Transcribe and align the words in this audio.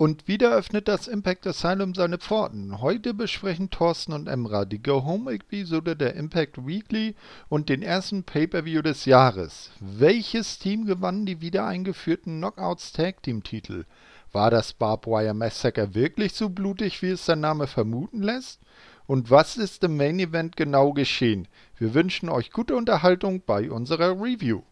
Und 0.00 0.28
wieder 0.28 0.56
öffnet 0.56 0.88
das 0.88 1.08
Impact 1.08 1.46
Asylum 1.46 1.94
seine 1.94 2.16
Pforten. 2.16 2.80
Heute 2.80 3.12
besprechen 3.12 3.68
Thorsten 3.68 4.14
und 4.14 4.28
Emra 4.28 4.64
die 4.64 4.82
Go-Home-Episode 4.82 5.94
der 5.94 6.14
Impact 6.14 6.66
Weekly 6.66 7.14
und 7.50 7.68
den 7.68 7.82
ersten 7.82 8.24
Pay-Per-View 8.24 8.80
des 8.80 9.04
Jahres. 9.04 9.72
Welches 9.78 10.58
Team 10.58 10.86
gewann 10.86 11.26
die 11.26 11.42
wieder 11.42 11.66
eingeführten 11.66 12.38
Knockouts 12.38 12.92
Tag 12.92 13.22
Team 13.22 13.42
Titel? 13.42 13.84
War 14.32 14.50
das 14.50 14.72
Barbed 14.72 15.06
Wire 15.06 15.34
Massacre 15.34 15.94
wirklich 15.94 16.32
so 16.32 16.48
blutig, 16.48 17.02
wie 17.02 17.10
es 17.10 17.26
der 17.26 17.36
Name 17.36 17.66
vermuten 17.66 18.22
lässt? 18.22 18.62
Und 19.06 19.30
was 19.30 19.58
ist 19.58 19.84
im 19.84 19.98
Main 19.98 20.18
Event 20.18 20.56
genau 20.56 20.94
geschehen? 20.94 21.46
Wir 21.76 21.92
wünschen 21.92 22.30
euch 22.30 22.52
gute 22.52 22.74
Unterhaltung 22.74 23.42
bei 23.44 23.70
unserer 23.70 24.12
Review. 24.12 24.62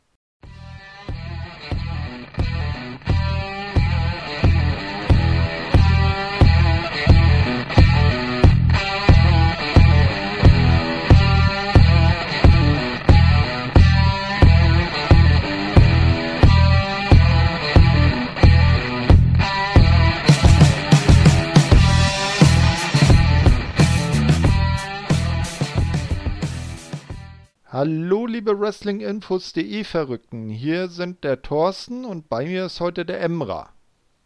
Hallo 27.70 28.24
liebe 28.24 28.58
Wrestlinginfos.de 28.58 29.84
Verrückten, 29.84 30.48
hier 30.48 30.88
sind 30.88 31.22
der 31.22 31.42
Thorsten 31.42 32.06
und 32.06 32.30
bei 32.30 32.46
mir 32.46 32.64
ist 32.64 32.80
heute 32.80 33.04
der 33.04 33.20
Emra. 33.20 33.68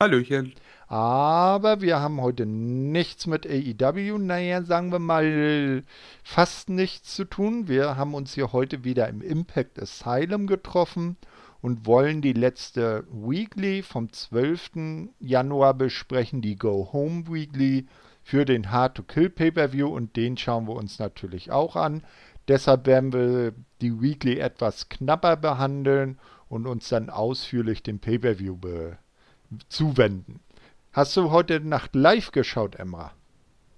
Hallöchen. 0.01 0.55
Aber 0.87 1.81
wir 1.81 1.99
haben 1.99 2.21
heute 2.21 2.47
nichts 2.47 3.27
mit 3.27 3.45
AEW, 3.45 4.19
naja, 4.19 4.63
sagen 4.63 4.93
wir 4.93 5.01
mal 5.01 5.83
fast 6.23 6.71
nichts 6.71 7.17
zu 7.17 7.25
tun. 7.25 7.67
Wir 7.67 7.97
haben 7.97 8.15
uns 8.15 8.33
hier 8.33 8.53
heute 8.53 8.85
wieder 8.85 9.09
im 9.09 9.21
Impact 9.21 9.83
Asylum 9.83 10.47
getroffen 10.47 11.17
und 11.61 11.85
wollen 11.85 12.23
die 12.23 12.35
letzte 12.35 13.09
Weekly 13.11 13.83
vom 13.83 14.13
12. 14.13 15.09
Januar 15.19 15.75
besprechen, 15.75 16.43
die 16.43 16.55
Go 16.55 16.91
Home 16.93 17.25
Weekly 17.27 17.89
für 18.23 18.45
den 18.45 18.71
Hard 18.71 18.95
to 18.95 19.03
Kill 19.03 19.31
Pay-Per-View 19.31 19.89
und 19.89 20.17
den 20.17 20.37
schauen 20.37 20.69
wir 20.69 20.75
uns 20.75 20.99
natürlich 20.99 21.51
auch 21.51 21.75
an. 21.75 22.05
Deshalb 22.49 22.87
werden 22.87 23.13
wir 23.13 23.55
die 23.81 24.01
Weekly 24.01 24.39
etwas 24.39 24.89
knapper 24.89 25.37
behandeln 25.37 26.19
und 26.49 26.67
uns 26.67 26.89
dann 26.89 27.11
ausführlich 27.11 27.83
dem 27.83 27.99
Pay-Per-View 27.99 28.59
zuwenden. 29.69 30.41
Hast 30.93 31.17
du 31.17 31.31
heute 31.31 31.61
Nacht 31.61 31.95
live 31.95 32.33
geschaut, 32.33 32.77
Emma? 32.77 33.13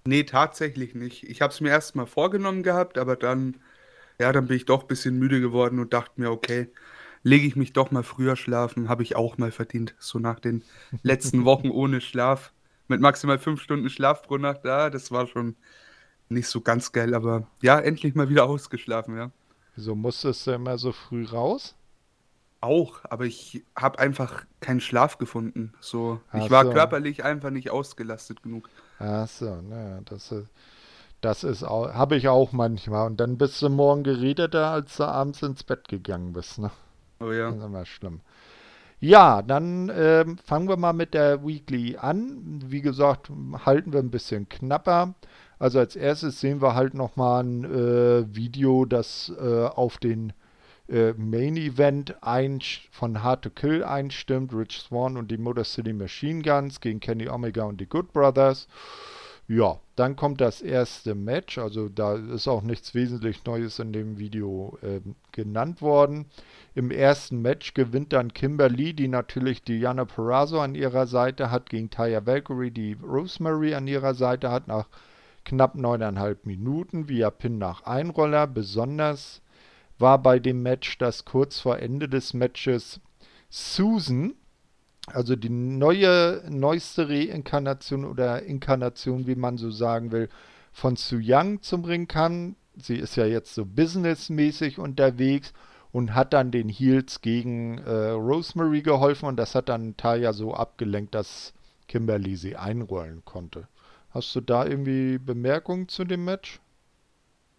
Nee, 0.06 0.24
tatsächlich 0.24 0.94
nicht. 0.94 1.22
Ich 1.24 1.40
habe 1.40 1.52
es 1.52 1.60
mir 1.60 1.70
erst 1.70 1.94
mal 1.96 2.06
vorgenommen 2.06 2.62
gehabt, 2.62 2.98
aber 2.98 3.16
dann, 3.16 3.56
ja, 4.18 4.32
dann 4.32 4.46
bin 4.46 4.56
ich 4.56 4.66
doch 4.66 4.82
ein 4.82 4.88
bisschen 4.88 5.18
müde 5.18 5.40
geworden 5.40 5.78
und 5.78 5.92
dachte 5.92 6.20
mir, 6.20 6.30
okay, 6.30 6.68
lege 7.22 7.46
ich 7.46 7.56
mich 7.56 7.72
doch 7.72 7.90
mal 7.90 8.02
früher 8.02 8.36
schlafen, 8.36 8.88
habe 8.88 9.02
ich 9.02 9.16
auch 9.16 9.38
mal 9.38 9.50
verdient. 9.50 9.94
So 9.98 10.18
nach 10.18 10.40
den 10.40 10.62
letzten 11.02 11.44
Wochen 11.46 11.70
ohne 11.70 12.00
Schlaf. 12.00 12.52
Mit 12.86 13.00
maximal 13.00 13.38
fünf 13.38 13.62
Stunden 13.62 13.88
Schlaf 13.88 14.22
pro 14.22 14.36
Nacht, 14.36 14.64
ja, 14.64 14.90
das 14.90 15.10
war 15.10 15.26
schon 15.26 15.56
nicht 16.34 16.48
so 16.48 16.60
ganz 16.60 16.92
geil, 16.92 17.14
aber 17.14 17.46
ja, 17.62 17.78
endlich 17.78 18.14
mal 18.14 18.28
wieder 18.28 18.44
ausgeschlafen, 18.44 19.16
ja. 19.16 19.30
Wieso 19.76 19.94
musstest 19.94 20.46
du 20.46 20.52
immer 20.52 20.78
so 20.78 20.92
früh 20.92 21.24
raus? 21.24 21.74
Auch, 22.60 23.00
aber 23.04 23.24
ich 23.24 23.62
habe 23.76 23.98
einfach 23.98 24.44
keinen 24.60 24.80
Schlaf 24.80 25.18
gefunden. 25.18 25.74
So, 25.80 26.20
Ach 26.30 26.44
ich 26.44 26.50
war 26.50 26.64
so. 26.64 26.72
körperlich 26.72 27.24
einfach 27.24 27.50
nicht 27.50 27.70
ausgelastet 27.70 28.42
genug. 28.42 28.70
Ach 28.98 29.28
so, 29.28 29.60
naja, 29.60 30.00
das 30.04 30.32
ist, 30.32 30.48
das 31.20 31.44
ist 31.44 31.62
auch, 31.62 31.92
habe 31.92 32.16
ich 32.16 32.28
auch 32.28 32.52
manchmal. 32.52 33.06
Und 33.06 33.18
dann 33.18 33.36
bist 33.36 33.60
du 33.60 33.68
morgen 33.68 34.02
geredeter, 34.02 34.70
als 34.70 34.96
du 34.96 35.04
abends 35.04 35.42
ins 35.42 35.62
Bett 35.64 35.88
gegangen 35.88 36.32
bist, 36.32 36.58
ne? 36.58 36.70
Oh 37.20 37.32
ja. 37.32 37.50
Das 37.50 37.58
ist 37.58 37.64
immer 37.64 37.84
schlimm. 37.84 38.20
Ja, 39.00 39.42
dann 39.42 39.92
ähm, 39.94 40.38
fangen 40.38 40.68
wir 40.68 40.78
mal 40.78 40.94
mit 40.94 41.12
der 41.12 41.44
Weekly 41.46 41.98
an. 41.98 42.62
Wie 42.66 42.80
gesagt, 42.80 43.30
halten 43.66 43.92
wir 43.92 44.00
ein 44.00 44.10
bisschen 44.10 44.48
knapper. 44.48 45.14
Also 45.58 45.78
als 45.78 45.96
erstes 45.96 46.40
sehen 46.40 46.60
wir 46.60 46.74
halt 46.74 46.94
nochmal 46.94 47.44
ein 47.44 47.64
äh, 47.64 48.34
Video, 48.34 48.84
das 48.84 49.32
äh, 49.40 49.64
auf 49.64 49.98
den 49.98 50.32
äh, 50.88 51.12
Main 51.14 51.56
Event 51.56 52.14
von 52.90 53.22
Hard 53.22 53.42
to 53.42 53.50
Kill 53.50 53.82
einstimmt. 53.84 54.52
Rich 54.52 54.80
Swan 54.80 55.16
und 55.16 55.30
die 55.30 55.38
Motor 55.38 55.64
City 55.64 55.92
Machine 55.92 56.42
Guns 56.42 56.80
gegen 56.80 57.00
Kenny 57.00 57.28
Omega 57.28 57.64
und 57.64 57.80
die 57.80 57.88
Good 57.88 58.12
Brothers. 58.12 58.68
Ja, 59.46 59.78
dann 59.94 60.16
kommt 60.16 60.40
das 60.40 60.62
erste 60.62 61.14
Match. 61.14 61.58
Also 61.58 61.88
da 61.90 62.14
ist 62.14 62.48
auch 62.48 62.62
nichts 62.62 62.94
wesentlich 62.94 63.44
Neues 63.44 63.78
in 63.78 63.92
dem 63.92 64.18
Video 64.18 64.78
ähm, 64.82 65.16
genannt 65.32 65.82
worden. 65.82 66.26
Im 66.74 66.90
ersten 66.90 67.42
Match 67.42 67.74
gewinnt 67.74 68.12
dann 68.12 68.32
Kimberly, 68.32 68.94
die 68.94 69.08
natürlich 69.08 69.62
Diana 69.62 70.06
Perazzo 70.06 70.60
an 70.60 70.74
ihrer 70.74 71.06
Seite 71.06 71.50
hat, 71.50 71.68
gegen 71.68 71.90
Taya 71.90 72.24
Valkyrie, 72.24 72.70
die 72.70 72.96
Rosemary 73.02 73.74
an 73.74 73.86
ihrer 73.86 74.14
Seite 74.14 74.50
hat, 74.50 74.66
nach 74.66 74.86
knapp 75.44 75.74
neuneinhalb 75.74 76.46
Minuten 76.46 77.08
via 77.08 77.30
Pin 77.30 77.58
nach 77.58 77.82
Einroller. 77.84 78.46
Besonders 78.46 79.42
war 79.98 80.18
bei 80.18 80.38
dem 80.38 80.62
Match, 80.62 80.98
dass 80.98 81.24
kurz 81.24 81.60
vor 81.60 81.78
Ende 81.78 82.08
des 82.08 82.34
Matches 82.34 83.00
Susan, 83.50 84.34
also 85.06 85.36
die 85.36 85.50
neue, 85.50 86.42
neueste 86.48 87.08
Reinkarnation 87.08 88.04
oder 88.04 88.42
Inkarnation, 88.42 89.26
wie 89.26 89.36
man 89.36 89.58
so 89.58 89.70
sagen 89.70 90.10
will, 90.12 90.28
von 90.72 90.96
Su 90.96 91.18
Yang 91.18 91.62
zum 91.62 91.84
Ring 91.84 92.08
kam. 92.08 92.56
Sie 92.76 92.96
ist 92.96 93.16
ja 93.16 93.26
jetzt 93.26 93.54
so 93.54 93.64
businessmäßig 93.64 94.78
unterwegs 94.78 95.52
und 95.92 96.14
hat 96.14 96.32
dann 96.32 96.50
den 96.50 96.68
Heels 96.68 97.20
gegen 97.20 97.78
äh, 97.78 98.10
Rosemary 98.10 98.82
geholfen 98.82 99.26
und 99.26 99.36
das 99.36 99.54
hat 99.54 99.68
dann 99.68 99.96
Taya 99.96 100.32
so 100.32 100.52
abgelenkt, 100.52 101.14
dass 101.14 101.52
Kimberly 101.86 102.34
sie 102.34 102.56
einrollen 102.56 103.24
konnte. 103.24 103.68
Hast 104.14 104.34
du 104.36 104.40
da 104.40 104.64
irgendwie 104.64 105.18
Bemerkungen 105.18 105.88
zu 105.88 106.04
dem 106.04 106.24
Match? 106.24 106.60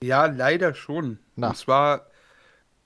Ja, 0.01 0.25
leider 0.25 0.73
schon. 0.73 1.19
Na. 1.35 1.49
Und 1.49 1.57
zwar 1.57 2.07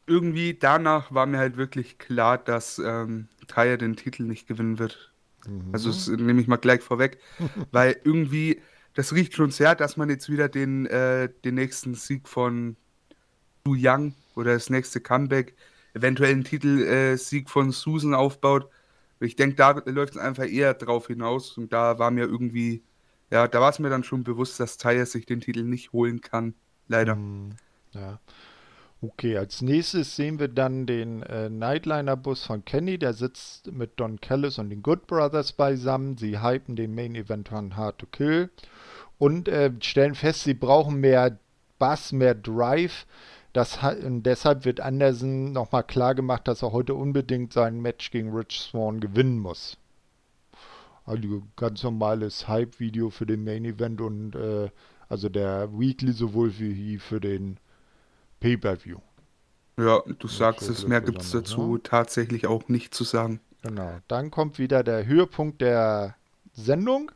irgendwie 0.07 0.55
danach 0.55 1.13
war 1.13 1.27
mir 1.27 1.37
halt 1.37 1.55
wirklich 1.55 1.99
klar, 1.99 2.39
dass 2.39 2.79
ähm, 2.79 3.27
Taya 3.47 3.77
den 3.77 3.95
Titel 3.95 4.23
nicht 4.23 4.47
gewinnen 4.47 4.79
wird. 4.79 5.13
Mhm. 5.45 5.69
Also 5.71 5.89
das 5.89 6.07
nehme 6.07 6.41
ich 6.41 6.47
mal 6.47 6.57
gleich 6.57 6.81
vorweg, 6.81 7.19
weil 7.71 7.95
irgendwie 8.03 8.59
das 8.95 9.13
riecht 9.13 9.35
schon 9.35 9.51
sehr, 9.51 9.75
dass 9.75 9.97
man 9.97 10.09
jetzt 10.09 10.29
wieder 10.29 10.49
den, 10.49 10.87
äh, 10.87 11.29
den 11.45 11.53
nächsten 11.53 11.93
Sieg 11.93 12.27
von 12.27 12.75
Su 13.65 13.75
Young 13.77 14.15
oder 14.35 14.53
das 14.53 14.71
nächste 14.71 14.99
Comeback, 14.99 15.55
eventuell 15.93 16.31
einen 16.31 16.43
Titelsieg 16.43 17.45
äh, 17.45 17.49
von 17.49 17.71
Susan 17.71 18.15
aufbaut. 18.15 18.67
Ich 19.19 19.35
denke, 19.35 19.57
da 19.57 19.71
läuft 19.85 20.15
es 20.15 20.19
einfach 20.19 20.47
eher 20.47 20.73
drauf 20.73 21.07
hinaus 21.07 21.55
und 21.57 21.71
da 21.71 21.99
war 21.99 22.09
mir 22.09 22.25
irgendwie 22.25 22.83
ja, 23.31 23.47
da 23.47 23.61
war 23.61 23.69
es 23.69 23.79
mir 23.79 23.89
dann 23.89 24.03
schon 24.03 24.23
bewusst, 24.23 24.59
dass 24.59 24.77
Taya 24.77 25.05
sich 25.05 25.25
den 25.25 25.41
Titel 25.41 25.63
nicht 25.63 25.93
holen 25.93 26.21
kann. 26.21 26.53
Leider. 26.87 27.15
Mm, 27.15 27.55
ja. 27.93 28.19
Okay, 29.01 29.37
als 29.37 29.61
nächstes 29.61 30.17
sehen 30.17 30.39
wir 30.39 30.49
dann 30.49 30.85
den 30.85 31.23
äh, 31.23 31.49
Nightliner-Bus 31.49 32.43
von 32.45 32.65
Kenny. 32.65 32.97
Der 32.97 33.13
sitzt 33.13 33.71
mit 33.71 33.97
Don 33.97 34.19
Callis 34.19 34.57
und 34.57 34.69
den 34.69 34.83
Good 34.83 35.07
Brothers 35.07 35.53
beisammen. 35.53 36.17
Sie 36.17 36.41
hypen 36.41 36.75
den 36.75 36.93
Main 36.93 37.15
Event 37.15 37.47
von 37.47 37.77
Hard 37.77 37.99
to 37.99 38.07
Kill 38.07 38.49
und 39.17 39.47
äh, 39.47 39.71
stellen 39.81 40.15
fest, 40.15 40.43
sie 40.43 40.53
brauchen 40.53 40.99
mehr 40.99 41.37
Bass, 41.77 42.11
mehr 42.11 42.35
Drive. 42.35 43.05
Das, 43.53 43.79
und 43.83 44.23
deshalb 44.23 44.65
wird 44.65 44.79
Anderson 44.79 45.51
nochmal 45.53 45.83
klar 45.83 46.13
gemacht, 46.13 46.47
dass 46.47 46.61
er 46.61 46.71
heute 46.71 46.93
unbedingt 46.93 47.53
sein 47.53 47.79
Match 47.79 48.11
gegen 48.11 48.35
Rich 48.35 48.59
Swan 48.59 48.99
gewinnen 48.99 49.39
muss. 49.39 49.77
Also 51.09 51.41
ganz 51.55 51.81
normales 51.81 52.47
Hype-Video 52.47 53.09
für 53.09 53.25
den 53.25 53.43
Main 53.43 53.65
Event 53.65 53.99
und 53.99 54.35
äh, 54.35 54.69
also 55.07 55.27
der 55.27 55.67
Weekly 55.73 56.11
sowohl 56.11 56.53
wie 56.59 56.99
für 56.99 57.19
den 57.19 57.57
Pay-Per-View. 58.39 58.99
Ja, 59.77 60.03
du 60.19 60.27
sagst 60.27 60.69
es, 60.69 60.87
mehr 60.87 61.01
gibt 61.01 61.23
es 61.23 61.31
dazu 61.31 61.73
ne? 61.73 61.81
tatsächlich 61.81 62.45
auch 62.45 62.67
nicht 62.67 62.93
zu 62.93 63.03
sagen. 63.03 63.39
Genau, 63.63 63.97
dann 64.07 64.29
kommt 64.29 64.59
wieder 64.59 64.83
der 64.83 65.07
Höhepunkt 65.07 65.61
der 65.61 66.15
Sendung. 66.53 67.11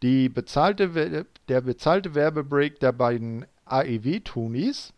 Die 0.00 0.30
bezahlte, 0.30 1.26
der 1.48 1.60
bezahlte 1.60 2.14
Werbebreak 2.14 2.80
der 2.80 2.92
beiden 2.92 3.44
AEW-Tonis. 3.66 4.94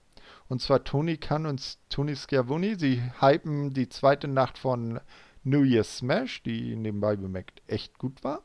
Und 0.46 0.62
zwar 0.62 0.84
Tony 0.84 1.16
Khan 1.16 1.46
und 1.46 1.76
Tony 1.88 2.14
Schiavoni. 2.14 2.76
Sie 2.76 3.02
hypen 3.18 3.74
die 3.74 3.88
zweite 3.88 4.28
Nacht 4.28 4.58
von 4.58 5.00
New 5.44 5.62
Year's 5.62 5.98
Smash, 5.98 6.42
die 6.42 6.76
nebenbei 6.76 7.16
bemerkt 7.16 7.62
echt 7.66 7.98
gut 7.98 8.22
war, 8.24 8.42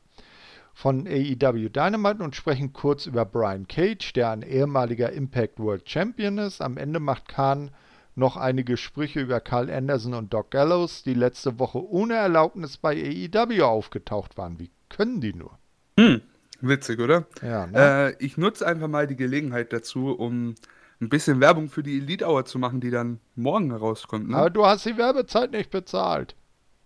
von 0.73 1.07
AEW 1.07 1.69
Dynamite 1.69 2.23
und 2.23 2.35
sprechen 2.35 2.73
kurz 2.73 3.05
über 3.05 3.25
Brian 3.25 3.67
Cage, 3.67 4.13
der 4.13 4.31
ein 4.31 4.41
ehemaliger 4.41 5.11
Impact 5.11 5.59
World 5.59 5.89
Champion 5.89 6.37
ist. 6.37 6.61
Am 6.61 6.77
Ende 6.77 6.99
macht 6.99 7.27
Khan 7.27 7.71
noch 8.15 8.35
einige 8.35 8.77
Sprüche 8.77 9.21
über 9.21 9.39
Carl 9.39 9.69
Anderson 9.69 10.13
und 10.13 10.33
Doc 10.33 10.51
Gallows, 10.51 11.03
die 11.03 11.13
letzte 11.13 11.59
Woche 11.59 11.83
ohne 11.83 12.15
Erlaubnis 12.15 12.77
bei 12.77 12.93
AEW 12.93 13.63
aufgetaucht 13.63 14.37
waren. 14.37 14.59
Wie 14.59 14.71
können 14.89 15.21
die 15.21 15.33
nur. 15.33 15.57
Hm, 15.99 16.21
witzig, 16.61 16.99
oder? 16.99 17.27
Ja, 17.41 17.67
ne? 17.67 18.15
äh, 18.19 18.23
ich 18.23 18.37
nutze 18.37 18.65
einfach 18.65 18.87
mal 18.87 19.07
die 19.07 19.15
Gelegenheit 19.15 19.71
dazu, 19.71 20.11
um 20.11 20.55
ein 20.99 21.09
bisschen 21.09 21.39
Werbung 21.39 21.69
für 21.69 21.83
die 21.83 21.97
Elite 21.97 22.25
Hour 22.25 22.45
zu 22.45 22.57
machen, 22.57 22.81
die 22.81 22.89
dann 22.89 23.19
morgen 23.35 23.69
herauskommt. 23.69 24.29
Ne? 24.29 24.37
Aber 24.37 24.49
du 24.49 24.65
hast 24.65 24.85
die 24.85 24.97
Werbezeit 24.97 25.51
nicht 25.51 25.69
bezahlt. 25.69 26.35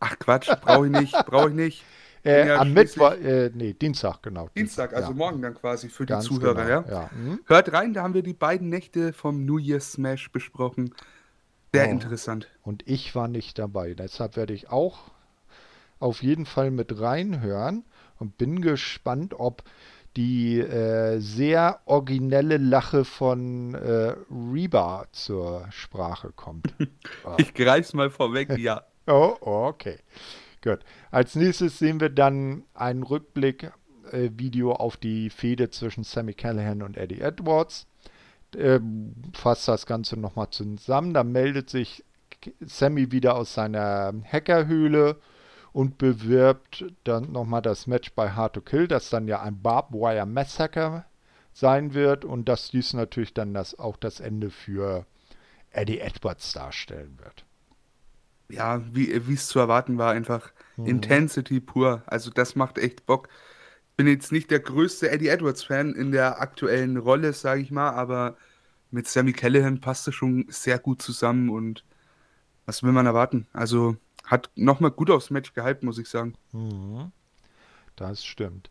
Ach 0.01 0.19
Quatsch, 0.19 0.49
brauche 0.61 0.87
ich 0.87 0.91
nicht, 0.91 1.25
brauche 1.25 1.49
ich 1.49 1.55
nicht. 1.55 1.83
Äh, 2.23 2.49
ja 2.49 2.59
am 2.59 2.71
Mittwoch, 2.73 3.13
äh, 3.13 3.49
nee, 3.51 3.73
Dienstag, 3.73 4.21
genau. 4.21 4.47
Dienstag, 4.55 4.93
also 4.93 5.09
ja. 5.09 5.15
morgen 5.15 5.41
dann 5.41 5.55
quasi 5.55 5.89
für 5.89 6.05
Ganz 6.05 6.27
die 6.27 6.35
Zuhörer, 6.35 6.65
genau, 6.65 6.87
ja. 6.87 7.01
ja. 7.01 7.09
Mhm. 7.15 7.39
Hört 7.47 7.73
rein, 7.73 7.95
da 7.95 8.03
haben 8.03 8.13
wir 8.13 8.21
die 8.21 8.35
beiden 8.35 8.69
Nächte 8.69 9.11
vom 9.11 9.43
New 9.43 9.57
Year 9.57 9.79
Smash 9.79 10.31
besprochen. 10.31 10.93
Sehr 11.73 11.87
oh. 11.87 11.89
interessant. 11.89 12.47
Und 12.61 12.87
ich 12.87 13.15
war 13.15 13.27
nicht 13.27 13.57
dabei. 13.57 13.95
Deshalb 13.95 14.35
werde 14.35 14.53
ich 14.53 14.69
auch 14.69 14.99
auf 15.99 16.21
jeden 16.21 16.45
Fall 16.45 16.69
mit 16.69 16.99
reinhören 17.01 17.85
und 18.19 18.37
bin 18.37 18.61
gespannt, 18.61 19.33
ob 19.39 19.63
die 20.15 20.59
äh, 20.59 21.19
sehr 21.19 21.79
originelle 21.85 22.57
Lache 22.57 23.03
von 23.03 23.73
äh, 23.73 24.13
Reba 24.29 25.07
zur 25.11 25.65
Sprache 25.71 26.33
kommt. 26.35 26.71
ich 27.37 27.55
greif's 27.55 27.93
mal 27.93 28.11
vorweg, 28.11 28.57
ja. 28.59 28.83
Oh, 29.07 29.35
okay. 29.41 29.97
Gut. 30.63 30.79
Als 31.09 31.35
nächstes 31.35 31.79
sehen 31.79 31.99
wir 31.99 32.09
dann 32.09 32.63
ein 32.73 33.03
Rückblick-Video 33.03 34.71
äh, 34.71 34.75
auf 34.75 34.97
die 34.97 35.29
Fehde 35.29 35.69
zwischen 35.69 36.03
Sammy 36.03 36.33
Callahan 36.33 36.83
und 36.83 36.97
Eddie 36.97 37.21
Edwards. 37.21 37.87
Äh, 38.55 38.79
fasst 39.33 39.67
das 39.67 39.85
Ganze 39.85 40.17
nochmal 40.17 40.49
zusammen. 40.51 41.13
Da 41.13 41.23
meldet 41.23 41.69
sich 41.69 42.03
Sammy 42.59 43.11
wieder 43.11 43.35
aus 43.35 43.53
seiner 43.53 44.13
Hackerhöhle 44.31 45.17
und 45.73 45.97
bewirbt 45.97 46.85
dann 47.03 47.31
nochmal 47.31 47.61
das 47.61 47.87
Match 47.87 48.11
bei 48.13 48.31
Hard 48.31 48.53
to 48.53 48.61
Kill, 48.61 48.87
das 48.87 49.09
dann 49.09 49.27
ja 49.27 49.41
ein 49.41 49.61
Barbed 49.61 49.93
Wire 49.93 50.25
Massacre 50.25 51.05
sein 51.53 51.93
wird 51.93 52.25
und 52.25 52.49
dass 52.49 52.69
dies 52.71 52.93
natürlich 52.93 53.33
dann 53.33 53.53
das, 53.53 53.77
auch 53.77 53.97
das 53.97 54.19
Ende 54.19 54.49
für 54.49 55.05
Eddie 55.71 55.99
Edwards 55.99 56.53
darstellen 56.53 57.17
wird. 57.23 57.45
Ja, 58.51 58.81
wie 58.93 59.11
es 59.11 59.47
zu 59.47 59.59
erwarten 59.59 59.97
war, 59.97 60.11
einfach 60.11 60.51
mhm. 60.77 60.85
Intensity 60.85 61.59
pur. 61.59 62.03
Also 62.05 62.31
das 62.31 62.55
macht 62.55 62.77
echt 62.77 63.05
Bock. 63.05 63.29
Bin 63.97 64.07
jetzt 64.07 64.31
nicht 64.31 64.51
der 64.51 64.59
größte 64.59 65.09
Eddie 65.09 65.27
Edwards-Fan 65.27 65.93
in 65.93 66.11
der 66.11 66.41
aktuellen 66.41 66.97
Rolle, 66.97 67.33
sage 67.33 67.61
ich 67.61 67.71
mal, 67.71 67.91
aber 67.91 68.37
mit 68.89 69.07
Sammy 69.07 69.33
Callahan 69.33 69.79
passt 69.79 70.07
es 70.07 70.15
schon 70.15 70.45
sehr 70.49 70.79
gut 70.79 71.01
zusammen 71.01 71.49
und 71.49 71.85
was 72.65 72.83
will 72.83 72.91
man 72.91 73.05
erwarten? 73.05 73.47
Also 73.53 73.97
hat 74.25 74.49
nochmal 74.55 74.91
gut 74.91 75.09
aufs 75.09 75.29
Match 75.29 75.53
gehalten, 75.53 75.85
muss 75.85 75.97
ich 75.97 76.09
sagen. 76.09 76.35
Mhm. 76.51 77.11
Das 77.95 78.23
stimmt. 78.23 78.69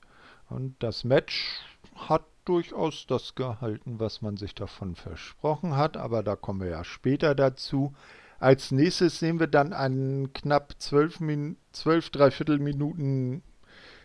Und 0.49 0.75
das 0.83 1.05
Match 1.05 1.61
hat 1.95 2.25
durchaus 2.45 3.07
das 3.07 3.35
gehalten, 3.35 4.01
was 4.01 4.23
man 4.23 4.37
sich 4.37 4.55
davon 4.55 4.97
versprochen 4.97 5.77
hat, 5.77 5.97
aber 5.97 6.23
da 6.23 6.37
kommen 6.37 6.61
wir 6.61 6.71
ja 6.71 6.85
später 6.85 7.35
dazu. 7.35 7.95
Als 8.41 8.71
nächstes 8.73 9.19
sehen 9.19 9.39
wir 9.39 9.49
dann 9.49 9.75
ein 9.75 10.31
knapp 10.33 10.75
12, 10.79 11.21
Min 11.21 11.57
12 11.73 12.09
dreiviertel 12.09 12.59
Minuten 12.59 13.43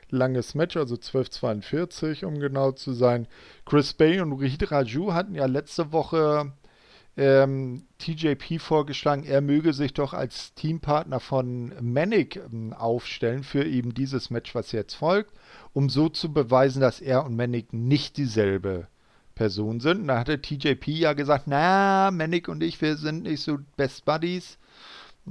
langes 0.09 0.55
Match, 0.55 0.75
also 0.75 0.95
12:42 0.95 2.25
um 2.25 2.39
genau 2.39 2.73
zu 2.73 2.93
sein. 2.93 3.27
Chris 3.65 3.93
Bay 3.93 4.19
und 4.19 4.33
Rohit 4.33 4.71
Raju 4.71 5.13
hatten 5.13 5.35
ja 5.35 5.45
letzte 5.45 5.93
Woche 5.93 6.51
ähm, 7.15 7.87
TJP 7.97 8.59
vorgeschlagen, 8.59 9.23
er 9.23 9.39
möge 9.39 9.71
sich 9.71 9.93
doch 9.93 10.13
als 10.13 10.53
Teampartner 10.53 11.21
von 11.21 11.71
Manic 11.81 12.35
ähm, 12.35 12.73
aufstellen 12.73 13.43
für 13.43 13.63
eben 13.63 13.93
dieses 13.93 14.29
Match, 14.31 14.53
was 14.53 14.73
jetzt 14.73 14.95
folgt, 14.95 15.31
um 15.71 15.89
so 15.89 16.09
zu 16.09 16.33
beweisen, 16.33 16.81
dass 16.81 16.99
er 16.99 17.25
und 17.25 17.37
Manic 17.37 17.71
nicht 17.71 18.17
dieselbe 18.17 18.89
Person 19.35 19.79
sind. 19.79 20.07
Da 20.07 20.19
hatte 20.19 20.41
TJP 20.41 20.87
ja 20.87 21.13
gesagt, 21.13 21.45
na, 21.47 22.09
Manic 22.11 22.47
und 22.47 22.63
ich, 22.63 22.81
wir 22.81 22.97
sind 22.97 23.23
nicht 23.23 23.41
so 23.41 23.59
Best 23.77 24.05
Buddies. 24.05 24.57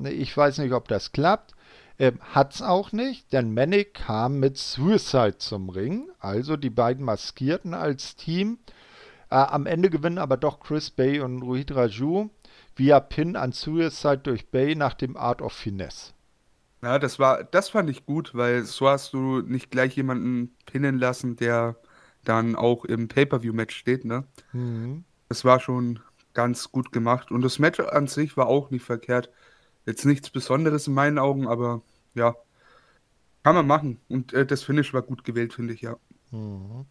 Ich 0.04 0.36
weiß 0.36 0.58
nicht, 0.58 0.72
ob 0.72 0.88
das 0.88 1.12
klappt. 1.12 1.54
Ähm, 1.98 2.18
hat's 2.34 2.60
auch 2.60 2.92
nicht, 2.92 3.32
denn 3.32 3.54
Manic 3.54 3.94
kam 3.94 4.40
mit 4.40 4.58
Suicide 4.58 5.38
zum 5.38 5.68
Ring, 5.68 6.08
also 6.18 6.56
die 6.56 6.70
beiden 6.70 7.04
maskierten 7.04 7.72
als 7.72 8.16
Team 8.16 8.58
äh, 9.30 9.36
am 9.36 9.66
Ende 9.66 9.90
gewinnen 9.90 10.18
aber 10.18 10.36
doch 10.36 10.60
Chris 10.60 10.90
Bay 10.90 11.20
und 11.20 11.42
Rohit 11.42 11.74
Raju 11.74 12.30
via 12.76 13.00
Pin 13.00 13.36
an 13.36 13.52
Suicide 13.52 14.18
durch 14.18 14.48
Bay 14.50 14.74
nach 14.74 14.94
dem 14.94 15.16
Art 15.16 15.42
of 15.42 15.52
Finesse. 15.52 16.12
Ja, 16.82 16.98
das 16.98 17.18
war, 17.18 17.44
das 17.44 17.70
fand 17.70 17.88
ich 17.90 18.04
gut, 18.06 18.34
weil 18.34 18.62
so 18.62 18.88
hast 18.88 19.12
du 19.12 19.40
nicht 19.40 19.70
gleich 19.70 19.96
jemanden 19.96 20.54
pinnen 20.66 20.98
lassen, 20.98 21.36
der 21.36 21.76
dann 22.24 22.56
auch 22.56 22.84
im 22.84 23.08
Pay-Per-View-Match 23.08 23.76
steht, 23.76 24.04
ne? 24.04 24.24
Mhm. 24.52 25.04
Das 25.28 25.44
war 25.44 25.60
schon 25.60 26.00
ganz 26.32 26.70
gut 26.70 26.92
gemacht. 26.92 27.30
Und 27.30 27.42
das 27.42 27.58
Match 27.58 27.80
an 27.80 28.06
sich 28.06 28.36
war 28.36 28.46
auch 28.46 28.70
nicht 28.70 28.84
verkehrt. 28.84 29.30
Jetzt 29.86 30.04
nichts 30.04 30.30
Besonderes 30.30 30.86
in 30.86 30.94
meinen 30.94 31.18
Augen, 31.18 31.46
aber 31.46 31.82
ja, 32.14 32.34
kann 33.42 33.54
man 33.54 33.66
machen. 33.66 34.00
Und 34.08 34.32
äh, 34.32 34.46
das 34.46 34.62
Finish 34.62 34.94
war 34.94 35.02
gut 35.02 35.24
gewählt, 35.24 35.52
finde 35.52 35.74
ich, 35.74 35.82
ja. 35.82 35.96
Mhm. 36.30 36.86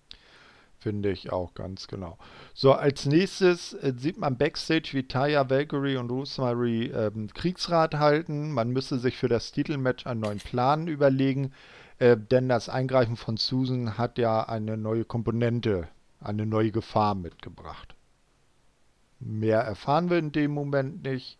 Finde 0.84 1.12
ich 1.12 1.32
auch 1.32 1.54
ganz 1.54 1.88
genau. 1.88 2.18
So, 2.54 2.74
als 2.74 3.06
nächstes 3.06 3.74
äh, 3.74 3.94
sieht 3.98 4.18
man 4.18 4.38
Backstage, 4.38 4.90
wie 4.92 5.08
Taya, 5.08 5.50
Valkyrie 5.50 5.96
und 5.96 6.10
Rosemary 6.10 6.88
ähm, 6.88 7.30
Kriegsrat 7.34 7.96
halten. 7.96 8.52
Man 8.52 8.72
müsse 8.72 9.00
sich 9.00 9.18
für 9.18 9.30
das 9.30 9.54
Titelmatch 9.54 10.06
einen 10.06 10.20
neuen 10.20 10.40
Plan 10.40 10.88
überlegen, 10.90 11.54
äh, 12.04 12.18
denn 12.18 12.50
das 12.50 12.68
Eingreifen 12.68 13.16
von 13.16 13.38
Susan 13.38 13.98
hat 13.98 14.18
ja 14.18 14.44
eine 14.44 14.76
neue 14.76 15.06
Komponente, 15.06 15.88
eine 16.20 16.46
neue 16.46 16.72
Gefahr 16.72 17.16
mitgebracht. 17.16 17.96
Mehr 19.22 19.62
erfahren 19.62 20.10
wir 20.10 20.18
in 20.18 20.34
dem 20.34 20.52
Moment 20.52 21.04
nicht 21.04 21.40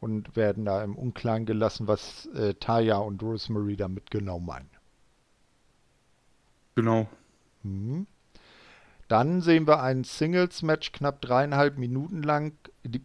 und 0.00 0.34
werden 0.34 0.64
da 0.64 0.82
im 0.82 0.96
Unklaren 0.96 1.44
gelassen, 1.44 1.88
was 1.88 2.24
äh, 2.34 2.54
Taya 2.54 2.96
und 2.96 3.22
Rosemary 3.22 3.76
damit 3.76 4.10
genau 4.10 4.40
meinen. 4.40 4.70
Genau. 6.74 7.06
Mhm. 7.62 8.06
Dann 9.08 9.42
sehen 9.42 9.66
wir 9.66 9.82
ein 9.82 10.04
Singles-Match 10.04 10.92
knapp 10.92 11.20
dreieinhalb 11.20 11.76
Minuten 11.76 12.22
lang. 12.22 12.54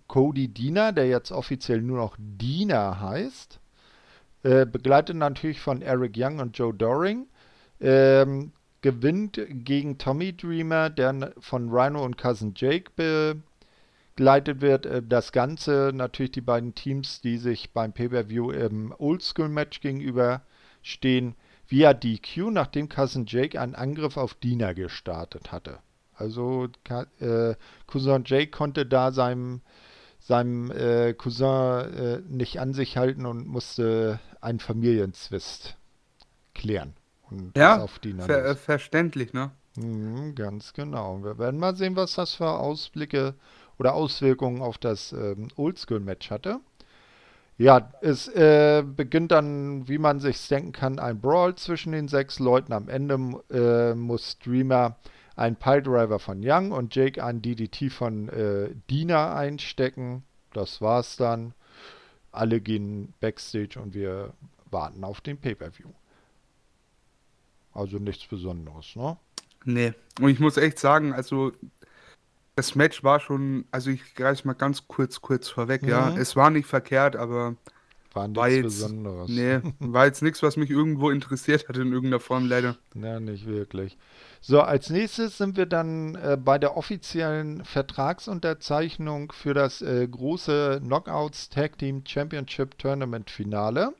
Cody 0.07 0.47
Diener, 0.47 0.93
der 0.93 1.09
jetzt 1.09 1.33
offiziell 1.33 1.81
nur 1.81 1.97
noch 1.97 2.15
Diener 2.17 3.01
heißt, 3.01 3.59
äh, 4.45 4.67
begleitet 4.67 5.15
natürlich 5.15 5.59
von 5.59 5.81
Eric 5.81 6.13
Young 6.15 6.37
und 6.37 6.55
Joe 6.55 6.71
Doring, 6.71 7.25
ähm, 7.81 8.51
gewinnt 8.81 9.41
gegen 9.49 9.97
Tommy 9.97 10.37
Dreamer, 10.37 10.91
der 10.91 11.33
von 11.39 11.69
Rhino 11.71 12.05
und 12.05 12.19
Cousin 12.19 12.53
Jake 12.55 12.91
begleitet 14.15 14.61
wird. 14.61 14.85
Äh, 14.85 15.01
das 15.01 15.31
Ganze 15.31 15.91
natürlich 15.95 16.33
die 16.33 16.41
beiden 16.41 16.75
Teams, 16.75 17.21
die 17.21 17.39
sich 17.39 17.73
beim 17.73 17.91
Pay-Per-View 17.91 18.51
im 18.51 18.93
Oldschool-Match 18.95 19.81
gegenüberstehen, 19.81 21.33
via 21.67 21.95
DQ, 21.95 22.51
nachdem 22.51 22.87
Cousin 22.87 23.25
Jake 23.25 23.59
einen 23.59 23.73
Angriff 23.73 24.15
auf 24.15 24.35
Diener 24.35 24.75
gestartet 24.75 25.51
hatte. 25.51 25.79
Also 26.13 26.67
äh, 27.19 27.55
Cousin 27.87 28.21
Jake 28.27 28.51
konnte 28.51 28.85
da 28.85 29.11
seinem, 29.11 29.61
seinem 30.25 30.71
äh, 30.71 31.13
Cousin 31.13 31.93
äh, 31.93 32.21
nicht 32.27 32.59
an 32.59 32.73
sich 32.73 32.97
halten 32.97 33.27
und 33.27 33.47
musste 33.47 34.19
einen 34.41 34.59
Familienzwist 34.59 35.77
klären. 36.55 36.93
Ja, 37.55 37.85
ver 37.87 38.55
verständlich, 38.55 39.33
ne? 39.33 39.51
Mhm, 39.77 40.33
ganz 40.33 40.73
genau. 40.73 41.23
Wir 41.23 41.37
werden 41.37 41.59
mal 41.59 41.75
sehen, 41.75 41.95
was 41.95 42.15
das 42.15 42.33
für 42.33 42.49
Ausblicke 42.49 43.35
oder 43.77 43.93
Auswirkungen 43.93 44.61
auf 44.61 44.79
das 44.79 45.11
ähm, 45.11 45.49
Oldschool-Match 45.57 46.31
hatte. 46.31 46.59
Ja, 47.57 47.91
es 48.01 48.27
äh, 48.29 48.83
beginnt 48.83 49.31
dann, 49.31 49.87
wie 49.87 49.99
man 49.99 50.19
sich 50.19 50.47
denken 50.47 50.71
kann, 50.71 50.97
ein 50.97 51.21
Brawl 51.21 51.55
zwischen 51.55 51.91
den 51.91 52.07
sechs 52.07 52.39
Leuten. 52.39 52.73
Am 52.73 52.89
Ende 52.89 53.15
äh, 53.51 53.93
muss 53.93 54.31
Streamer 54.31 54.97
ein 55.35 55.55
Piledriver 55.55 56.19
von 56.19 56.41
Young 56.43 56.71
und 56.71 56.95
Jake 56.95 57.23
ein 57.23 57.41
DDT 57.41 57.91
von 57.91 58.29
äh, 58.29 58.69
Dina 58.89 59.35
einstecken. 59.35 60.23
Das 60.53 60.81
war's 60.81 61.17
dann. 61.17 61.53
Alle 62.31 62.61
gehen 62.61 63.13
backstage 63.19 63.79
und 63.79 63.93
wir 63.93 64.33
warten 64.71 65.03
auf 65.03 65.21
den 65.21 65.37
Pay-Per-View. 65.37 65.89
Also 67.73 67.97
nichts 67.97 68.25
Besonderes, 68.25 68.95
ne? 68.95 69.17
Nee. 69.65 69.93
Und 70.21 70.29
ich 70.29 70.39
muss 70.39 70.57
echt 70.57 70.79
sagen, 70.79 71.11
also 71.11 71.51
das 72.55 72.75
Match 72.75 73.03
war 73.03 73.19
schon, 73.19 73.65
also 73.71 73.89
ich 73.89 74.15
greife 74.15 74.47
mal 74.47 74.53
ganz 74.53 74.87
kurz, 74.87 75.21
kurz 75.21 75.49
vorweg, 75.49 75.81
mhm. 75.81 75.89
ja. 75.89 76.15
Es 76.15 76.35
war 76.35 76.49
nicht 76.49 76.67
verkehrt, 76.67 77.15
aber 77.15 77.55
war 78.15 78.27
nichts 78.27 78.39
war 78.39 78.49
jetzt, 78.49 78.63
Besonderes. 78.63 79.29
Nee, 79.29 79.59
war 79.79 80.05
jetzt 80.05 80.21
nichts, 80.21 80.41
was 80.41 80.57
mich 80.57 80.69
irgendwo 80.69 81.09
interessiert 81.09 81.67
hat 81.67 81.77
in 81.77 81.91
irgendeiner 81.91 82.19
Form, 82.19 82.47
leider. 82.47 82.77
Ja, 82.95 83.19
nicht 83.19 83.45
wirklich. 83.45 83.97
So, 84.41 84.61
als 84.61 84.89
nächstes 84.89 85.37
sind 85.37 85.57
wir 85.57 85.65
dann 85.65 86.15
äh, 86.15 86.37
bei 86.37 86.57
der 86.57 86.77
offiziellen 86.77 87.65
Vertragsunterzeichnung 87.65 89.31
für 89.31 89.53
das 89.53 89.81
äh, 89.81 90.07
große 90.07 90.81
Knockouts 90.83 91.49
Tag 91.49 91.77
Team 91.77 92.03
Championship 92.05 92.77
Tournament 92.77 93.29
Finale. 93.29 93.93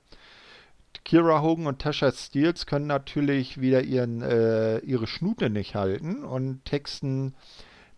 Kira 1.03 1.41
Hogan 1.41 1.67
und 1.67 1.79
Tasha 1.79 2.12
Steels 2.12 2.65
können 2.65 2.88
natürlich 2.88 3.62
wieder 3.62 3.84
ihren, 3.84 4.22
äh, 4.22 4.79
ihre 4.79 5.07
Schnute 5.07 5.50
nicht 5.50 5.75
halten 5.75 6.24
und 6.24 6.65
texten 6.65 7.36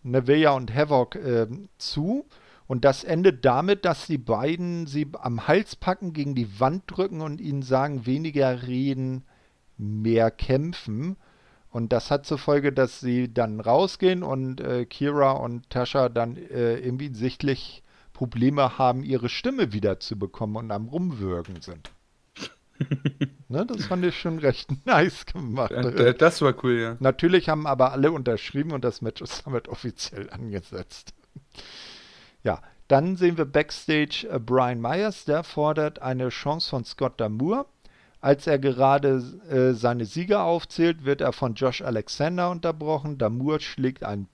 Nevea 0.02 0.50
und 0.50 0.74
Havoc 0.74 1.16
äh, 1.16 1.46
zu. 1.78 2.26
Und 2.68 2.84
das 2.84 3.02
endet 3.02 3.46
damit, 3.46 3.86
dass 3.86 4.06
die 4.06 4.18
beiden 4.18 4.86
sie 4.86 5.08
am 5.18 5.48
Hals 5.48 5.74
packen, 5.74 6.12
gegen 6.12 6.34
die 6.34 6.60
Wand 6.60 6.84
drücken 6.86 7.22
und 7.22 7.40
ihnen 7.40 7.62
sagen, 7.62 8.04
weniger 8.04 8.66
reden, 8.68 9.24
mehr 9.78 10.30
kämpfen. 10.30 11.16
Und 11.70 11.92
das 11.94 12.10
hat 12.10 12.26
zur 12.26 12.36
Folge, 12.36 12.70
dass 12.72 13.00
sie 13.00 13.32
dann 13.32 13.60
rausgehen 13.60 14.22
und 14.22 14.60
äh, 14.60 14.84
Kira 14.84 15.32
und 15.32 15.70
Tasha 15.70 16.10
dann 16.10 16.36
äh, 16.36 16.76
irgendwie 16.76 17.12
sichtlich 17.14 17.82
Probleme 18.12 18.76
haben, 18.78 19.02
ihre 19.02 19.30
Stimme 19.30 19.72
wiederzubekommen 19.72 20.56
und 20.56 20.70
am 20.70 20.88
Rumwürgen 20.88 21.62
sind. 21.62 21.90
ne, 23.48 23.64
das 23.64 23.86
fand 23.86 24.04
ich 24.04 24.18
schon 24.18 24.38
recht 24.40 24.70
nice 24.84 25.24
gemacht. 25.24 25.72
Das 26.18 26.42
war 26.42 26.54
cool, 26.62 26.78
ja. 26.78 26.96
Natürlich 27.00 27.48
haben 27.48 27.66
aber 27.66 27.92
alle 27.92 28.12
unterschrieben 28.12 28.72
und 28.72 28.84
das 28.84 29.00
Match 29.00 29.22
ist 29.22 29.46
damit 29.46 29.68
offiziell 29.68 30.28
angesetzt. 30.30 31.14
Ja, 32.48 32.62
dann 32.88 33.16
sehen 33.16 33.36
wir 33.36 33.44
backstage 33.44 34.26
äh, 34.30 34.38
Brian 34.38 34.80
Myers, 34.80 35.26
der 35.26 35.44
fordert 35.44 36.00
eine 36.00 36.30
Chance 36.30 36.70
von 36.70 36.82
Scott 36.82 37.20
Damour. 37.20 37.66
Als 38.22 38.46
er 38.46 38.58
gerade 38.58 39.22
äh, 39.50 39.74
seine 39.74 40.06
Sieger 40.06 40.44
aufzählt, 40.44 41.04
wird 41.04 41.20
er 41.20 41.34
von 41.34 41.54
Josh 41.54 41.82
Alexander 41.82 42.50
unterbrochen. 42.50 43.18
Damour 43.18 43.60
schlägt 43.60 44.02
ein 44.02 44.28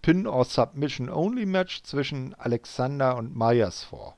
Pin- 0.00 0.26
or 0.26 0.46
Submission-Only-Match 0.46 1.82
zwischen 1.82 2.34
Alexander 2.38 3.18
und 3.18 3.36
Myers 3.36 3.84
vor. 3.84 4.16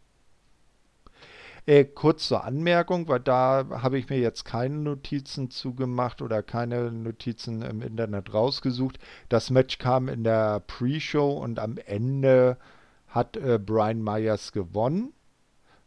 Äh, 1.66 1.84
kurz 1.84 2.28
zur 2.28 2.44
Anmerkung, 2.44 3.08
weil 3.08 3.18
da 3.18 3.66
habe 3.82 3.98
ich 3.98 4.08
mir 4.08 4.20
jetzt 4.20 4.44
keine 4.44 4.76
Notizen 4.76 5.50
zugemacht 5.50 6.22
oder 6.22 6.44
keine 6.44 6.92
Notizen 6.92 7.62
im 7.62 7.82
Internet 7.82 8.32
rausgesucht. 8.32 9.00
Das 9.28 9.50
Match 9.50 9.78
kam 9.78 10.08
in 10.08 10.22
der 10.22 10.60
Pre-Show 10.60 11.32
und 11.32 11.58
am 11.58 11.78
Ende 11.78 12.58
hat 13.14 13.36
äh, 13.36 13.58
Brian 13.64 14.02
Myers 14.02 14.52
gewonnen. 14.52 15.12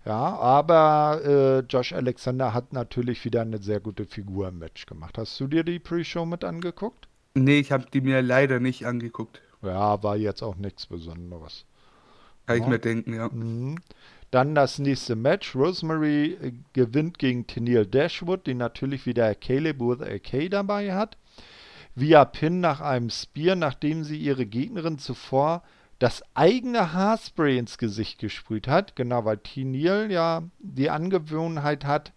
Ja, 0.06 0.38
aber 0.38 1.22
äh, 1.26 1.60
Josh 1.70 1.92
Alexander 1.92 2.54
hat 2.54 2.72
natürlich 2.72 3.26
wieder 3.26 3.42
eine 3.42 3.58
sehr 3.58 3.82
gute 3.82 4.06
Figur 4.06 4.48
im 4.48 4.60
Match 4.60 4.86
gemacht. 4.86 5.18
Hast 5.18 5.38
du 5.40 5.48
dir 5.48 5.66
die 5.66 5.80
Pre-Show 5.80 6.26
mit 6.26 6.46
angeguckt? 6.46 7.10
Nee, 7.34 7.60
ich 7.60 7.74
habe 7.74 7.88
die 7.92 8.00
mir 8.00 8.22
leider 8.22 8.62
nicht 8.62 8.88
angeguckt. 8.88 9.42
Ja, 9.62 10.02
war 10.02 10.16
jetzt 10.16 10.42
auch 10.44 10.56
nichts 10.56 10.86
Besonderes. 10.86 11.66
Kann 12.46 12.58
ja. 12.58 12.64
ich 12.64 12.70
mir 12.70 12.80
denken, 12.80 13.14
ja. 13.14 13.28
Mhm. 13.28 13.76
Dann 14.32 14.56
das 14.56 14.80
nächste 14.80 15.18
Match. 15.18 15.54
Rosemary 15.56 16.38
äh, 16.42 16.54
gewinnt 16.72 17.20
gegen 17.20 17.46
Tennille 17.46 17.86
Dashwood, 17.86 18.48
die 18.48 18.54
natürlich 18.54 19.06
wieder 19.06 19.36
Caleb 19.36 19.82
with 19.82 20.02
AK 20.02 20.50
dabei 20.52 20.94
hat. 20.94 21.18
Via 21.96 22.24
Pin 22.24 22.62
nach 22.62 22.80
einem 22.80 23.10
Spear, 23.10 23.56
nachdem 23.56 24.06
sie 24.06 24.18
ihre 24.18 24.46
Gegnerin 24.46 25.00
zuvor 25.00 25.64
das 26.00 26.24
eigene 26.36 26.94
Haarspray 26.94 27.58
ins 27.58 27.78
Gesicht 27.78 28.20
gesprüht 28.20 28.68
hat. 28.68 28.96
Genau, 28.96 29.26
weil 29.26 29.38
Tennille 29.38 30.12
ja 30.12 30.44
die 30.60 30.90
Angewohnheit 30.90 31.86
hat, 31.86 32.14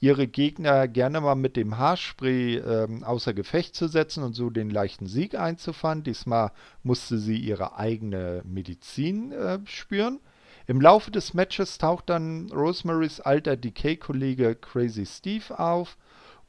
ihre 0.00 0.28
Gegner 0.28 0.86
gerne 0.86 1.20
mal 1.20 1.34
mit 1.34 1.56
dem 1.56 1.76
Haarspray 1.76 2.58
ähm, 2.58 3.02
außer 3.02 3.34
Gefecht 3.34 3.74
zu 3.74 3.88
setzen 3.88 4.22
und 4.22 4.34
so 4.34 4.50
den 4.50 4.70
leichten 4.70 5.06
Sieg 5.06 5.34
einzufahren. 5.34 6.04
Diesmal 6.04 6.52
musste 6.82 7.18
sie 7.18 7.36
ihre 7.36 7.76
eigene 7.76 8.42
Medizin 8.44 9.32
äh, 9.32 9.58
spüren. 9.64 10.20
Im 10.68 10.80
Laufe 10.80 11.10
des 11.10 11.34
Matches 11.34 11.78
taucht 11.78 12.10
dann 12.10 12.50
Rosemarys 12.52 13.20
alter 13.20 13.56
Decay-Kollege 13.56 14.54
Crazy 14.54 15.06
Steve 15.06 15.58
auf 15.58 15.96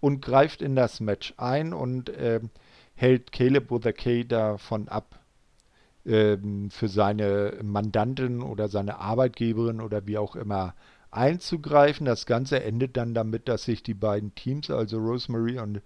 und 0.01 0.21
greift 0.21 0.61
in 0.61 0.75
das 0.75 0.99
Match 0.99 1.33
ein 1.37 1.73
und 1.73 2.09
äh, 2.09 2.41
hält 2.95 3.31
Caleb 3.31 3.69
K 3.97 4.23
davon 4.25 4.89
ab, 4.89 5.18
ähm, 6.09 6.71
für 6.71 6.87
seine 6.87 7.53
Mandantin 7.61 8.41
oder 8.41 8.67
seine 8.67 8.97
Arbeitgeberin 8.99 9.79
oder 9.79 10.07
wie 10.07 10.17
auch 10.17 10.35
immer 10.35 10.73
einzugreifen. 11.11 12.05
Das 12.05 12.25
Ganze 12.25 12.63
endet 12.63 12.97
dann 12.97 13.13
damit, 13.13 13.47
dass 13.47 13.63
sich 13.63 13.83
die 13.83 13.93
beiden 13.93 14.33
Teams, 14.35 14.69
also 14.71 14.97
Rosemary 14.97 15.59
und 15.59 15.81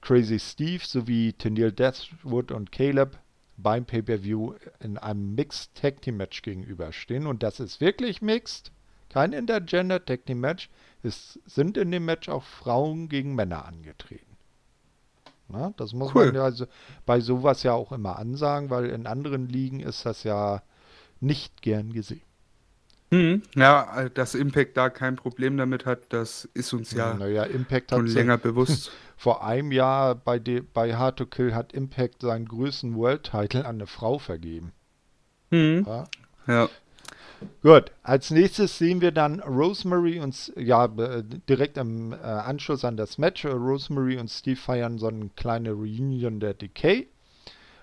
Crazy 0.00 0.38
Steve 0.38 0.82
sowie 0.84 1.34
Tennille 1.34 1.72
Deathwood 1.72 2.52
und 2.52 2.72
Caleb, 2.72 3.18
beim 3.56 3.84
Pay-Per-View 3.84 4.54
in 4.80 4.98
einem 4.98 5.34
Mixed 5.34 5.74
Tag 5.74 6.02
Team 6.02 6.16
Match 6.16 6.42
gegenüberstehen. 6.42 7.26
Und 7.26 7.42
das 7.42 7.60
ist 7.60 7.80
wirklich 7.80 8.20
Mixed, 8.20 8.72
kein 9.10 9.32
Intergender 9.32 10.04
Tag 10.04 10.26
Team 10.26 10.40
Match. 10.40 10.70
Es 11.02 11.38
sind 11.46 11.76
in 11.76 11.90
dem 11.90 12.04
Match 12.04 12.28
auch 12.28 12.42
Frauen 12.42 13.08
gegen 13.08 13.34
Männer 13.34 13.64
angetreten. 13.66 14.33
Na, 15.48 15.72
das 15.76 15.92
muss 15.92 16.14
cool. 16.14 16.26
man 16.26 16.34
ja 16.34 16.44
also 16.44 16.66
bei 17.06 17.20
sowas 17.20 17.62
ja 17.62 17.72
auch 17.72 17.92
immer 17.92 18.18
ansagen, 18.18 18.70
weil 18.70 18.86
in 18.86 19.06
anderen 19.06 19.48
Ligen 19.48 19.80
ist 19.80 20.06
das 20.06 20.24
ja 20.24 20.62
nicht 21.20 21.62
gern 21.62 21.92
gesehen. 21.92 22.22
Mhm. 23.10 23.42
Ja, 23.54 24.08
dass 24.08 24.34
Impact 24.34 24.76
da 24.76 24.90
kein 24.90 25.16
Problem 25.16 25.56
damit 25.56 25.86
hat, 25.86 26.12
das 26.12 26.48
ist 26.54 26.72
uns 26.72 26.92
ja, 26.92 27.14
naja, 27.14 27.44
Impact 27.44 27.90
schon 27.90 28.06
länger 28.06 28.38
bewusst. 28.38 28.90
Vor 29.16 29.44
einem 29.44 29.70
Jahr 29.70 30.14
bei, 30.14 30.38
de, 30.38 30.60
bei 30.60 30.96
Hard 30.96 31.18
to 31.18 31.26
Kill 31.26 31.54
hat 31.54 31.72
Impact 31.72 32.22
seinen 32.22 32.46
größten 32.46 32.96
World-Title 32.96 33.64
an 33.64 33.76
eine 33.76 33.86
Frau 33.86 34.18
vergeben. 34.18 34.72
Ja. 35.50 36.04
ja. 36.48 36.68
Gut, 37.62 37.92
als 38.02 38.30
nächstes 38.30 38.78
sehen 38.78 39.00
wir 39.00 39.12
dann 39.12 39.40
Rosemary 39.40 40.20
und 40.20 40.52
ja, 40.56 40.88
direkt 40.88 41.78
im 41.78 42.12
äh, 42.12 42.16
Anschluss 42.16 42.84
an 42.84 42.96
das 42.96 43.18
Match. 43.18 43.44
Rosemary 43.44 44.18
und 44.18 44.30
Steve 44.30 44.56
feiern 44.56 44.98
so 44.98 45.06
eine 45.06 45.30
kleine 45.36 45.72
Reunion 45.72 46.40
der 46.40 46.54
Decay. 46.54 47.08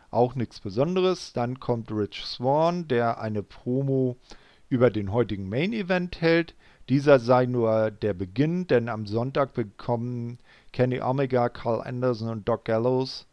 Auch 0.10 0.36
nichts 0.36 0.60
Besonderes. 0.60 1.34
Dann 1.34 1.60
kommt 1.60 1.92
Rich 1.92 2.26
Swan, 2.26 2.88
der 2.88 3.20
eine 3.20 3.44
Promo 3.44 4.18
über 4.70 4.90
den 4.90 5.12
heutigen 5.12 5.50
Main 5.50 5.74
Event 5.74 6.22
hält. 6.22 6.56
Dieser 6.90 7.20
sei 7.20 7.46
nur 7.46 7.92
der 7.92 8.14
Beginn, 8.14 8.68
denn 8.68 8.90
am 8.90 9.06
Sonntag 9.06 9.54
bekommen 9.54 10.40
Kenny 10.72 11.02
Omega, 11.02 11.50
Carl 11.50 11.82
Anderson 11.82 12.30
und 12.30 12.48
Doc 12.48 12.66
Gallows, 12.66 13.28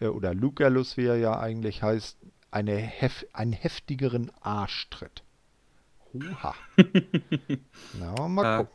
äh, 0.00 0.06
oder 0.06 0.34
Luke 0.34 0.62
Gallows, 0.62 0.96
wie 0.96 1.06
er 1.06 1.16
ja 1.16 1.38
eigentlich 1.38 1.82
heißt, 1.82 2.18
hef 2.52 3.26
einen 3.32 3.52
heftigeren 3.52 4.30
Arschtritt. 4.40 5.23
Oha. 6.14 6.54
Na, 8.00 8.28
mal 8.28 8.58
gucken. 8.58 8.74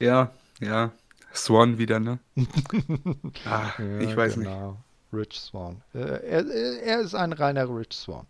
Uh, 0.00 0.04
ja, 0.04 0.32
ja. 0.60 0.92
Swan 1.34 1.78
wieder, 1.78 1.98
ne? 1.98 2.20
ah, 3.44 3.72
ja, 3.78 3.98
ich 4.00 4.16
weiß 4.16 4.34
genau. 4.36 4.70
nicht. 4.70 4.80
Rich 5.12 5.40
Swan. 5.40 5.82
Äh, 5.94 5.98
er, 5.98 6.46
er, 6.46 7.00
ist 7.00 7.14
ein 7.14 7.32
reiner 7.32 7.68
Rich 7.68 7.92
Swan. 7.92 8.26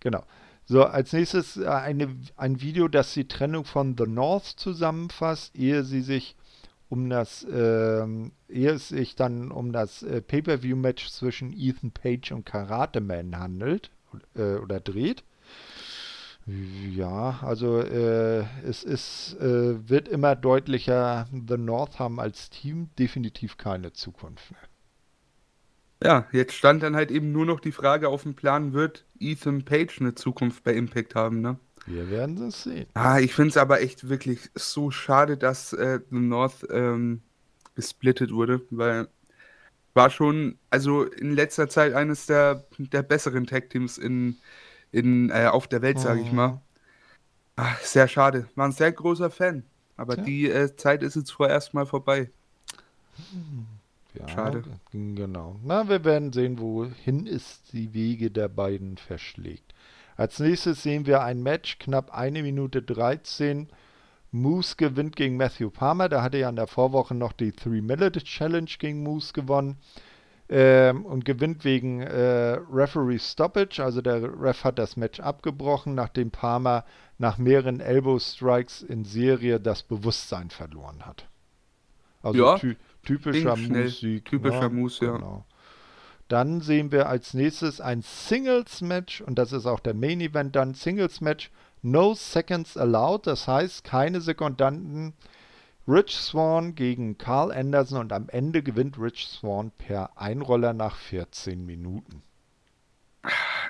Genau. 0.00 0.22
So, 0.64 0.84
als 0.84 1.12
nächstes 1.12 1.56
äh, 1.56 1.66
eine, 1.66 2.14
ein 2.36 2.60
Video, 2.60 2.88
das 2.88 3.14
die 3.14 3.28
Trennung 3.28 3.64
von 3.64 3.96
The 3.96 4.06
North 4.06 4.44
zusammenfasst, 4.44 5.54
ehe 5.54 5.84
sie 5.84 6.02
sich 6.02 6.36
um 6.88 7.08
das, 7.10 7.44
äh, 7.44 8.06
ehe 8.48 8.70
es 8.70 8.88
sich 8.88 9.16
dann 9.16 9.50
um 9.50 9.72
das 9.72 10.02
äh, 10.02 10.20
Pay-Per-View-Match 10.20 11.08
zwischen 11.10 11.52
Ethan 11.52 11.90
Page 11.90 12.32
und 12.32 12.46
Karate 12.46 13.00
Man 13.00 13.38
handelt 13.38 13.90
äh, 14.34 14.56
oder 14.56 14.80
dreht. 14.80 15.24
Ja, 16.46 17.40
also 17.42 17.80
äh, 17.80 18.44
es 18.64 18.84
ist, 18.84 19.36
äh, 19.40 19.88
wird 19.88 20.06
immer 20.06 20.36
deutlicher, 20.36 21.26
The 21.32 21.56
North 21.56 21.98
haben 21.98 22.20
als 22.20 22.50
Team 22.50 22.90
definitiv 22.98 23.56
keine 23.56 23.92
Zukunft 23.92 24.52
mehr. 24.52 24.60
Ja, 26.02 26.26
jetzt 26.30 26.54
stand 26.54 26.82
dann 26.82 26.94
halt 26.94 27.10
eben 27.10 27.32
nur 27.32 27.46
noch 27.46 27.58
die 27.58 27.72
Frage 27.72 28.08
auf 28.08 28.22
dem 28.22 28.34
Plan, 28.34 28.74
wird 28.74 29.04
Ethan 29.18 29.64
Page 29.64 30.00
eine 30.00 30.14
Zukunft 30.14 30.62
bei 30.62 30.74
Impact 30.74 31.14
haben, 31.14 31.40
ne? 31.40 31.58
Wir 31.86 32.10
werden 32.10 32.36
es 32.48 32.64
sehen. 32.64 32.86
Ah, 32.94 33.18
ich 33.18 33.34
finde 33.34 33.50
es 33.50 33.56
aber 33.56 33.80
echt 33.80 34.08
wirklich 34.08 34.50
so 34.54 34.90
schade, 34.90 35.36
dass 35.36 35.72
äh, 35.72 36.00
The 36.10 36.18
North 36.18 36.66
ähm, 36.70 37.22
gesplittet 37.74 38.32
wurde, 38.32 38.62
weil 38.70 39.08
war 39.94 40.10
schon, 40.10 40.58
also 40.68 41.04
in 41.04 41.34
letzter 41.34 41.68
Zeit 41.68 41.94
eines 41.94 42.26
der, 42.26 42.66
der 42.78 43.02
besseren 43.02 43.46
Tag-Teams 43.46 43.96
in, 43.98 44.36
in, 44.96 45.30
äh, 45.30 45.46
auf 45.46 45.68
der 45.68 45.82
Welt, 45.82 45.98
sage 45.98 46.20
ich 46.20 46.32
mal. 46.32 46.60
Ach, 47.56 47.78
sehr 47.80 48.08
schade. 48.08 48.48
War 48.54 48.66
ein 48.66 48.72
sehr 48.72 48.92
großer 48.92 49.30
Fan. 49.30 49.62
Aber 49.96 50.16
ja. 50.16 50.24
die 50.24 50.50
äh, 50.50 50.74
Zeit 50.76 51.02
ist 51.02 51.16
jetzt 51.16 51.32
vorerst 51.32 51.74
mal 51.74 51.86
vorbei. 51.86 52.30
Ja, 54.14 54.28
Schade. 54.28 54.64
Genau. 54.92 55.56
Na, 55.62 55.88
wir 55.88 56.04
werden 56.04 56.32
sehen, 56.32 56.58
wohin 56.58 57.26
es 57.26 57.62
die 57.72 57.92
Wege 57.92 58.30
der 58.30 58.48
beiden 58.48 58.96
verschlägt. 58.96 59.74
Als 60.16 60.38
nächstes 60.38 60.82
sehen 60.82 61.04
wir 61.06 61.22
ein 61.22 61.42
Match, 61.42 61.78
knapp 61.78 62.14
eine 62.14 62.42
Minute 62.42 62.80
13. 62.80 63.68
Moose 64.32 64.76
gewinnt 64.76 65.16
gegen 65.16 65.36
Matthew 65.36 65.70
Palmer. 65.70 66.08
Da 66.08 66.22
hatte 66.22 66.38
er 66.38 66.48
in 66.48 66.56
der 66.56 66.66
Vorwoche 66.66 67.14
noch 67.14 67.32
die 67.32 67.52
Three-Minute 67.52 68.22
Challenge 68.22 68.70
gegen 68.78 69.02
Moose 69.02 69.34
gewonnen. 69.34 69.76
Ähm, 70.48 71.04
und 71.04 71.24
gewinnt 71.24 71.64
wegen 71.64 72.02
äh, 72.02 72.58
Referee 72.70 73.18
Stoppage. 73.18 73.82
Also 73.82 74.00
der 74.00 74.22
Ref 74.40 74.62
hat 74.62 74.78
das 74.78 74.96
Match 74.96 75.18
abgebrochen, 75.18 75.94
nachdem 75.94 76.30
Palmer 76.30 76.84
nach 77.18 77.36
mehreren 77.38 77.80
Elbow 77.80 78.18
Strikes 78.18 78.82
in 78.82 79.04
Serie 79.04 79.58
das 79.58 79.82
Bewusstsein 79.82 80.50
verloren 80.50 81.04
hat. 81.04 81.26
Also 82.22 82.38
ja, 82.38 82.58
ty 82.58 82.76
typischer 83.02 83.56
Musik. 83.56 84.24
Typischer 84.24 84.68
ne? 84.68 84.70
Mus, 84.70 85.00
ja. 85.00 85.12
Genau. 85.12 85.44
Dann 86.28 86.60
sehen 86.60 86.90
wir 86.90 87.08
als 87.08 87.34
nächstes 87.34 87.80
ein 87.80 88.02
Singles-Match 88.02 89.20
und 89.20 89.38
das 89.38 89.52
ist 89.52 89.66
auch 89.66 89.80
der 89.80 89.94
Main-Event 89.94 90.56
dann. 90.56 90.74
Singles-Match, 90.74 91.50
no 91.82 92.14
seconds 92.14 92.76
allowed, 92.76 93.26
das 93.26 93.46
heißt 93.46 93.84
keine 93.84 94.20
Sekundanten. 94.20 95.14
Rich 95.88 96.16
Swan 96.16 96.74
gegen 96.74 97.16
Carl 97.16 97.52
Anderson 97.52 97.98
und 97.98 98.12
am 98.12 98.28
Ende 98.28 98.62
gewinnt 98.62 98.98
Rich 98.98 99.28
Swan 99.28 99.70
per 99.70 100.10
Einroller 100.20 100.72
nach 100.72 100.96
14 100.96 101.64
Minuten. 101.64 102.22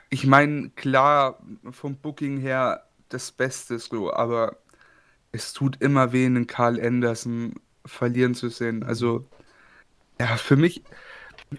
Ich 0.08 0.26
meine, 0.26 0.70
klar, 0.70 1.38
vom 1.70 1.96
Booking 1.96 2.38
her 2.38 2.84
das 3.10 3.32
Beste 3.32 3.78
so, 3.78 4.12
aber 4.12 4.56
es 5.32 5.52
tut 5.52 5.82
immer 5.82 6.12
weh, 6.12 6.24
einen 6.24 6.46
Carl 6.46 6.80
Anderson 6.80 7.54
verlieren 7.84 8.34
zu 8.34 8.48
sehen. 8.48 8.82
Also, 8.82 9.26
ja, 10.18 10.38
für 10.38 10.56
mich, 10.56 10.82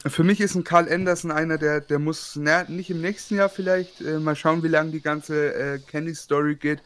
für 0.07 0.23
mich 0.23 0.41
ist 0.41 0.55
ein 0.55 0.63
Carl 0.63 0.91
Anderson 0.91 1.29
einer, 1.31 1.59
der, 1.59 1.81
der 1.81 1.99
muss 1.99 2.35
na, 2.35 2.63
nicht 2.63 2.89
im 2.89 3.01
nächsten 3.01 3.35
Jahr 3.35 3.49
vielleicht, 3.49 4.01
äh, 4.01 4.19
mal 4.19 4.35
schauen, 4.35 4.63
wie 4.63 4.69
lange 4.69 4.91
die 4.91 5.01
ganze 5.01 5.53
äh, 5.53 5.79
Kenny-Story 5.79 6.55
geht, 6.55 6.81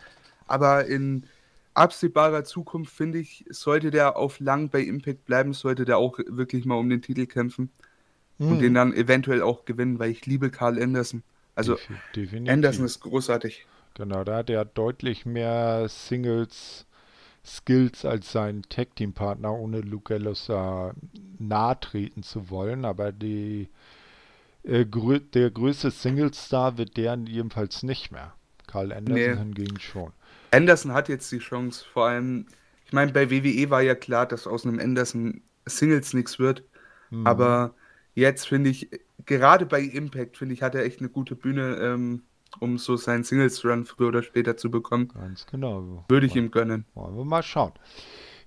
aber 0.48 0.86
in 0.88 1.26
absehbarer 1.74 2.44
Zukunft, 2.44 2.94
finde 2.94 3.20
ich, 3.20 3.46
sollte 3.50 3.92
der 3.92 4.18
auf 4.18 4.40
lang 4.40 4.70
bei 4.70 4.82
Impact 4.82 5.26
bleiben, 5.26 5.54
sollte 5.54 5.86
der 5.86 5.98
auch 5.98 6.20
wirklich 6.28 6.66
mal 6.66 6.76
um 6.76 6.90
den 6.90 7.02
Titel 7.02 7.26
kämpfen 7.26 7.70
hm. 8.38 8.52
und 8.52 8.60
den 8.60 8.74
dann 8.74 8.94
eventuell 8.94 9.42
auch 9.42 9.66
gewinnen, 9.66 10.00
weil 10.00 10.12
ich 10.12 10.26
liebe 10.26 10.50
Carl 10.50 10.82
Anderson. 10.82 11.24
Also 11.56 11.78
Definitiv. 12.16 12.54
Anderson 12.54 12.86
ist 12.86 13.00
großartig. 13.02 13.66
Genau, 13.96 14.24
da 14.24 14.38
hat 14.38 14.50
er 14.50 14.66
deutlich 14.66 15.26
mehr 15.26 15.88
Singles 15.90 16.86
Skills 17.44 18.06
als 18.06 18.32
sein 18.32 18.64
Tag 18.70 18.96
Team 18.96 19.14
Partner, 19.14 19.54
ohne 19.54 19.82
Luke 19.82 20.14
Gallows 20.14 20.46
da 20.46 20.94
nahe 21.40 21.80
treten 21.80 22.24
zu 22.24 22.50
wollen, 22.50 22.86
aber 22.86 23.12
die 23.12 23.68
äh, 24.64 24.86
grö 24.86 25.20
der 25.20 25.50
größte 25.50 25.92
Singles 25.92 26.46
Star 26.46 26.78
wird 26.78 26.98
der 26.98 27.18
jedenfalls 27.28 27.84
nicht 27.84 28.12
mehr. 28.12 28.34
Carl 28.68 28.94
Anderson 28.94 29.34
nee. 29.34 29.38
hingegen 29.38 29.80
schon. 29.80 30.14
Anderson 30.52 30.94
hat 30.94 31.10
jetzt 31.10 31.32
die 31.32 31.40
Chance, 31.40 31.86
vor 31.92 32.08
allem, 32.08 32.46
ich 32.86 32.94
meine, 32.94 33.12
bei 33.12 33.32
WWE 33.32 33.70
war 33.70 33.82
ja 33.82 33.96
klar, 33.96 34.26
dass 34.26 34.48
aus 34.48 34.66
einem 34.66 34.80
Anderson 34.80 35.42
Singles 35.66 36.14
nichts 36.14 36.40
wird, 36.40 36.64
mhm. 37.10 37.26
aber 37.26 37.74
jetzt 38.14 38.48
finde 38.48 38.70
ich, 38.70 38.90
gerade 39.26 39.66
bei 39.66 39.82
Impact, 39.82 40.38
finde 40.38 40.54
ich, 40.54 40.62
hat 40.62 40.76
er 40.76 40.84
echt 40.84 41.00
eine 41.00 41.10
gute 41.10 41.36
Bühne, 41.36 41.78
ähm, 41.78 42.24
um 42.60 42.78
so 42.78 42.98
seinen 42.98 43.24
Singles-Run 43.24 43.86
früher 43.86 44.10
oder 44.10 44.24
später 44.24 44.58
zu 44.58 44.70
bekommen. 44.70 45.10
Ganz 45.14 45.46
genau. 45.46 46.06
Würde 46.10 46.26
ich 46.26 46.36
ihm 46.36 46.52
gönnen. 46.52 46.86
Wollen 46.94 47.16
wir 47.16 47.26
mal 47.26 47.44
schauen. 47.44 47.72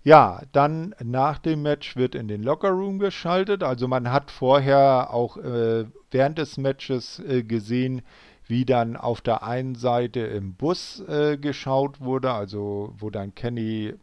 Ja, 0.03 0.43
dann 0.53 0.95
nach 1.03 1.39
dem 1.39 1.63
Match 1.63 1.97
wird 1.97 2.15
in 2.15 2.29
den 2.29 2.43
Locker-Room 2.43 2.99
geschaltet. 2.99 3.63
Also 3.63 3.89
man 3.89 4.13
hat 4.13 4.31
vorher 4.31 5.09
auch 5.11 5.39
äh, 5.39 5.87
während 6.11 6.37
des 6.37 6.59
Matches 6.59 7.21
äh, 7.21 7.43
gesehen, 7.43 8.03
wie 8.47 8.65
dann 8.65 8.97
auf 8.97 9.21
der 9.21 9.43
einen 9.43 9.75
Seite 9.75 10.21
im 10.21 10.55
Bus 10.55 11.01
äh, 11.09 11.37
geschaut 11.39 12.01
wurde, 12.01 12.33
also 12.33 12.93
wo 12.99 13.11
dann 13.11 13.35
Kenny, 13.35 13.95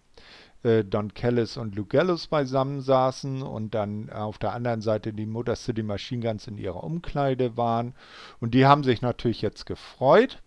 äh, 0.63 0.83
Don 0.83 1.13
Callis 1.13 1.57
und 1.57 1.75
Luke 1.75 1.95
Gallows 1.95 2.27
beisammen 2.27 2.81
saßen 2.81 3.41
und 3.41 3.73
dann 3.75 4.09
auf 4.09 4.37
der 4.37 4.53
anderen 4.53 4.81
Seite 4.81 5.13
die 5.13 5.25
Motor 5.25 5.55
City 5.55 5.83
Machine 5.83 6.25
Guns 6.25 6.47
in 6.47 6.57
ihrer 6.57 6.83
Umkleide 6.83 7.57
waren. 7.57 7.93
Und 8.39 8.53
die 8.53 8.65
haben 8.65 8.83
sich 8.83 9.01
natürlich 9.01 9.41
jetzt 9.41 9.65
gefreut. 9.65 10.41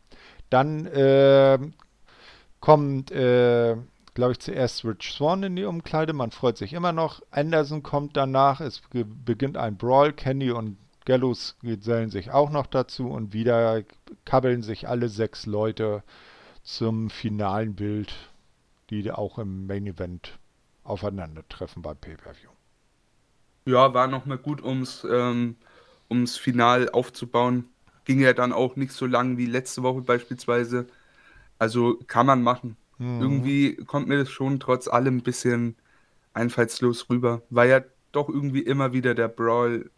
Dann 0.51 0.87
äh, 0.87 1.59
kommt, 2.61 3.11
äh, 3.11 3.77
glaube 4.15 4.33
ich, 4.33 4.41
zuerst 4.41 4.85
Rich 4.85 5.13
Swan 5.13 5.43
in 5.43 5.57
die 5.57 5.65
Umkleide. 5.65 6.13
Man 6.13 6.31
freut 6.31 6.59
sich 6.59 6.73
immer 6.73 6.93
noch. 6.93 7.21
Anderson 7.31 7.83
kommt 7.83 8.17
danach. 8.17 8.61
Es 8.61 8.83
beginnt 8.93 9.57
ein 9.57 9.77
Brawl. 9.77 10.13
Kenny 10.13 10.51
und 10.51 10.77
Gallows 11.05 11.57
gesellen 11.63 12.11
sich 12.11 12.31
auch 12.31 12.51
noch 12.51 12.67
dazu 12.67 13.11
und 13.11 13.33
wieder 13.33 13.83
kabbeln 14.25 14.63
sich 14.63 14.89
alle 14.89 15.09
sechs 15.09 15.47
Leute 15.47 16.03
zum 16.63 17.11
finalen 17.11 17.75
Bild, 17.75 18.15
die 18.91 19.11
auch 19.11 19.39
im 19.39 19.67
Main 19.67 19.87
Event 19.87 20.39
aufeinandertreffen 20.83 21.83
beim 21.83 21.97
Pay-Per-View. 21.97 22.51
Ja, 23.67 23.95
war 23.95 24.07
nochmal 24.07 24.39
gut, 24.39 24.63
ums, 24.63 25.07
ähm, 25.11 25.57
ums 26.11 26.37
Final 26.37 26.91
aufzubauen. 26.91 27.69
Ging 28.05 28.21
ja 28.21 28.35
dann 28.35 28.53
auch 28.53 28.77
nicht 28.77 28.93
so 28.93 29.07
lang 29.07 29.39
wie 29.39 29.47
letzte 29.47 29.83
Woche 29.83 30.03
beispielsweise. 30.03 30.87
Also 31.59 31.99
kann 32.07 32.27
man 32.27 32.43
machen. 32.43 32.77
Mhm. 32.99 33.21
Irgendwie 33.21 33.77
kommt 33.77 34.09
mir 34.09 34.19
das 34.19 34.31
schon 34.31 34.61
trotz 34.61 34.89
allem 34.89 35.19
ein 35.19 35.23
bisschen 35.23 35.77
einfallslos 36.35 37.09
rüber. 37.09 37.43
War 37.49 37.65
ja 37.65 37.81
doch 38.13 38.29
irgendwie 38.29 38.61
immer 38.61 38.93
wieder 38.93 39.15
der 39.15 39.29
Brawl 39.29 39.91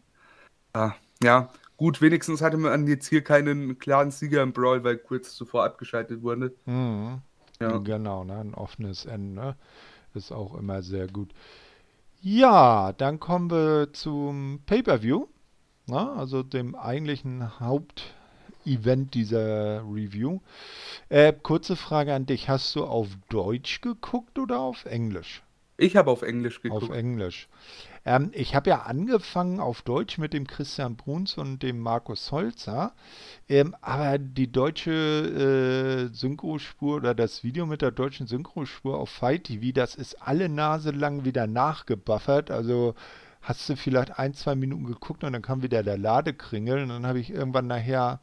Ah, 0.76 0.94
ja, 1.22 1.48
gut, 1.78 2.02
wenigstens 2.02 2.42
hatte 2.42 2.58
man 2.58 2.86
jetzt 2.86 3.08
hier 3.08 3.24
keinen 3.24 3.78
klaren 3.78 4.10
Sieger 4.10 4.42
im 4.42 4.52
Brawl, 4.52 4.84
weil 4.84 4.98
kurz 4.98 5.34
zuvor 5.34 5.64
abgeschaltet 5.64 6.22
wurde. 6.22 6.52
Mhm. 6.66 7.22
Ja. 7.58 7.78
Genau, 7.78 8.24
ne? 8.24 8.36
ein 8.36 8.52
offenes 8.52 9.06
Ende 9.06 9.40
ne? 9.40 9.56
ist 10.12 10.32
auch 10.32 10.54
immer 10.54 10.82
sehr 10.82 11.06
gut. 11.06 11.30
Ja, 12.20 12.92
dann 12.92 13.18
kommen 13.20 13.50
wir 13.50 13.94
zum 13.94 14.60
Pay-Per-View, 14.66 15.26
ne? 15.86 16.10
also 16.12 16.42
dem 16.42 16.74
eigentlichen 16.74 17.58
Hauptevent 17.58 19.14
dieser 19.14 19.78
Review. 19.80 20.40
Äh, 21.08 21.32
kurze 21.32 21.74
Frage 21.76 22.12
an 22.12 22.26
dich, 22.26 22.50
hast 22.50 22.76
du 22.76 22.84
auf 22.84 23.08
Deutsch 23.30 23.80
geguckt 23.80 24.38
oder 24.38 24.58
auf 24.58 24.84
Englisch? 24.84 25.42
Ich 25.78 25.96
habe 25.96 26.10
auf 26.10 26.20
Englisch 26.20 26.60
geguckt. 26.60 26.82
Auf 26.82 26.90
Englisch. 26.90 27.48
Ähm, 28.06 28.30
ich 28.32 28.54
habe 28.54 28.70
ja 28.70 28.82
angefangen 28.82 29.58
auf 29.58 29.82
Deutsch 29.82 30.16
mit 30.16 30.32
dem 30.32 30.46
Christian 30.46 30.96
Bruns 30.96 31.36
und 31.36 31.62
dem 31.64 31.80
Markus 31.80 32.30
Holzer, 32.30 32.92
ähm, 33.48 33.74
aber 33.80 34.18
die 34.18 34.50
deutsche 34.50 36.08
äh, 36.10 36.14
Synchrospur 36.14 36.96
oder 36.96 37.14
das 37.14 37.42
Video 37.42 37.66
mit 37.66 37.82
der 37.82 37.90
deutschen 37.90 38.28
Synchrospur 38.28 38.96
auf 38.98 39.10
Fight 39.10 39.44
TV, 39.44 39.72
das 39.74 39.96
ist 39.96 40.22
alle 40.22 40.48
Nase 40.48 40.92
lang 40.92 41.24
wieder 41.24 41.48
nachgebuffert. 41.48 42.52
Also 42.52 42.94
hast 43.42 43.68
du 43.68 43.76
vielleicht 43.76 44.18
ein, 44.18 44.34
zwei 44.34 44.54
Minuten 44.54 44.84
geguckt 44.86 45.24
und 45.24 45.32
dann 45.32 45.42
kam 45.42 45.62
wieder 45.62 45.82
der 45.82 45.98
Ladekringel 45.98 46.82
und 46.82 46.90
dann 46.90 47.06
habe 47.06 47.18
ich 47.18 47.30
irgendwann 47.30 47.66
nachher 47.66 48.20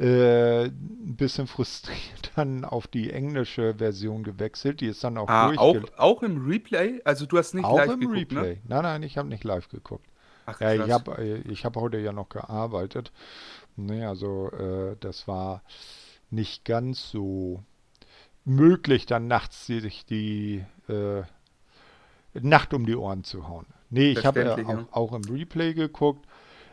äh, 0.00 0.64
ein 0.64 1.16
bisschen 1.16 1.46
frustriert 1.46 2.32
dann 2.36 2.64
auf 2.64 2.86
die 2.86 3.10
englische 3.10 3.74
Version 3.74 4.22
gewechselt. 4.22 4.80
Die 4.80 4.86
ist 4.86 5.04
dann 5.04 5.18
auch 5.18 5.28
ah, 5.28 5.52
auch, 5.56 5.76
auch 5.98 6.22
im 6.22 6.46
Replay? 6.46 7.00
Also 7.04 7.26
du 7.26 7.36
hast 7.36 7.54
nicht 7.54 7.64
auch 7.64 7.76
live 7.76 7.98
geguckt, 7.98 8.10
ne? 8.10 8.20
Replay. 8.20 8.54
Ne? 8.54 8.60
Nein, 8.66 8.82
nein, 8.82 9.02
ich 9.02 9.18
habe 9.18 9.28
nicht 9.28 9.44
live 9.44 9.68
geguckt. 9.68 10.06
Ach, 10.46 10.60
ja, 10.60 10.72
ich 10.72 10.90
habe 10.90 11.18
äh, 11.18 11.40
ich 11.50 11.64
hab 11.64 11.76
heute 11.76 11.98
ja 11.98 12.12
noch 12.12 12.30
gearbeitet. 12.30 13.12
Nee, 13.76 14.04
also 14.04 14.50
äh, 14.52 14.96
das 15.00 15.28
war 15.28 15.62
nicht 16.30 16.64
ganz 16.64 17.10
so 17.10 17.62
möglich, 18.44 19.06
dann 19.06 19.28
nachts 19.28 19.66
sich 19.66 20.06
die 20.06 20.64
äh, 20.88 21.22
Nacht 22.32 22.72
um 22.72 22.86
die 22.86 22.96
Ohren 22.96 23.24
zu 23.24 23.48
hauen. 23.48 23.66
Nee, 23.90 24.12
ich 24.12 24.24
habe 24.24 24.40
äh, 24.40 24.64
auch, 24.64 24.92
auch, 24.92 25.12
im 25.12 25.24
Replay 25.24 25.74
geguckt. 25.74 26.26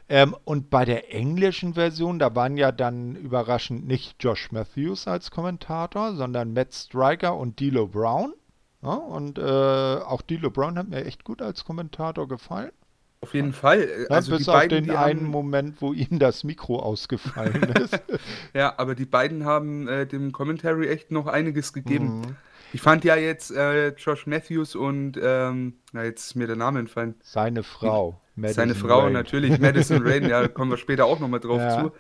Ähm, 0.10 0.36
und 0.46 0.70
bei 0.70 0.86
der 0.86 1.13
englischen 1.13 1.74
Version, 1.74 2.17
da 2.17 2.34
waren 2.34 2.56
ja 2.56 2.72
dann 2.72 3.15
überraschend 3.15 3.86
nicht 3.86 4.15
Josh 4.24 4.52
Matthews 4.52 5.08
als 5.08 5.32
Kommentator, 5.32 6.15
sondern 6.15 6.54
Matt 6.54 6.74
Striker 6.74 7.36
und 7.36 7.60
D'Lo 7.60 7.88
Brown. 7.88 8.34
Ja, 8.82 8.93
und 8.93 9.38
äh, 9.38 9.41
auch 9.41 10.22
D'Lo 10.22 10.50
Brown 10.50 10.78
hat 10.78 10.88
mir 10.88 11.04
echt 11.04 11.26
gut 11.26 11.41
als 11.41 11.65
Kommentator 11.65 12.28
gefallen. 12.28 12.72
Auf 13.20 13.34
jeden 13.34 13.52
Fall. 13.52 14.06
Also 14.10 14.32
ja, 14.32 14.38
bis 14.38 14.48
auf 14.48 14.67
den 14.67 14.91
einen 14.91 15.20
haben... 15.22 15.26
Moment, 15.28 15.82
wo 15.82 15.91
ihm 15.91 16.20
das 16.20 16.43
Mikro 16.43 16.80
ausgefallen 16.80 17.63
ist. 17.82 18.00
ja, 18.54 18.76
aber 18.78 18.96
die 18.96 19.06
beiden 19.06 19.43
haben 19.43 19.88
äh, 19.88 20.06
dem 20.06 20.32
Commentary 20.32 20.88
echt 20.88 21.12
noch 21.12 21.26
einiges 21.28 21.74
gegeben. 21.74 22.20
Mhm. 22.20 22.36
Ich 22.74 22.82
fand 22.82 23.04
ja 23.04 23.15
jetzt 23.15 23.52
äh, 23.52 23.89
Josh 23.89 24.28
Matthews 24.28 24.76
und, 24.76 25.20
ähm, 25.22 25.78
na, 25.93 26.04
jetzt 26.04 26.28
ist 26.28 26.36
mir 26.36 26.48
der 26.48 26.58
Name 26.58 26.80
entfallen. 26.80 27.15
Seine 27.24 27.63
Frau. 27.63 28.22
Madison 28.38 28.69
Seine 28.69 28.76
Frau 28.76 29.02
Rain. 29.02 29.13
natürlich, 29.13 29.60
Madison 29.60 30.06
Rain, 30.06 30.30
ja, 30.30 30.47
kommen 30.47 30.71
wir 30.71 30.78
später 30.78 31.06
auch 31.06 31.19
nochmal 31.19 31.39
drauf 31.39 31.60
ja. 31.60 31.84
zu. 31.84 31.91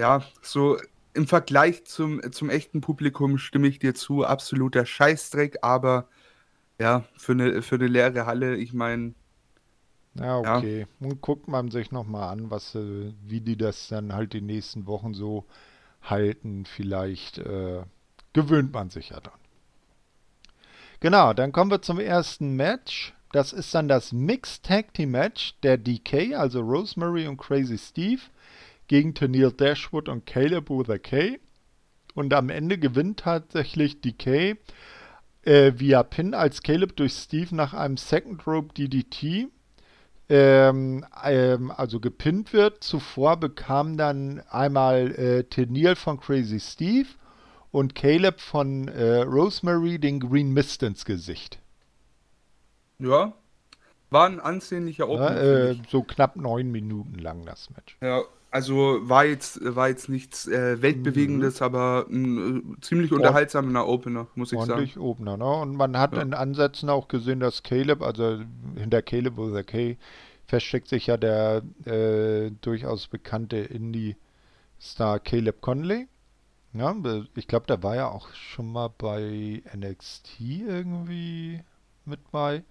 ja, 0.00 0.22
so 0.40 0.78
im 1.12 1.26
Vergleich 1.26 1.84
zum, 1.84 2.22
zum 2.32 2.48
echten 2.48 2.80
Publikum 2.80 3.36
stimme 3.36 3.68
ich 3.68 3.78
dir 3.78 3.94
zu, 3.94 4.24
absoluter 4.24 4.86
Scheißdreck, 4.86 5.58
aber 5.60 6.08
ja, 6.80 7.04
für 7.14 7.32
eine, 7.32 7.60
für 7.60 7.74
eine 7.74 7.86
leere 7.86 8.24
Halle, 8.24 8.56
ich 8.56 8.72
meine. 8.72 9.12
Ja, 10.14 10.38
okay. 10.38 10.86
Ja. 11.00 11.06
Und 11.06 11.20
guckt 11.20 11.48
man 11.48 11.70
sich 11.70 11.92
nochmal 11.92 12.30
an, 12.30 12.50
was, 12.50 12.74
äh, 12.74 13.12
wie 13.22 13.42
die 13.42 13.58
das 13.58 13.88
dann 13.88 14.14
halt 14.14 14.32
die 14.32 14.40
nächsten 14.40 14.86
Wochen 14.86 15.12
so 15.12 15.44
halten. 16.00 16.64
Vielleicht 16.64 17.36
äh, 17.36 17.82
gewöhnt 18.34 18.72
man 18.72 18.90
sich 18.90 19.08
ja 19.08 19.20
dann. 19.20 19.32
Genau, 21.00 21.32
dann 21.32 21.52
kommen 21.52 21.70
wir 21.70 21.82
zum 21.82 21.98
ersten 21.98 22.54
Match. 22.56 23.14
Das 23.32 23.52
ist 23.52 23.74
dann 23.74 23.88
das 23.88 24.12
Mixed 24.12 24.64
Tag 24.64 24.94
Team 24.94 25.12
Match 25.12 25.54
der 25.62 25.78
DK, 25.78 26.34
also 26.34 26.60
Rosemary 26.60 27.26
und 27.26 27.38
Crazy 27.38 27.78
Steve, 27.78 28.20
gegen 28.86 29.14
Tennille 29.14 29.52
Dashwood 29.52 30.08
und 30.08 30.26
Caleb 30.26 30.70
with 30.70 30.90
a 30.90 30.98
K. 30.98 31.40
Und 32.14 32.32
am 32.32 32.48
Ende 32.48 32.78
gewinnt 32.78 33.20
tatsächlich 33.20 34.00
DK 34.00 34.56
äh, 35.42 35.72
via 35.76 36.02
Pin, 36.02 36.34
als 36.34 36.62
Caleb 36.62 36.96
durch 36.96 37.12
Steve 37.12 37.54
nach 37.54 37.74
einem 37.74 37.96
Second 37.96 38.46
Rope 38.46 38.72
DDT 38.74 39.48
ähm, 40.28 41.04
ähm, 41.22 41.70
also 41.70 42.00
gepinnt 42.00 42.52
wird. 42.52 42.82
Zuvor 42.82 43.36
bekam 43.36 43.96
dann 43.96 44.40
einmal 44.48 45.10
äh, 45.12 45.44
Tennille 45.44 45.96
von 45.96 46.18
Crazy 46.20 46.60
Steve 46.60 47.08
und 47.74 47.96
Caleb 47.96 48.40
von 48.40 48.86
äh, 48.86 49.22
Rosemary 49.22 49.98
den 49.98 50.20
Green 50.20 50.52
Mist 50.52 50.84
ins 50.84 51.04
Gesicht. 51.04 51.58
Ja, 53.00 53.32
war 54.10 54.26
ein 54.26 54.38
ansehnlicher 54.38 55.08
Open. 55.08 55.24
Ja, 55.24 55.70
äh, 55.70 55.76
so 55.88 56.04
knapp 56.04 56.36
neun 56.36 56.70
Minuten 56.70 57.18
lang 57.18 57.44
das 57.44 57.70
Match. 57.70 57.98
Ja, 58.00 58.22
also 58.52 59.00
war 59.08 59.24
jetzt, 59.24 59.58
war 59.62 59.88
jetzt 59.88 60.08
nichts 60.08 60.46
äh, 60.46 60.80
Weltbewegendes, 60.82 61.58
mhm. 61.58 61.64
aber 61.66 62.06
ein 62.08 62.76
äh, 62.76 62.80
ziemlich 62.80 63.10
unterhaltsamer 63.10 63.88
Opener, 63.88 64.28
muss 64.36 64.52
ich 64.52 64.58
Ordentlich 64.58 64.94
sagen. 64.94 65.04
Opener, 65.04 65.36
ne? 65.36 65.44
Und 65.44 65.74
man 65.74 65.98
hat 65.98 66.14
ja. 66.14 66.22
in 66.22 66.32
Ansätzen 66.32 66.88
auch 66.88 67.08
gesehen, 67.08 67.40
dass 67.40 67.64
Caleb, 67.64 68.02
also 68.02 68.38
hinter 68.76 69.02
Caleb 69.02 69.36
oder 69.36 69.64
K, 69.64 69.96
versteckt 70.46 70.86
sich 70.86 71.08
ja 71.08 71.16
der 71.16 71.62
äh, 71.86 72.52
durchaus 72.60 73.08
bekannte 73.08 73.56
Indie-Star 73.56 75.18
Caleb 75.18 75.60
Conley. 75.60 76.06
Ja, 76.74 76.94
ich 77.36 77.46
glaube, 77.46 77.66
der 77.66 77.82
war 77.82 77.94
ja 77.94 78.08
auch 78.08 78.32
schon 78.34 78.72
mal 78.72 78.88
bei 78.88 79.62
NXT 79.76 80.40
irgendwie 80.40 81.60
mit 82.04 82.30
bei. 82.32 82.64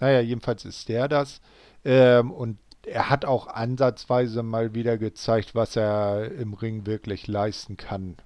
Naja, 0.00 0.20
jedenfalls 0.20 0.64
ist 0.64 0.88
der 0.88 1.06
das. 1.06 1.40
Ähm, 1.84 2.32
und 2.32 2.58
er 2.84 3.08
hat 3.08 3.24
auch 3.24 3.46
ansatzweise 3.46 4.42
mal 4.42 4.74
wieder 4.74 4.98
gezeigt, 4.98 5.54
was 5.54 5.76
er 5.76 6.32
im 6.32 6.54
Ring 6.54 6.86
wirklich 6.86 7.28
leisten 7.28 7.76
kann. 7.76 8.16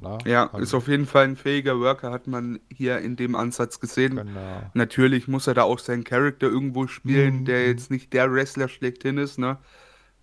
Na? 0.00 0.18
Ja, 0.26 0.46
also, 0.46 0.58
ist 0.58 0.74
auf 0.74 0.88
jeden 0.88 1.06
Fall 1.06 1.24
ein 1.24 1.36
fähiger 1.36 1.78
Worker, 1.80 2.12
hat 2.12 2.26
man 2.26 2.60
hier 2.72 2.98
in 2.98 3.16
dem 3.16 3.34
Ansatz 3.34 3.80
gesehen. 3.80 4.16
Genau. 4.16 4.62
Natürlich 4.74 5.28
muss 5.28 5.46
er 5.46 5.54
da 5.54 5.62
auch 5.62 5.78
seinen 5.78 6.04
Charakter 6.04 6.46
irgendwo 6.46 6.86
spielen, 6.86 7.40
mhm. 7.40 7.44
der 7.44 7.66
jetzt 7.66 7.90
nicht 7.90 8.12
der 8.12 8.32
Wrestler 8.32 8.68
schlechthin 8.68 9.18
ist. 9.18 9.38
Ne? 9.38 9.58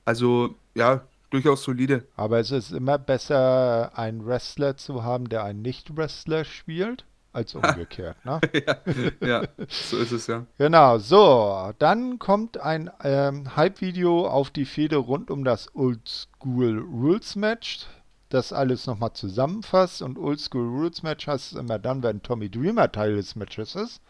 Also, 0.05 0.55
ja, 0.75 1.05
durchaus 1.35 1.63
solide. 1.63 2.07
Aber 2.15 2.39
es 2.39 2.51
ist 2.51 2.71
immer 2.71 2.97
besser, 2.97 3.91
einen 3.97 4.25
Wrestler 4.25 4.77
zu 4.77 5.03
haben, 5.03 5.29
der 5.29 5.43
einen 5.43 5.61
Nicht-Wrestler 5.61 6.45
spielt, 6.45 7.05
als 7.33 7.53
umgekehrt. 7.55 8.17
ne? 8.25 8.39
ja, 9.21 9.27
ja, 9.27 9.43
so 9.67 9.97
ist 9.97 10.11
es 10.11 10.27
ja. 10.27 10.45
Genau, 10.57 10.97
so, 10.97 11.73
dann 11.79 12.19
kommt 12.19 12.57
ein 12.57 12.89
ähm, 13.03 13.55
Hype-Video 13.55 14.27
auf 14.27 14.49
die 14.49 14.65
Fehde 14.65 14.97
rund 14.97 15.29
um 15.29 15.43
das 15.43 15.75
Old 15.75 16.07
School 16.07 16.79
Rules 16.79 17.35
Match. 17.35 17.85
Das 18.29 18.51
alles 18.51 18.87
nochmal 18.87 19.13
zusammenfasst 19.13 20.01
und 20.01 20.17
Old 20.17 20.39
School 20.39 20.67
Rules 20.67 21.03
Match 21.03 21.27
heißt 21.27 21.51
es 21.53 21.57
immer 21.59 21.79
dann, 21.79 22.01
wenn 22.01 22.23
Tommy 22.23 22.49
Dreamer 22.49 22.91
Teil 22.91 23.15
des 23.15 23.35
Matches 23.35 23.75
ist. 23.75 24.01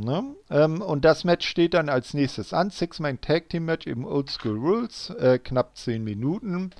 Ne? 0.00 0.36
Ähm, 0.50 0.80
und 0.80 1.04
das 1.04 1.24
Match 1.24 1.46
steht 1.46 1.74
dann 1.74 1.88
als 1.88 2.14
nächstes 2.14 2.52
an. 2.52 2.70
Six-Man 2.70 3.20
Tag 3.20 3.48
Team 3.48 3.64
Match 3.64 3.86
im 3.86 4.04
Old 4.04 4.30
School 4.30 4.56
Rules, 4.56 5.10
äh, 5.10 5.38
knapp 5.38 5.76
10 5.76 6.04
Minuten. 6.04 6.70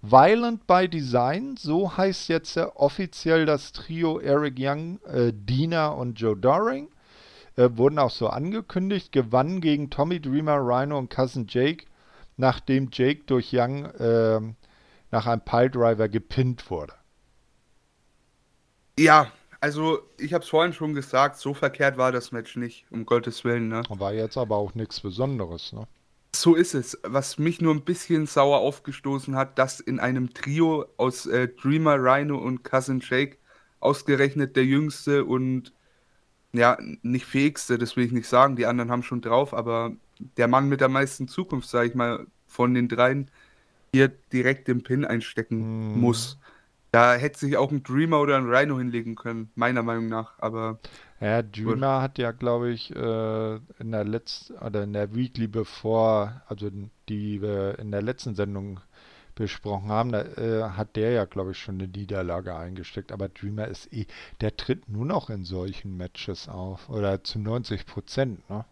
Violent 0.00 0.66
by 0.68 0.88
Design, 0.88 1.56
so 1.56 1.96
heißt 1.96 2.28
jetzt 2.28 2.56
äh, 2.56 2.66
offiziell 2.74 3.46
das 3.46 3.72
Trio 3.72 4.20
Eric 4.20 4.54
Young, 4.58 5.00
äh, 5.06 5.32
Dina 5.34 5.88
und 5.88 6.20
Joe 6.20 6.36
Doring. 6.36 6.88
Äh, 7.56 7.70
wurden 7.72 7.98
auch 7.98 8.12
so 8.12 8.28
angekündigt, 8.28 9.10
gewannen 9.10 9.60
gegen 9.60 9.90
Tommy 9.90 10.20
Dreamer, 10.20 10.58
Rhino 10.58 10.96
und 10.96 11.10
Cousin 11.10 11.46
Jake, 11.48 11.86
nachdem 12.36 12.90
Jake 12.92 13.24
durch 13.26 13.50
Young 13.52 13.88
ähm, 13.98 14.54
nach 15.10 15.26
einem 15.26 15.40
Piledriver 15.40 16.08
gepinnt 16.08 16.70
wurde. 16.70 16.92
Ja, 18.96 19.32
also 19.60 20.00
ich 20.18 20.34
habe 20.34 20.44
es 20.44 20.50
vorhin 20.50 20.72
schon 20.72 20.94
gesagt, 20.94 21.38
so 21.38 21.54
verkehrt 21.54 21.96
war 21.96 22.12
das 22.12 22.32
Match 22.32 22.56
nicht, 22.56 22.86
um 22.90 23.06
Gottes 23.06 23.44
Willen. 23.44 23.68
Ne? 23.68 23.82
War 23.88 24.12
jetzt 24.12 24.36
aber 24.36 24.56
auch 24.56 24.74
nichts 24.74 25.00
Besonderes, 25.00 25.72
ne? 25.72 25.86
So 26.34 26.54
ist 26.54 26.74
es. 26.74 26.98
Was 27.02 27.38
mich 27.38 27.60
nur 27.60 27.74
ein 27.74 27.84
bisschen 27.84 28.26
sauer 28.26 28.58
aufgestoßen 28.58 29.34
hat, 29.34 29.58
dass 29.58 29.80
in 29.80 29.98
einem 29.98 30.34
Trio 30.34 30.84
aus 30.98 31.26
äh, 31.26 31.48
Dreamer, 31.48 31.96
Rhino 31.96 32.36
und 32.36 32.62
Cousin 32.64 33.00
Jake 33.02 33.38
ausgerechnet 33.80 34.54
der 34.54 34.64
jüngste 34.64 35.24
und 35.24 35.72
ja, 36.52 36.76
nicht 37.02 37.26
fähigste, 37.26 37.78
das 37.78 37.96
will 37.96 38.04
ich 38.04 38.12
nicht 38.12 38.28
sagen, 38.28 38.56
die 38.56 38.66
anderen 38.66 38.90
haben 38.90 39.02
schon 39.02 39.20
drauf, 39.20 39.54
aber 39.54 39.92
der 40.36 40.48
Mann 40.48 40.68
mit 40.68 40.80
der 40.80 40.88
meisten 40.88 41.28
Zukunft, 41.28 41.68
sage 41.68 41.88
ich 41.88 41.94
mal, 41.94 42.26
von 42.46 42.74
den 42.74 42.88
dreien, 42.88 43.30
hier 43.92 44.08
direkt 44.32 44.68
den 44.68 44.82
Pin 44.82 45.04
einstecken 45.04 45.94
mm. 45.94 46.00
muss. 46.00 46.38
Da 46.90 47.14
hätte 47.14 47.38
sich 47.38 47.56
auch 47.56 47.70
ein 47.70 47.82
Dreamer 47.82 48.20
oder 48.20 48.36
ein 48.36 48.48
Rhino 48.48 48.78
hinlegen 48.78 49.14
können, 49.14 49.50
meiner 49.54 49.82
Meinung 49.82 50.08
nach, 50.08 50.38
aber 50.38 50.78
ja, 51.20 51.42
Dreamer 51.42 52.00
hat 52.00 52.18
ja, 52.18 52.30
glaube 52.30 52.70
ich, 52.70 52.94
äh, 52.94 53.54
in 53.56 53.90
der 53.90 54.04
letzten, 54.04 54.54
oder 54.58 54.84
in 54.84 54.92
der 54.92 55.14
Weekly 55.14 55.48
bevor, 55.48 56.42
also 56.46 56.70
die 57.08 57.42
wir 57.42 57.78
in 57.80 57.90
der 57.90 58.02
letzten 58.02 58.36
Sendung 58.36 58.80
besprochen 59.34 59.88
haben, 59.88 60.12
da 60.12 60.22
äh, 60.22 60.70
hat 60.70 60.96
der 60.96 61.12
ja, 61.12 61.24
glaube 61.24 61.52
ich, 61.52 61.58
schon 61.58 61.76
eine 61.76 61.88
Niederlage 61.88 62.54
eingesteckt. 62.54 63.12
Aber 63.12 63.28
Dreamer 63.28 63.68
ist 63.68 63.92
eh, 63.92 64.06
der 64.40 64.56
tritt 64.56 64.88
nur 64.88 65.06
noch 65.06 65.30
in 65.30 65.44
solchen 65.44 65.96
Matches 65.96 66.48
auf. 66.48 66.88
Oder 66.88 67.22
zu 67.24 67.38
90 67.38 67.86
Prozent, 67.86 68.48
ne? 68.50 68.64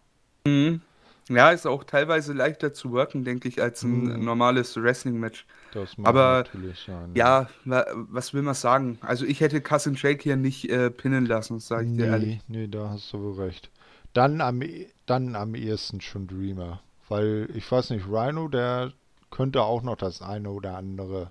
Mhm. 0.47 0.81
Ja, 1.29 1.51
ist 1.51 1.67
auch 1.67 1.83
teilweise 1.83 2.33
leichter 2.33 2.73
zu 2.73 2.93
worken, 2.93 3.25
denke 3.25 3.49
ich, 3.49 3.61
als 3.61 3.83
ein 3.83 4.05
mhm. 4.05 4.25
normales 4.25 4.77
Wrestling-Match. 4.77 5.47
Das 5.77 5.99
mag 5.99 6.09
Aber 6.09 6.39
natürlich 6.39 6.81
sein. 6.87 7.11
Ja, 7.15 7.49
was 7.65 8.33
will 8.33 8.41
man 8.41 8.55
sagen? 8.55 8.99
Also 9.03 9.27
ich 9.27 9.41
hätte 9.41 9.61
Cousin 9.61 9.95
Jake 9.95 10.23
hier 10.23 10.37
nicht 10.37 10.71
äh, 10.71 10.91
pinnen 10.91 11.27
lassen, 11.27 11.61
sage 11.61 11.85
ich 11.85 11.91
nee, 11.91 11.99
dir 11.99 12.07
ehrlich. 12.07 12.41
Nee, 12.49 12.67
da 12.67 12.89
hast 12.89 13.13
du 13.13 13.21
wohl 13.21 13.45
recht. 13.45 13.71
Dann 14.15 14.41
am, 14.41 14.63
dann 15.05 15.37
am 15.37 15.55
ehesten 15.55 16.01
schon 16.01 16.27
Dreamer. 16.27 16.81
Weil 17.11 17.51
ich 17.55 17.71
weiß 17.71 17.91
nicht, 17.91 18.07
Rhino, 18.09 18.49
der 18.49 18.93
könnte 19.31 19.63
auch 19.63 19.83
noch 19.83 19.97
das 19.97 20.23
eine 20.23 20.49
oder 20.49 20.79
andere. 20.79 21.31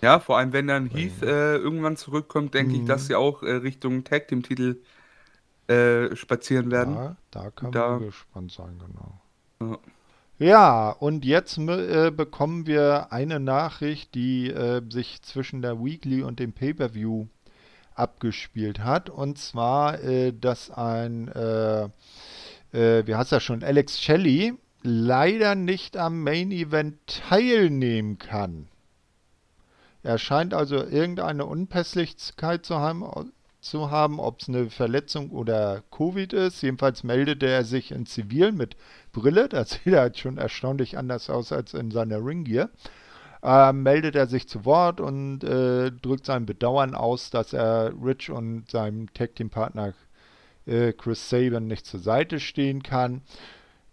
Ja, 0.00 0.20
vor 0.20 0.38
allem 0.38 0.54
wenn 0.54 0.68
dann 0.68 0.86
Heath 0.86 1.22
äh, 1.22 1.56
irgendwann 1.56 1.98
zurückkommt, 1.98 2.54
denke 2.54 2.72
mhm. 2.72 2.80
ich, 2.80 2.86
dass 2.86 3.02
mhm. 3.02 3.06
sie 3.08 3.14
auch 3.16 3.42
äh, 3.42 3.52
Richtung 3.52 4.04
Tag 4.04 4.28
Team 4.28 4.42
Titel 4.42 4.80
äh, 5.68 6.16
spazieren 6.16 6.70
werden. 6.70 6.94
Ja, 6.94 7.16
da 7.30 7.50
kann 7.50 7.72
da, 7.72 7.90
man 7.90 8.06
gespannt 8.06 8.52
sein, 8.52 8.80
genau. 8.80 9.20
Ja. 9.70 9.78
Und 10.98 11.24
jetzt 11.24 11.58
äh, 11.58 12.10
bekommen 12.10 12.66
wir 12.66 13.12
eine 13.12 13.38
Nachricht, 13.38 14.14
die 14.14 14.48
äh, 14.48 14.82
sich 14.90 15.22
zwischen 15.22 15.62
der 15.62 15.82
Weekly 15.84 16.22
und 16.22 16.40
dem 16.40 16.52
Pay-Per-View 16.52 17.26
abgespielt 17.94 18.80
hat. 18.80 19.10
Und 19.10 19.38
zwar, 19.38 20.02
äh, 20.02 20.32
dass 20.32 20.70
ein, 20.70 21.28
äh, 21.28 21.84
äh, 22.72 23.06
wie 23.06 23.14
heißt 23.14 23.32
er 23.32 23.40
schon, 23.40 23.62
Alex 23.62 24.00
Shelley 24.00 24.54
leider 24.82 25.54
nicht 25.54 25.96
am 25.96 26.22
Main 26.22 26.50
Event 26.50 26.98
teilnehmen 27.06 28.18
kann. 28.18 28.68
Er 30.02 30.18
scheint 30.18 30.52
also 30.52 30.76
irgendeine 30.76 31.46
Unpässlichkeit 31.46 32.66
zu 32.66 32.78
haben, 32.78 33.04
zu 33.60 33.92
haben 33.92 34.18
ob 34.18 34.40
es 34.40 34.48
eine 34.48 34.68
Verletzung 34.70 35.30
oder 35.30 35.84
Covid 35.92 36.32
ist. 36.32 36.60
Jedenfalls 36.62 37.04
meldete 37.04 37.46
er 37.46 37.64
sich 37.64 37.92
in 37.92 38.06
Zivil 38.06 38.50
mit 38.50 38.76
Brille. 39.12 39.48
Das 39.48 39.70
sieht 39.84 39.94
halt 39.94 40.18
schon 40.18 40.38
erstaunlich 40.38 40.98
anders 40.98 41.30
aus 41.30 41.52
als 41.52 41.74
in 41.74 41.90
seiner 41.90 42.24
Ringgear. 42.24 42.70
Äh, 43.42 43.72
meldet 43.72 44.14
er 44.14 44.26
sich 44.26 44.48
zu 44.48 44.64
Wort 44.64 45.00
und 45.00 45.42
äh, 45.42 45.90
drückt 45.90 46.26
sein 46.26 46.46
Bedauern 46.46 46.94
aus, 46.94 47.30
dass 47.30 47.52
er 47.52 47.92
Rich 48.02 48.30
und 48.30 48.70
seinem 48.70 49.12
Tag-Team-Partner 49.12 49.94
äh, 50.66 50.92
Chris 50.92 51.28
Saban 51.28 51.66
nicht 51.66 51.86
zur 51.86 52.00
Seite 52.00 52.38
stehen 52.38 52.82
kann. 52.82 53.22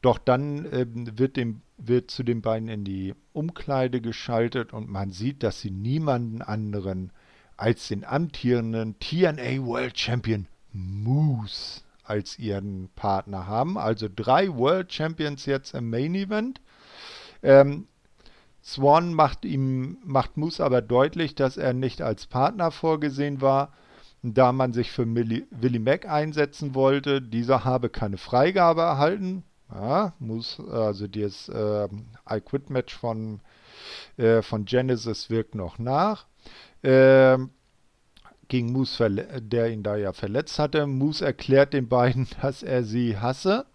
Doch 0.01 0.19
dann 0.19 0.67
ähm, 0.71 1.17
wird, 1.17 1.35
dem, 1.35 1.61
wird 1.77 2.11
zu 2.11 2.23
den 2.23 2.41
beiden 2.41 2.69
in 2.69 2.83
die 2.83 3.15
Umkleide 3.33 4.01
geschaltet 4.01 4.71
und 4.71 4.87
man 4.87 5.11
sieht, 5.11 5.43
dass 5.43 5.61
sie 5.61 5.71
niemanden 5.71 6.41
anderen 6.41 7.11
als 7.57 7.89
den 7.89 8.05
amtierenden 8.05 8.97
TNA 8.99 9.65
World 9.65 9.97
Champion 9.99 10.47
Moose 10.71 11.81
als 12.09 12.39
ihren 12.39 12.89
Partner 12.95 13.47
haben. 13.47 13.77
Also 13.77 14.07
drei 14.13 14.49
World 14.55 14.91
Champions 14.91 15.45
jetzt 15.45 15.73
im 15.73 15.89
Main 15.89 16.15
Event. 16.15 16.61
Ähm, 17.43 17.87
Swan 18.63 19.13
macht 19.13 19.45
ihm, 19.45 19.97
macht 20.03 20.37
Moose 20.37 20.63
aber 20.63 20.81
deutlich, 20.81 21.35
dass 21.35 21.57
er 21.57 21.73
nicht 21.73 22.01
als 22.01 22.27
Partner 22.27 22.71
vorgesehen 22.71 23.41
war, 23.41 23.73
da 24.21 24.51
man 24.51 24.73
sich 24.73 24.91
für 24.91 25.05
Millie, 25.05 25.47
Willie 25.49 25.79
Mack 25.79 26.07
einsetzen 26.07 26.75
wollte. 26.75 27.21
Dieser 27.21 27.63
habe 27.63 27.89
keine 27.89 28.17
Freigabe 28.17 28.81
erhalten. 28.81 29.43
Ja, 29.71 30.13
Moose, 30.19 30.63
also 30.71 31.07
das 31.07 31.47
äh, 31.49 31.87
I 32.29 32.41
Quit 32.41 32.69
Match 32.69 32.95
von, 32.95 33.39
äh, 34.17 34.41
von 34.41 34.65
Genesis 34.65 35.29
wirkt 35.29 35.55
noch 35.55 35.79
nach. 35.79 36.25
Äh, 36.81 37.37
gegen 38.49 38.73
Moose, 38.73 39.09
der 39.41 39.69
ihn 39.69 39.83
da 39.83 39.95
ja 39.95 40.11
verletzt 40.11 40.59
hatte. 40.59 40.85
Moose 40.85 41.25
erklärt 41.25 41.73
den 41.73 41.87
beiden, 41.87 42.27
dass 42.41 42.61
er 42.63 42.83
sie 42.83 43.17
hasse. 43.17 43.65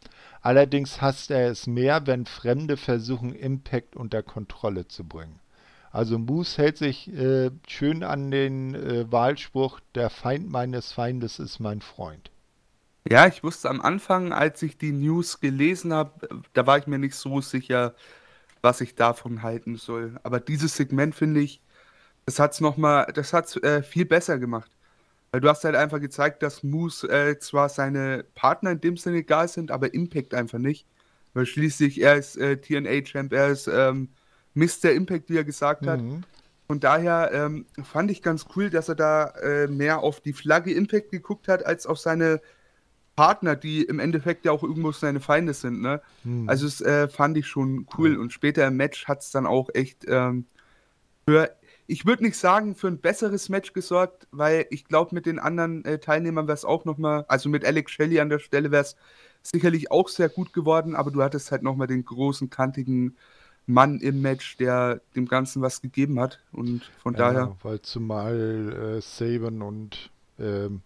Allerdings 0.43 1.01
hasst 1.01 1.31
er 1.31 1.49
es 1.49 1.67
mehr, 1.67 2.07
wenn 2.07 2.27
Fremde 2.27 2.77
versuchen, 2.77 3.35
Impact 3.35 3.97
unter 3.97 4.23
Kontrolle 4.23 4.87
zu 4.87 5.05
bringen. 5.05 5.41
Also 5.91 6.19
Moose 6.19 6.61
hält 6.61 6.77
sich 6.77 7.11
äh, 7.15 7.51
schön 7.67 8.03
an 8.03 8.31
den 8.31 8.75
äh, 8.75 9.11
Wahlspruch, 9.11 9.81
der 9.95 10.11
Feind 10.11 10.51
meines 10.51 10.93
Feindes 10.93 11.39
ist 11.39 11.61
mein 11.61 11.81
Freund. 11.81 12.31
Ja, 13.09 13.27
ich 13.27 13.45
wusste 13.45 13.71
am 13.71 13.81
Anfang, 13.81 14.33
als 14.33 14.63
ich 14.63 14.77
die 14.77 14.93
News 14.93 15.41
gelesen 15.41 15.93
habe, 15.93 16.43
da 16.53 16.67
war 16.67 16.79
ich 16.79 16.87
mir 16.87 16.99
nicht 16.99 17.15
so 17.15 17.41
sicher, 17.41 17.95
was 18.61 18.81
ich 18.81 18.97
davon 18.97 19.43
halten 19.43 19.77
soll. 19.77 20.19
Aber 20.25 20.41
dieses 20.41 20.77
Segment 20.77 21.15
finde 21.15 21.41
ich, 21.41 21.61
das 22.27 22.39
hat's 22.39 22.61
noch 22.61 22.77
mal, 22.77 23.07
das 23.15 23.33
hat's 23.33 23.57
äh, 23.57 23.83
viel 23.83 24.05
besser 24.05 24.39
gemacht. 24.39 24.71
Weil 25.33 25.41
du 25.41 25.49
hast 25.49 25.65
halt 25.65 25.75
einfach 25.75 26.01
gezeigt, 26.01 26.43
dass 26.43 26.63
Moose 26.63 27.09
äh, 27.09 27.39
zwar 27.39 27.69
seine 27.69 28.25
Partner 28.35 28.71
in 28.71 28.81
dem 28.81 28.97
Sinne 28.97 29.17
egal 29.17 29.49
sind, 29.49 29.71
aber 29.71 29.93
Impact 29.93 30.33
einfach 30.33 30.59
nicht. 30.59 30.87
Weil 31.33 31.47
schließlich 31.47 32.01
er 32.01 32.15
ist 32.15 32.37
äh, 32.37 32.57
TNA-Champ, 32.57 33.33
er 33.33 33.49
ist 33.49 33.67
ähm, 33.67 34.11
Mr. 34.55 34.93
Impact, 34.93 35.29
wie 35.31 35.37
er 35.37 35.45
gesagt 35.45 35.87
hat. 35.87 36.01
Mhm. 36.01 36.23
Von 36.69 36.81
daher 36.81 37.31
ähm, 37.33 37.67
fand 37.83 38.11
ich 38.11 38.23
ganz 38.23 38.47
cool, 38.57 38.71
dass 38.71 38.89
er 38.89 38.95
da 38.95 39.27
äh, 39.43 39.67
mehr 39.67 39.99
auf 39.99 40.21
die 40.21 40.33
Flagge 40.33 40.73
Impact 40.73 41.11
geguckt 41.11 41.49
hat, 41.49 41.67
als 41.67 41.87
auf 41.87 41.99
seine 41.99 42.41
Partner, 43.17 43.55
die 43.55 43.83
im 43.83 44.01
Endeffekt 44.01 44.45
ja 44.45 44.53
auch 44.53 44.63
irgendwo 44.63 44.93
seine 44.93 45.21
Feinde 45.21 45.53
sind. 45.53 45.83
Ne? 45.83 46.01
Mhm. 46.23 46.49
Also 46.49 46.67
das 46.67 46.81
äh, 46.81 47.09
fand 47.09 47.37
ich 47.37 47.47
schon 47.47 47.87
cool. 47.99 48.11
Mhm. 48.11 48.21
Und 48.21 48.33
später 48.33 48.67
im 48.67 48.77
Match 48.77 49.07
hat 49.07 49.23
es 49.23 49.31
dann 49.31 49.47
auch 49.47 49.69
echt 49.75 50.05
ähm, 50.09 50.47
für 51.29 51.55
ich 51.87 52.07
würde 52.07 52.25
nicht 52.25 52.37
sagen, 52.37 52.75
für 52.75 52.89
ein 52.89 52.99
besseres 52.99 53.49
Match 53.49 53.73
gesorgt, 53.73 54.27
weil 54.31 54.67
ich 54.71 54.85
glaube, 54.85 55.15
mit 55.15 55.27
den 55.27 55.39
anderen 55.39 55.85
äh, 55.85 55.99
Teilnehmern 55.99 56.47
wäre 56.47 56.55
es 56.55 56.65
auch 56.65 56.85
nochmal, 56.85 57.25
also 57.29 57.49
mit 57.49 57.65
Alex 57.65 57.93
Shelley 57.93 58.21
an 58.21 58.31
der 58.31 58.39
Stelle 58.39 58.71
wäre 58.71 58.83
es 58.83 58.97
sicherlich 59.43 59.91
auch 59.91 60.09
sehr 60.09 60.29
gut 60.29 60.53
geworden, 60.53 60.95
aber 60.95 61.11
du 61.11 61.23
hattest 61.23 61.53
halt 61.53 61.63
nochmal 61.63 61.87
den 61.87 62.05
großen, 62.05 62.49
kantigen 62.49 63.17
Mann 63.67 64.01
im 64.01 64.23
Match, 64.23 64.57
der 64.57 65.01
dem 65.15 65.27
Ganzen 65.27 65.63
was 65.63 65.83
gegeben 65.83 66.21
hat 66.21 66.41
und 66.53 66.91
von 67.03 67.15
ja, 67.15 67.19
daher. 67.19 67.57
Weil 67.63 67.81
zumal 67.81 68.99
äh, 68.99 69.01
Saban 69.01 69.63
und 69.63 70.11
ähm, 70.39 70.83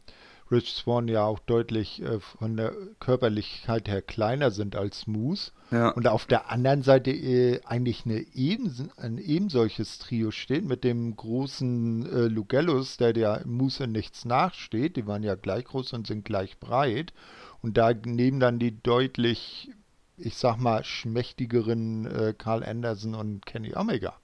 Rich 0.51 0.73
Swan 0.73 1.09
ja 1.09 1.25
auch 1.25 1.39
deutlich 1.41 2.03
äh, 2.03 2.21
von 2.21 2.57
der 2.57 2.73
Körperlichkeit 3.01 3.89
her 3.89 4.03
kleiner 4.03 4.51
sind 4.51 4.77
als 4.77 5.07
Moose. 5.07 5.53
Ja. 5.71 5.91
Und 5.91 6.07
auf 6.09 6.27
der 6.27 6.51
anderen 6.51 6.83
Seite 6.83 7.11
äh, 7.11 7.61
eigentlich 7.65 8.05
eine 8.07 8.21
eben, 8.35 8.91
ein 8.97 9.19
eben 9.19 9.51
solches 9.51 9.99
Trio 9.99 10.31
steht 10.31 10.65
mit 10.65 10.85
dem 10.85 11.15
großen 11.15 12.07
äh, 12.07 12.29
Lugellus, 12.29 12.97
der 12.97 13.13
der 13.13 13.43
Moose 13.47 13.85
in 13.85 13.93
nichts 13.93 14.25
nachsteht. 14.25 14.97
Die 14.97 15.07
waren 15.07 15.23
ja 15.23 15.35
gleich 15.35 15.65
groß 15.65 15.93
und 15.93 16.07
sind 16.07 16.25
gleich 16.25 16.59
breit. 16.59 17.13
Und 17.61 17.77
da 17.77 17.93
daneben 17.93 18.41
dann 18.41 18.59
die 18.59 18.81
deutlich, 18.83 19.71
ich 20.17 20.37
sag 20.37 20.57
mal, 20.59 20.85
schmächtigeren 20.85 22.07
äh, 22.07 22.35
Carl 22.37 22.65
Anderson 22.65 23.15
und 23.15 23.45
Kenny 23.45 23.75
Omega. 23.77 24.15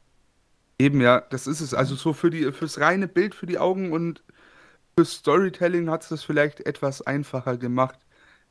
Eben, 0.79 1.01
ja, 1.01 1.21
das 1.21 1.47
ist 1.47 1.61
es. 1.61 1.75
Also 1.75 1.95
so 1.95 2.13
für 2.13 2.31
die, 2.31 2.51
fürs 2.53 2.81
reine 2.81 3.07
Bild, 3.07 3.35
für 3.35 3.47
die 3.47 3.59
Augen 3.59 3.93
und 3.93 4.23
für 4.97 5.05
Storytelling 5.05 5.91
hat 5.91 6.03
es 6.03 6.09
das 6.09 6.25
vielleicht 6.25 6.67
etwas 6.67 7.03
einfacher 7.03 7.57
gemacht. 7.57 7.99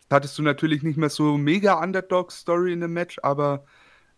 Hattest 0.10 0.38
du 0.38 0.44
natürlich 0.44 0.84
nicht 0.84 0.98
mehr 0.98 1.10
so 1.10 1.38
mega 1.38 1.82
Underdog-Story 1.82 2.74
in 2.74 2.82
dem 2.82 2.94
Match, 2.94 3.20
aber 3.24 3.66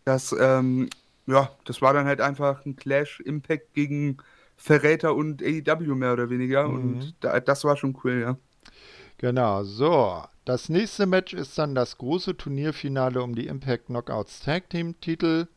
das, 0.04 0.36
ähm, 0.38 0.90
ja, 1.28 1.52
das 1.66 1.82
war 1.82 1.94
dann 1.94 2.06
halt 2.06 2.22
einfach 2.22 2.66
ein 2.66 2.76
Clash 2.76 3.20
Impact 3.22 3.74
gegen 3.74 4.18
Verräter 4.58 5.16
und 5.16 5.44
AEW 5.44 5.96
mehr 5.96 6.14
oder 6.14 6.30
weniger. 6.30 6.68
Mhm. 6.68 6.76
Und 6.76 7.16
da, 7.20 7.40
das 7.40 7.64
war 7.64 7.78
schon 7.78 7.98
cool, 8.04 8.22
ja. 8.22 8.38
Genau, 9.18 9.64
so. 9.64 10.24
Das 10.44 10.70
nächste 10.70 11.06
Match 11.06 11.34
ist 11.34 11.58
dann 11.58 11.74
das 11.74 11.98
große 11.98 12.38
Turnierfinale 12.38 13.22
um 13.22 13.34
die 13.34 13.48
Impact 13.48 13.88
Knockouts 13.88 14.42
Tag 14.42 14.70
Team 14.70 15.00
Titel. 15.00 15.48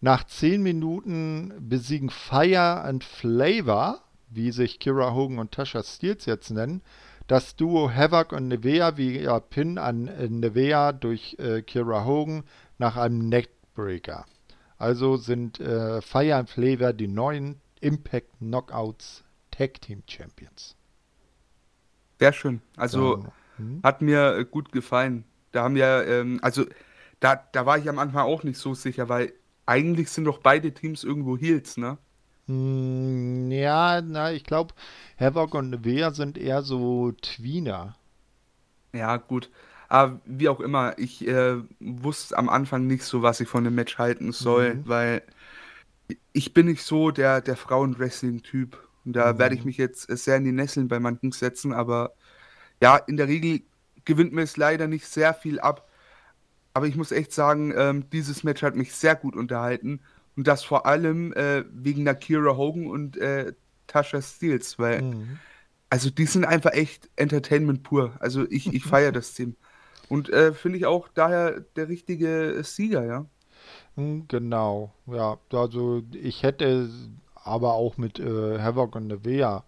Nach 0.00 0.24
10 0.24 0.62
Minuten 0.62 1.52
besiegen 1.60 2.10
Fire 2.10 2.82
and 2.82 3.04
Flavor 3.04 4.02
wie 4.28 4.50
sich 4.50 4.78
Kira 4.78 5.14
Hogan 5.14 5.38
und 5.38 5.52
Tasha 5.52 5.82
Steels 5.82 6.26
jetzt 6.26 6.50
nennen, 6.50 6.82
das 7.26 7.56
Duo 7.56 7.90
Havoc 7.92 8.32
und 8.32 8.48
Nevea 8.48 8.96
via 8.96 9.40
Pin 9.40 9.78
an 9.78 10.08
äh, 10.08 10.28
Nevea 10.28 10.92
durch 10.92 11.36
äh, 11.38 11.62
Kira 11.62 12.04
Hogan 12.04 12.44
nach 12.78 12.96
einem 12.96 13.28
Neckbreaker. 13.28 14.26
Also 14.78 15.16
sind 15.16 15.58
äh, 15.58 16.00
Fire 16.02 16.36
and 16.36 16.50
Flavor 16.50 16.92
die 16.92 17.08
neuen 17.08 17.60
Impact 17.80 18.38
Knockouts 18.38 19.24
Tag 19.50 19.80
Team 19.80 20.02
Champions. 20.06 20.76
Sehr 22.18 22.32
schön. 22.32 22.60
Also 22.76 23.26
hm? 23.56 23.80
hat 23.82 24.02
mir 24.02 24.36
äh, 24.36 24.44
gut 24.44 24.72
gefallen. 24.72 25.24
Da 25.52 25.64
haben 25.64 25.74
wir, 25.74 26.06
ähm, 26.06 26.38
also 26.42 26.64
da, 27.20 27.36
da 27.52 27.66
war 27.66 27.78
ich 27.78 27.88
am 27.88 27.98
Anfang 27.98 28.22
auch 28.26 28.42
nicht 28.42 28.58
so 28.58 28.74
sicher, 28.74 29.08
weil 29.08 29.32
eigentlich 29.64 30.10
sind 30.10 30.24
doch 30.24 30.38
beide 30.38 30.72
Teams 30.72 31.04
irgendwo 31.04 31.36
Heels, 31.36 31.76
ne? 31.76 31.98
Hm, 32.46 33.50
ja, 33.50 34.00
na, 34.02 34.32
ich 34.32 34.44
glaube, 34.44 34.74
Havoc 35.18 35.54
und 35.54 35.84
Wehr 35.84 36.12
sind 36.12 36.38
eher 36.38 36.62
so 36.62 37.12
Tweener. 37.12 37.96
Ja, 38.92 39.16
gut. 39.16 39.50
Aber 39.88 40.20
wie 40.24 40.48
auch 40.48 40.60
immer, 40.60 40.98
ich 40.98 41.26
äh, 41.26 41.56
wusste 41.80 42.36
am 42.38 42.48
Anfang 42.48 42.86
nicht 42.86 43.04
so, 43.04 43.22
was 43.22 43.40
ich 43.40 43.48
von 43.48 43.64
dem 43.64 43.74
Match 43.74 43.98
halten 43.98 44.32
soll, 44.32 44.74
mhm. 44.74 44.88
weil 44.88 45.22
ich 46.32 46.54
bin 46.54 46.66
nicht 46.66 46.82
so 46.82 47.10
der, 47.10 47.40
der 47.40 47.56
Frauen-Wrestling-Typ. 47.56 48.78
Und 49.04 49.12
da 49.14 49.32
mhm. 49.32 49.38
werde 49.38 49.54
ich 49.54 49.64
mich 49.64 49.76
jetzt 49.76 50.08
sehr 50.08 50.36
in 50.36 50.44
die 50.44 50.52
Nesseln 50.52 50.88
bei 50.88 50.98
manchen 50.98 51.32
setzen, 51.32 51.72
aber 51.72 52.12
ja, 52.82 52.96
in 52.96 53.16
der 53.16 53.28
Regel 53.28 53.62
gewinnt 54.04 54.32
mir 54.32 54.42
es 54.42 54.56
leider 54.56 54.86
nicht 54.86 55.06
sehr 55.06 55.34
viel 55.34 55.60
ab. 55.60 55.88
Aber 56.74 56.86
ich 56.86 56.96
muss 56.96 57.12
echt 57.12 57.32
sagen, 57.32 57.72
ähm, 57.76 58.10
dieses 58.10 58.44
Match 58.44 58.62
hat 58.62 58.76
mich 58.76 58.92
sehr 58.92 59.16
gut 59.16 59.34
unterhalten. 59.34 60.00
Und 60.36 60.46
das 60.46 60.62
vor 60.64 60.86
allem 60.86 61.32
äh, 61.32 61.64
wegen 61.70 62.02
Nakira 62.02 62.56
Hogan 62.56 62.86
und 62.86 63.16
äh, 63.16 63.52
Tasha 63.86 64.20
Steels, 64.20 64.78
weil, 64.78 65.02
mhm. 65.02 65.38
also 65.88 66.10
die 66.10 66.26
sind 66.26 66.44
einfach 66.44 66.72
echt 66.72 67.08
Entertainment 67.16 67.82
pur. 67.82 68.14
Also 68.20 68.44
ich, 68.50 68.72
ich 68.72 68.84
feiere 68.84 69.12
das 69.12 69.34
Team. 69.34 69.56
Und 70.08 70.28
äh, 70.30 70.52
finde 70.52 70.78
ich 70.78 70.86
auch 70.86 71.08
daher 71.08 71.60
der 71.74 71.88
richtige 71.88 72.60
Sieger, 72.62 73.04
ja. 73.04 73.26
Hm, 73.96 74.26
genau, 74.28 74.92
ja. 75.06 75.38
Also 75.52 76.02
ich 76.12 76.42
hätte 76.42 76.90
aber 77.34 77.74
auch 77.74 77.96
mit 77.96 78.18
äh, 78.18 78.60
Havoc 78.60 78.94
und 78.96 79.08
Nevea 79.08 79.64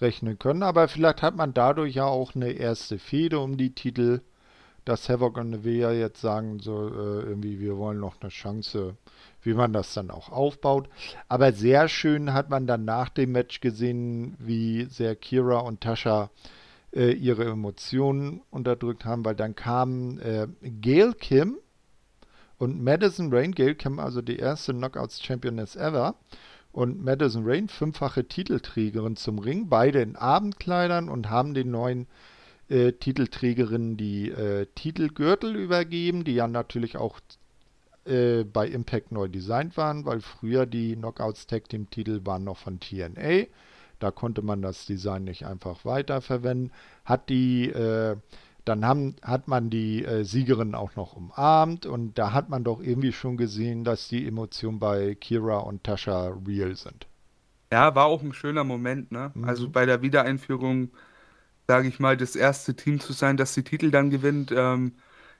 rechnen 0.00 0.38
können, 0.38 0.62
aber 0.62 0.88
vielleicht 0.88 1.22
hat 1.22 1.36
man 1.36 1.54
dadurch 1.54 1.94
ja 1.94 2.04
auch 2.04 2.34
eine 2.34 2.52
erste 2.52 2.98
Fehde 2.98 3.38
um 3.38 3.56
die 3.56 3.74
Titel, 3.74 4.20
dass 4.84 5.08
Havoc 5.08 5.38
und 5.38 5.50
Nevea 5.50 5.92
jetzt 5.92 6.20
sagen, 6.20 6.58
so 6.58 6.88
äh, 6.88 7.22
irgendwie, 7.22 7.60
wir 7.60 7.76
wollen 7.76 8.00
noch 8.00 8.20
eine 8.20 8.30
Chance 8.30 8.96
wie 9.42 9.54
man 9.54 9.72
das 9.72 9.94
dann 9.94 10.10
auch 10.10 10.30
aufbaut. 10.30 10.88
Aber 11.28 11.52
sehr 11.52 11.88
schön 11.88 12.32
hat 12.32 12.50
man 12.50 12.66
dann 12.66 12.84
nach 12.84 13.08
dem 13.08 13.32
Match 13.32 13.60
gesehen, 13.60 14.36
wie 14.38 14.84
sehr 14.86 15.16
Kira 15.16 15.58
und 15.58 15.80
Tasha 15.80 16.30
äh, 16.94 17.12
ihre 17.12 17.44
Emotionen 17.44 18.42
unterdrückt 18.50 19.04
haben, 19.04 19.24
weil 19.24 19.34
dann 19.34 19.54
kamen 19.54 20.18
äh, 20.20 20.48
Gail 20.80 21.14
Kim 21.14 21.58
und 22.58 22.82
Madison 22.82 23.32
Rain. 23.32 23.52
Gail 23.52 23.74
Kim, 23.74 23.98
also 23.98 24.22
die 24.22 24.36
erste 24.36 24.72
Knockouts-Championess 24.72 25.76
ever. 25.76 26.14
Und 26.70 27.04
Madison 27.04 27.42
Rain, 27.44 27.68
fünffache 27.68 28.26
Titelträgerin 28.26 29.16
zum 29.16 29.38
Ring, 29.38 29.68
beide 29.68 30.00
in 30.00 30.16
Abendkleidern 30.16 31.10
und 31.10 31.28
haben 31.28 31.52
den 31.52 31.70
neuen 31.70 32.06
äh, 32.68 32.92
Titelträgerinnen 32.92 33.98
die 33.98 34.30
äh, 34.30 34.66
Titelgürtel 34.74 35.54
übergeben, 35.56 36.24
die 36.24 36.34
ja 36.34 36.48
natürlich 36.48 36.96
auch 36.96 37.20
äh, 38.04 38.44
bei 38.44 38.66
Impact 38.66 39.12
neu 39.12 39.28
designt 39.28 39.76
waren, 39.76 40.04
weil 40.04 40.20
früher 40.20 40.66
die 40.66 40.96
Knockouts 40.96 41.46
Tag 41.46 41.68
Team 41.68 41.88
Titel 41.90 42.20
waren 42.24 42.44
noch 42.44 42.56
von 42.56 42.80
TNA. 42.80 43.46
Da 43.98 44.10
konnte 44.10 44.42
man 44.42 44.62
das 44.62 44.86
Design 44.86 45.24
nicht 45.24 45.46
einfach 45.46 45.84
weiterverwenden. 45.84 46.72
Hat 47.04 47.28
die, 47.28 47.68
äh, 47.68 48.16
dann 48.64 48.84
haben, 48.84 49.14
hat 49.22 49.46
man 49.46 49.70
die 49.70 50.04
äh, 50.04 50.24
Siegerin 50.24 50.74
auch 50.74 50.96
noch 50.96 51.14
umarmt 51.14 51.86
und 51.86 52.18
da 52.18 52.32
hat 52.32 52.48
man 52.48 52.64
doch 52.64 52.80
irgendwie 52.82 53.12
schon 53.12 53.36
gesehen, 53.36 53.84
dass 53.84 54.08
die 54.08 54.26
Emotionen 54.26 54.80
bei 54.80 55.14
Kira 55.14 55.58
und 55.58 55.84
Tasha 55.84 56.34
real 56.46 56.74
sind. 56.74 57.06
Ja, 57.72 57.94
war 57.94 58.06
auch 58.06 58.22
ein 58.22 58.34
schöner 58.34 58.64
Moment, 58.64 59.12
ne? 59.12 59.30
Mhm. 59.34 59.44
Also 59.44 59.70
bei 59.70 59.86
der 59.86 60.02
Wiedereinführung, 60.02 60.90
sage 61.68 61.88
ich 61.88 62.00
mal, 62.00 62.16
das 62.16 62.36
erste 62.36 62.74
Team 62.74 63.00
zu 63.00 63.12
sein, 63.12 63.36
das 63.36 63.54
die 63.54 63.62
Titel 63.62 63.90
dann 63.90 64.10
gewinnt, 64.10 64.52
ähm, 64.54 64.92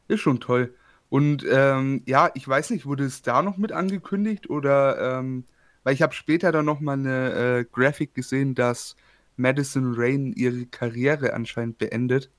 ist 0.08 0.20
schon 0.20 0.40
toll. 0.40 0.72
Und 1.12 1.44
ähm, 1.46 2.02
ja, 2.06 2.30
ich 2.32 2.48
weiß 2.48 2.70
nicht, 2.70 2.86
wurde 2.86 3.04
es 3.04 3.20
da 3.20 3.42
noch 3.42 3.58
mit 3.58 3.70
angekündigt 3.70 4.48
oder 4.48 5.18
ähm, 5.18 5.44
weil 5.84 5.92
ich 5.92 6.00
habe 6.00 6.14
später 6.14 6.52
dann 6.52 6.64
noch 6.64 6.80
mal 6.80 6.94
eine 6.94 7.32
äh, 7.34 7.64
Graphic 7.70 8.14
gesehen, 8.14 8.54
dass 8.54 8.96
Madison 9.36 9.92
Rain 9.94 10.32
ihre 10.32 10.64
Karriere 10.64 11.34
anscheinend 11.34 11.76
beendet. 11.76 12.30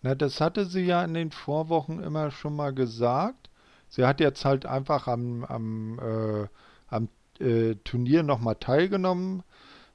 Na, 0.00 0.14
das 0.14 0.40
hatte 0.40 0.64
sie 0.64 0.86
ja 0.86 1.04
in 1.04 1.12
den 1.12 1.30
Vorwochen 1.30 2.02
immer 2.02 2.30
schon 2.30 2.56
mal 2.56 2.72
gesagt. 2.72 3.50
Sie 3.90 4.06
hat 4.06 4.18
jetzt 4.20 4.46
halt 4.46 4.64
einfach 4.64 5.06
am, 5.06 5.44
am, 5.44 5.98
äh, 5.98 6.48
am 6.88 7.10
äh, 7.38 7.74
Turnier 7.84 8.22
nochmal 8.22 8.56
teilgenommen. 8.56 9.42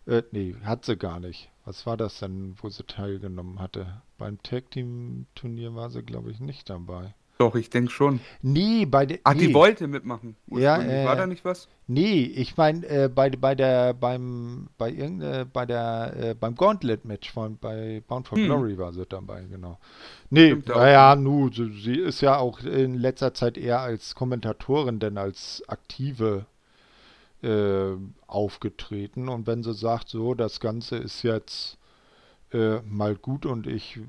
Äh, 0.05 0.21
nee, 0.31 0.55
hat 0.63 0.85
sie 0.85 0.95
gar 0.95 1.19
nicht. 1.19 1.49
Was 1.65 1.87
war 1.87 1.97
das 1.97 2.19
denn, 2.19 2.53
wo 2.61 2.69
sie 2.69 2.83
teilgenommen 2.83 3.57
hatte? 3.57 4.03
Beim 4.19 4.39
Tag 4.43 4.69
Team 4.69 5.25
Turnier 5.33 5.73
war 5.73 5.89
sie, 5.89 6.03
glaube 6.03 6.29
ich, 6.29 6.39
nicht 6.39 6.69
dabei. 6.69 7.15
Doch, 7.37 7.55
ich 7.55 7.71
denke 7.71 7.89
schon. 7.89 8.19
Nee, 8.41 8.85
bei 8.85 9.07
der. 9.07 9.19
Ach, 9.23 9.33
nee. 9.33 9.47
die 9.47 9.53
wollte 9.53 9.87
mitmachen. 9.87 10.35
Ja, 10.47 10.81
äh, 10.81 11.05
war 11.05 11.15
da 11.15 11.25
nicht 11.25 11.43
was? 11.43 11.67
Nee, 11.87 12.21
ich 12.23 12.55
meine 12.55 12.85
äh, 12.87 13.09
bei, 13.09 13.31
bei 13.31 13.55
der 13.55 13.93
beim 13.93 14.69
bei 14.77 14.91
irgendeine 14.91 15.45
bei 15.45 15.65
der 15.65 16.13
äh, 16.15 16.33
beim 16.35 16.55
Gauntlet 16.55 17.03
Match 17.03 17.31
von 17.31 17.57
bei 17.57 18.03
Bound 18.07 18.27
for 18.27 18.37
hm. 18.37 18.45
Glory 18.45 18.77
war 18.77 18.93
sie 18.93 19.05
dabei, 19.05 19.43
genau. 19.49 19.79
Nee, 20.29 20.55
naja, 20.67 21.15
nu, 21.15 21.49
sie 21.51 21.95
ist 21.95 22.21
ja 22.21 22.37
auch 22.37 22.59
in 22.61 22.93
letzter 22.93 23.33
Zeit 23.33 23.57
eher 23.57 23.79
als 23.79 24.13
Kommentatorin 24.13 24.99
denn 24.99 25.17
als 25.17 25.63
aktive 25.67 26.45
äh, 27.41 27.93
aufgetreten 28.27 29.29
und 29.29 29.47
wenn 29.47 29.63
sie 29.63 29.73
sagt, 29.73 30.09
so, 30.09 30.35
das 30.35 30.59
Ganze 30.59 30.97
ist 30.97 31.23
jetzt 31.23 31.77
äh, 32.53 32.81
mal 32.81 33.15
gut 33.15 33.45
und 33.45 33.67
ich 33.67 33.99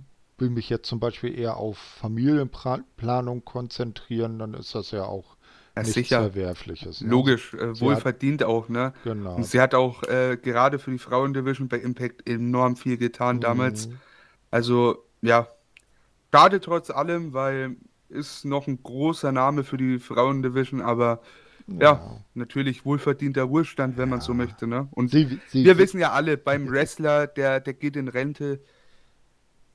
will 0.43 0.51
mich 0.51 0.69
jetzt 0.69 0.89
zum 0.89 0.99
Beispiel 0.99 1.39
eher 1.39 1.57
auf 1.57 1.79
Familienplanung 1.79 3.45
konzentrieren, 3.45 4.41
dann 4.41 4.55
ist 4.55 4.75
das 4.75 4.91
ja 4.91 5.05
auch 5.05 5.37
ja, 5.77 5.83
nichts 5.83 5.95
sicher. 5.95 6.21
Verwerfliches. 6.21 7.01
Ja. 7.01 7.07
Logisch, 7.09 7.55
äh, 7.55 7.81
wohlverdient 7.81 8.43
auch, 8.43 8.69
ne? 8.69 8.93
Genau. 9.05 9.37
Und 9.37 9.47
sie 9.47 9.61
hat 9.61 9.75
auch 9.75 10.03
äh, 10.03 10.37
gerade 10.37 10.81
für 10.81 10.91
die 10.91 10.99
Frauendivision 10.99 11.69
bei 11.69 11.79
Impact 11.79 12.29
enorm 12.29 12.77
viel 12.77 12.99
getan 12.99 13.37
mhm. 13.37 13.41
damals. 13.41 13.89
Also, 14.51 15.05
ja, 15.23 15.47
schade 16.35 16.61
trotz 16.61 16.91
allem, 16.91 17.33
weil 17.33 17.77
ist 18.09 18.45
noch 18.45 18.67
ein 18.67 18.83
großer 18.83 19.33
Name 19.33 19.65
für 19.65 19.77
die 19.79 19.99
Frauendivision, 20.01 20.83
aber 20.83 21.23
ja, 21.69 21.79
ja 21.81 22.17
natürlich 22.35 22.85
wohlverdienter 22.85 23.49
Wohlstand, 23.49 23.97
wenn 23.97 24.09
ja. 24.09 24.17
man 24.17 24.21
so 24.21 24.35
möchte, 24.35 24.67
ne? 24.67 24.89
Und 24.91 25.13
sie, 25.13 25.41
sie, 25.47 25.65
wir 25.65 25.79
wissen 25.79 26.01
ja 26.01 26.11
alle, 26.11 26.37
beim 26.37 26.69
Wrestler, 26.69 27.29
der, 27.29 27.61
der 27.61 27.75
geht 27.75 27.97
in 27.97 28.09
Rente, 28.09 28.61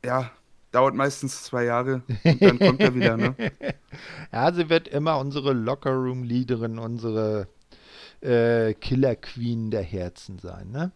ja, 0.05 0.31
dauert 0.71 0.95
meistens 0.95 1.43
zwei 1.43 1.65
Jahre 1.65 2.03
und 2.23 2.41
dann 2.41 2.59
kommt 2.59 2.81
er 2.81 2.95
wieder, 2.95 3.17
ne? 3.17 3.35
Ja, 4.31 4.53
sie 4.53 4.69
wird 4.69 4.87
immer 4.87 5.17
unsere 5.17 5.53
Lockerroom-Leaderin, 5.53 6.77
unsere 6.77 7.47
äh, 8.21 8.73
Killer 8.73 9.15
Queen 9.15 9.71
der 9.71 9.81
Herzen 9.81 10.39
sein, 10.39 10.69
ne? 10.69 10.91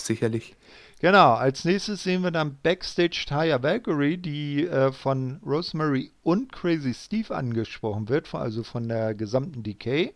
Sicherlich. 0.00 0.56
Genau, 1.00 1.34
als 1.34 1.64
nächstes 1.64 2.02
sehen 2.02 2.22
wir 2.22 2.32
dann 2.32 2.58
Backstage 2.62 3.24
Taya 3.28 3.62
Valkyrie, 3.62 4.16
die 4.16 4.66
äh, 4.66 4.90
von 4.90 5.40
Rosemary 5.46 6.10
und 6.24 6.50
Crazy 6.50 6.92
Steve 6.92 7.34
angesprochen 7.36 8.08
wird, 8.08 8.34
also 8.34 8.64
von 8.64 8.88
der 8.88 9.14
gesamten 9.14 9.62
Decay. 9.62 10.12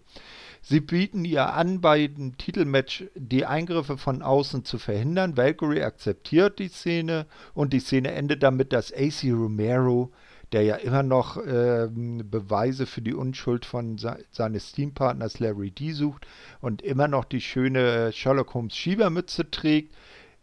Sie 0.64 0.80
bieten 0.80 1.24
ihr 1.24 1.52
an, 1.54 1.80
bei 1.80 2.06
dem 2.06 2.38
Titelmatch 2.38 3.04
die 3.16 3.46
Eingriffe 3.46 3.98
von 3.98 4.22
außen 4.22 4.64
zu 4.64 4.78
verhindern. 4.78 5.36
Valkyrie 5.36 5.82
akzeptiert 5.82 6.60
die 6.60 6.68
Szene 6.68 7.26
und 7.52 7.72
die 7.72 7.80
Szene 7.80 8.12
endet 8.12 8.44
damit, 8.44 8.72
dass 8.72 8.92
AC 8.92 9.24
Romero, 9.24 10.12
der 10.52 10.62
ja 10.62 10.76
immer 10.76 11.02
noch 11.02 11.36
äh, 11.36 11.88
Beweise 11.90 12.86
für 12.86 13.02
die 13.02 13.14
Unschuld 13.14 13.64
von 13.64 13.98
se 13.98 14.24
seines 14.30 14.70
Teampartners 14.70 15.40
Larry 15.40 15.72
D 15.72 15.92
sucht 15.92 16.28
und 16.60 16.80
immer 16.80 17.08
noch 17.08 17.24
die 17.24 17.40
schöne 17.40 18.12
Sherlock 18.12 18.54
Holmes 18.54 18.76
Schiebermütze 18.76 19.50
trägt, 19.50 19.92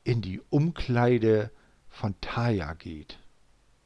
in 0.04 0.22
die 0.22 0.42
Umkleide 0.50 1.50
von 1.88 2.16
Taya 2.20 2.74
geht. 2.74 3.20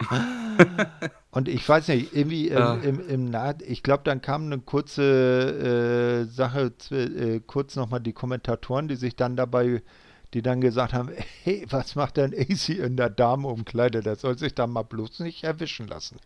Und 1.31 1.47
ich 1.47 1.67
weiß 1.67 1.87
nicht, 1.87 2.15
irgendwie 2.15 2.49
ja. 2.49 2.75
im, 2.75 2.99
im, 2.99 3.09
im 3.09 3.25
Nah 3.25 3.55
ich 3.65 3.81
glaube, 3.81 4.03
dann 4.03 4.21
kam 4.21 4.45
eine 4.45 4.59
kurze 4.59 6.25
äh, 6.27 6.31
Sache, 6.31 6.71
äh, 6.91 7.39
kurz 7.45 7.75
nochmal 7.75 8.01
die 8.01 8.13
Kommentatoren, 8.13 8.87
die 8.87 8.95
sich 8.95 9.15
dann 9.15 9.35
dabei, 9.35 9.81
die 10.33 10.41
dann 10.41 10.61
gesagt 10.61 10.93
haben, 10.93 11.09
hey, 11.43 11.65
was 11.69 11.95
macht 11.95 12.17
denn 12.17 12.33
AC 12.33 12.69
in 12.69 12.97
der 12.97 13.09
Damenumkleide? 13.09 14.01
Der 14.01 14.15
soll 14.15 14.37
sich 14.37 14.53
da 14.53 14.67
mal 14.67 14.83
bloß 14.83 15.21
nicht 15.21 15.43
erwischen 15.43 15.87
lassen. 15.87 16.17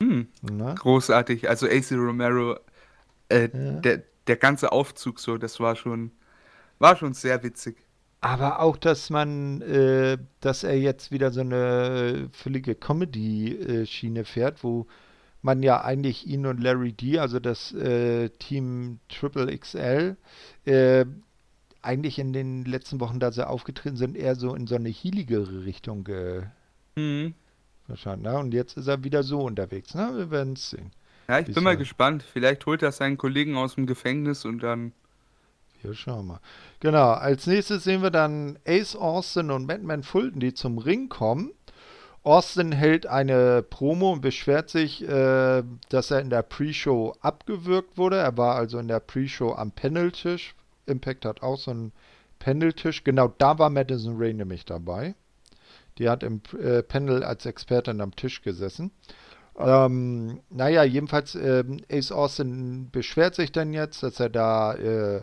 Hm. 0.00 0.28
Großartig. 0.74 1.48
Also 1.48 1.66
AC 1.66 1.92
Romero, 1.92 2.56
äh, 3.28 3.48
ja. 3.52 3.72
der, 3.80 4.02
der 4.26 4.36
ganze 4.36 4.72
Aufzug 4.72 5.20
so, 5.20 5.38
das 5.38 5.60
war 5.60 5.76
schon, 5.76 6.12
war 6.78 6.96
schon 6.96 7.14
sehr 7.14 7.42
witzig. 7.42 7.76
Aber 8.22 8.60
auch, 8.60 8.76
dass 8.76 9.10
man, 9.10 9.62
äh, 9.62 10.16
dass 10.40 10.62
er 10.62 10.78
jetzt 10.78 11.10
wieder 11.10 11.32
so 11.32 11.40
eine 11.40 12.28
völlige 12.32 12.76
Comedy-Schiene 12.76 14.24
fährt, 14.24 14.62
wo 14.62 14.86
man 15.42 15.64
ja 15.64 15.82
eigentlich 15.82 16.24
ihn 16.28 16.46
und 16.46 16.62
Larry 16.62 16.92
D, 16.92 17.18
also 17.18 17.40
das 17.40 17.72
äh, 17.72 18.28
Team 18.30 19.00
Triple 19.08 19.58
XL, 19.58 20.16
äh, 20.66 21.04
eigentlich 21.82 22.20
in 22.20 22.32
den 22.32 22.64
letzten 22.64 23.00
Wochen, 23.00 23.18
da 23.18 23.32
sie 23.32 23.44
aufgetreten 23.44 23.96
sind, 23.96 24.16
eher 24.16 24.36
so 24.36 24.54
in 24.54 24.68
so 24.68 24.76
eine 24.76 24.88
healigere 24.88 25.64
Richtung 25.64 26.06
äh, 26.06 26.42
mhm. 26.94 27.34
verstanden. 27.86 28.26
Ne? 28.26 28.38
Und 28.38 28.54
jetzt 28.54 28.76
ist 28.76 28.86
er 28.86 29.02
wieder 29.02 29.24
so 29.24 29.40
unterwegs. 29.40 29.96
Ne? 29.96 30.12
Wir 30.14 30.30
werden 30.30 30.52
es 30.52 30.70
sehen. 30.70 30.92
Ja, 31.26 31.40
ich 31.40 31.52
bin 31.52 31.64
mal 31.64 31.76
gespannt. 31.76 32.22
Vielleicht 32.22 32.66
holt 32.66 32.82
er 32.82 32.92
seinen 32.92 33.18
Kollegen 33.18 33.56
aus 33.56 33.74
dem 33.74 33.86
Gefängnis 33.86 34.44
und 34.44 34.62
dann 34.62 34.92
hier 35.82 35.94
schauen 35.94 36.26
wir. 36.28 36.40
Genau, 36.80 37.10
als 37.10 37.46
nächstes 37.46 37.84
sehen 37.84 38.02
wir 38.02 38.10
dann 38.10 38.58
Ace 38.66 38.96
Austin 38.96 39.50
und 39.50 39.66
Batman 39.66 40.02
Fulton, 40.02 40.40
die 40.40 40.54
zum 40.54 40.78
Ring 40.78 41.08
kommen. 41.08 41.52
Austin 42.24 42.70
hält 42.70 43.06
eine 43.06 43.62
Promo 43.62 44.12
und 44.12 44.20
beschwert 44.20 44.70
sich, 44.70 45.02
äh, 45.02 45.62
dass 45.88 46.10
er 46.12 46.20
in 46.20 46.30
der 46.30 46.42
Pre-Show 46.42 47.16
abgewürgt 47.20 47.98
wurde. 47.98 48.16
Er 48.16 48.36
war 48.36 48.54
also 48.54 48.78
in 48.78 48.86
der 48.86 49.00
Pre-Show 49.00 49.52
am 49.52 49.72
Paneltisch. 49.72 50.54
Impact 50.86 51.24
hat 51.24 51.42
auch 51.42 51.58
so 51.58 51.72
einen 51.72 51.92
Paneltisch. 52.38 53.02
Genau 53.02 53.28
da 53.38 53.58
war 53.58 53.70
Madison 53.70 54.16
Ray 54.16 54.34
nämlich 54.34 54.64
dabei. 54.64 55.16
Die 55.98 56.08
hat 56.08 56.22
im 56.22 56.40
äh, 56.60 56.82
Panel 56.82 57.22
als 57.24 57.44
Expertin 57.44 58.00
am 58.00 58.14
Tisch 58.16 58.42
gesessen. 58.42 58.92
Ähm, 59.58 60.40
naja, 60.50 60.82
jedenfalls 60.82 61.34
äh, 61.34 61.64
Ace 61.90 62.12
Austin 62.12 62.88
beschwert 62.90 63.34
sich 63.34 63.52
dann 63.52 63.72
jetzt, 63.72 64.02
dass 64.02 64.18
er 64.18 64.30
da 64.30 64.74
äh, 64.74 65.22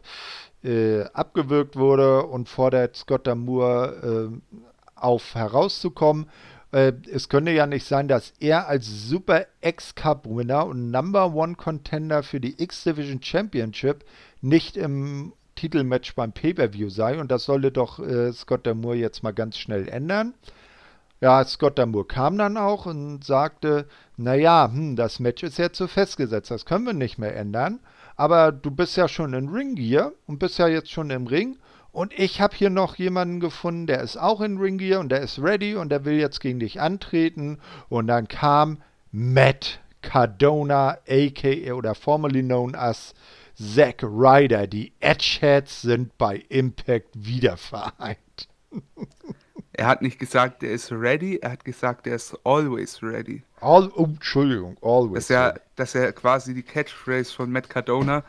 äh, 0.63 1.05
abgewürgt 1.13 1.75
wurde 1.75 2.23
und 2.23 2.49
fordert 2.49 2.95
Scott 2.95 3.27
Damour 3.27 3.93
äh, 4.03 4.61
auf 4.95 5.35
herauszukommen. 5.35 6.27
Äh, 6.71 6.93
es 7.11 7.29
könnte 7.29 7.51
ja 7.51 7.65
nicht 7.65 7.85
sein, 7.85 8.07
dass 8.07 8.33
er 8.39 8.67
als 8.67 9.07
Super 9.09 9.47
X-Cup-Winner 9.61 10.65
und 10.67 10.91
Number 10.91 11.33
One 11.33 11.55
Contender 11.55 12.21
für 12.23 12.39
die 12.39 12.61
X-Division 12.61 13.23
Championship 13.23 14.05
nicht 14.41 14.77
im 14.77 15.33
Titelmatch 15.55 16.13
beim 16.15 16.31
Pay-Per-View 16.31 16.89
sei. 16.89 17.19
Und 17.19 17.31
das 17.31 17.45
sollte 17.45 17.71
doch 17.71 17.99
äh, 17.99 18.31
Scott 18.33 18.67
Damour 18.67 18.95
jetzt 18.95 19.23
mal 19.23 19.33
ganz 19.33 19.57
schnell 19.57 19.87
ändern. 19.89 20.33
Ja, 21.21 21.43
Scott 21.43 21.77
Damour 21.77 22.07
kam 22.07 22.37
dann 22.37 22.55
auch 22.55 22.85
und 22.85 23.25
sagte, 23.25 23.87
naja, 24.15 24.69
hm, 24.71 24.95
das 24.95 25.19
Match 25.19 25.43
ist 25.43 25.57
jetzt 25.57 25.77
so 25.77 25.87
festgesetzt, 25.87 26.49
das 26.49 26.65
können 26.65 26.85
wir 26.85 26.93
nicht 26.93 27.17
mehr 27.17 27.35
ändern. 27.35 27.79
Aber 28.15 28.51
du 28.51 28.71
bist 28.71 28.95
ja 28.95 29.07
schon 29.07 29.33
in 29.33 29.49
Ringgear 29.49 30.13
und 30.27 30.39
bist 30.39 30.59
ja 30.59 30.67
jetzt 30.67 30.91
schon 30.91 31.09
im 31.09 31.27
Ring. 31.27 31.57
Und 31.91 32.17
ich 32.17 32.39
habe 32.39 32.55
hier 32.55 32.69
noch 32.69 32.95
jemanden 32.95 33.39
gefunden, 33.39 33.87
der 33.87 34.01
ist 34.01 34.17
auch 34.17 34.41
in 34.41 34.57
Ringgear 34.57 34.99
und 34.99 35.09
der 35.09 35.21
ist 35.21 35.41
ready 35.41 35.75
und 35.75 35.89
der 35.89 36.05
will 36.05 36.19
jetzt 36.19 36.39
gegen 36.39 36.59
dich 36.59 36.79
antreten. 36.79 37.59
Und 37.89 38.07
dann 38.07 38.27
kam 38.27 38.81
Matt 39.11 39.79
Cardona, 40.01 40.97
aka 41.07 41.73
oder 41.73 41.95
formerly 41.95 42.43
known 42.43 42.75
as 42.75 43.13
Zack 43.55 44.03
Ryder. 44.03 44.67
Die 44.67 44.93
Edgeheads 45.01 45.81
sind 45.81 46.17
bei 46.17 46.37
Impact 46.47 47.09
wieder 47.13 47.57
vereint. 47.57 48.47
Er 49.79 49.87
hat 49.87 50.01
nicht 50.01 50.19
gesagt, 50.19 50.61
er 50.61 50.71
ist 50.71 50.91
ready, 50.91 51.37
er 51.37 51.51
hat 51.51 51.63
gesagt, 51.63 52.05
er 52.05 52.15
ist 52.15 52.37
always 52.43 53.01
ready. 53.01 53.43
All, 53.61 53.89
oh, 53.95 54.03
Entschuldigung, 54.03 54.75
always. 54.81 55.13
Das 55.13 55.23
ist, 55.23 55.29
ja, 55.29 55.53
das 55.77 55.95
ist 55.95 56.01
ja 56.01 56.11
quasi 56.11 56.53
die 56.53 56.63
Catchphrase 56.63 57.33
von 57.33 57.49
Matt 57.49 57.69
Cardona. 57.69 58.23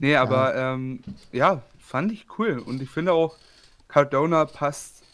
Nee, 0.00 0.16
aber 0.16 0.54
ja. 0.54 0.74
Ähm, 0.74 1.00
ja, 1.30 1.62
fand 1.78 2.10
ich 2.10 2.26
cool. 2.38 2.58
Und 2.58 2.82
ich 2.82 2.90
finde 2.90 3.12
auch, 3.12 3.36
Cardona 3.86 4.46
passt 4.46 5.04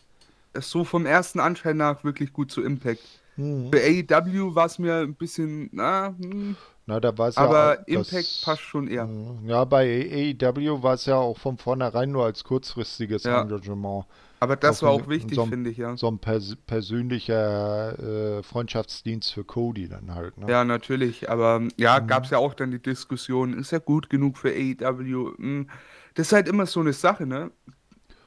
so 0.55 0.85
vom 0.85 1.05
ersten 1.05 1.41
Anschein 1.41 1.77
nach 1.77 2.05
wirklich 2.05 2.33
gut 2.33 2.51
zu 2.51 2.63
Impact. 2.63 3.03
Mhm. 3.37 3.71
Für 3.71 3.81
AEW 3.81 4.55
war 4.55 4.67
es 4.67 4.79
mir 4.79 4.97
ein 4.97 5.15
bisschen, 5.15 5.69
na, 5.73 6.15
hm, 6.19 6.57
na, 6.87 7.01
da 7.01 7.17
war 7.17 7.29
es 7.29 7.37
Aber 7.37 7.81
ja, 7.81 7.99
Impact 7.99 8.13
das, 8.13 8.43
passt 8.43 8.63
schon 8.63 8.89
eher. 8.89 9.07
Mhm. 9.07 9.47
Ja, 9.47 9.65
bei 9.65 10.37
AEW 10.41 10.83
war 10.83 10.95
es 10.95 11.07
ja 11.07 11.17
auch 11.17 11.39
von 11.39 11.59
vornherein 11.59 12.11
nur 12.11 12.25
als 12.25 12.45
kurzfristiges 12.45 13.25
ja. 13.25 13.43
Engagement. 13.43 14.07
Aber 14.43 14.57
das 14.57 14.83
auch 14.83 14.89
war 14.89 14.91
auch 14.95 15.09
wichtig, 15.09 15.37
so 15.37 15.47
finde 15.47 15.71
ich, 15.71 15.77
ja. 15.77 15.97
So 15.97 16.09
ein 16.09 16.19
pers 16.19 16.57
persönlicher 16.67 18.39
äh, 18.39 18.43
Freundschaftsdienst 18.43 19.33
für 19.33 19.45
Cody 19.45 19.89
dann 19.89 20.17
halt. 20.17 20.37
Ne? 20.37 20.51
Ja, 20.51 20.65
natürlich. 20.65 21.31
Aber 21.31 21.63
ja, 21.77 22.01
mhm. 22.01 22.09
gab 22.09 22.25
es 22.25 22.31
ja 22.31 22.39
auch 22.39 22.53
dann 22.53 22.73
die 22.73 22.83
Diskussion, 22.83 23.57
ist 23.57 23.73
er 23.73 23.79
gut 23.79 24.11
genug 24.11 24.37
für 24.37 24.51
AEW? 24.51 25.35
Mhm. 25.39 25.71
Das 26.15 26.27
ist 26.27 26.33
halt 26.33 26.49
immer 26.49 26.67
so 26.67 26.81
eine 26.81 26.93
Sache, 26.93 27.25
ne? 27.25 27.53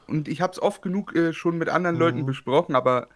Und 0.07 0.29
ich 0.29 0.39
habe 0.39 0.53
es 0.53 0.61
oft 0.61 0.81
genug 0.81 1.13
äh, 1.17 1.33
schon 1.33 1.57
mit 1.57 1.67
anderen 1.67 1.97
mhm. 1.97 2.01
Leuten 2.01 2.25
besprochen, 2.25 2.77
aber 2.77 3.09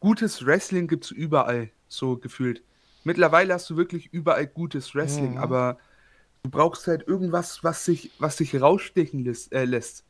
gutes 0.00 0.44
Wrestling 0.44 0.88
gibt 0.88 1.04
es 1.04 1.12
überall, 1.12 1.70
so 1.86 2.16
gefühlt. 2.16 2.64
Mittlerweile 3.04 3.54
hast 3.54 3.70
du 3.70 3.76
wirklich 3.76 4.12
überall 4.12 4.48
gutes 4.48 4.92
Wrestling, 4.96 5.34
mhm. 5.34 5.38
aber 5.38 5.78
du 6.42 6.50
brauchst 6.50 6.88
halt 6.88 7.06
irgendwas, 7.06 7.62
was 7.62 7.84
sich, 7.84 8.10
was 8.18 8.38
sich 8.38 8.60
rausstechen 8.60 9.22
lässt. 9.22 9.52
Äh, 9.52 9.66
lässt. 9.66 10.04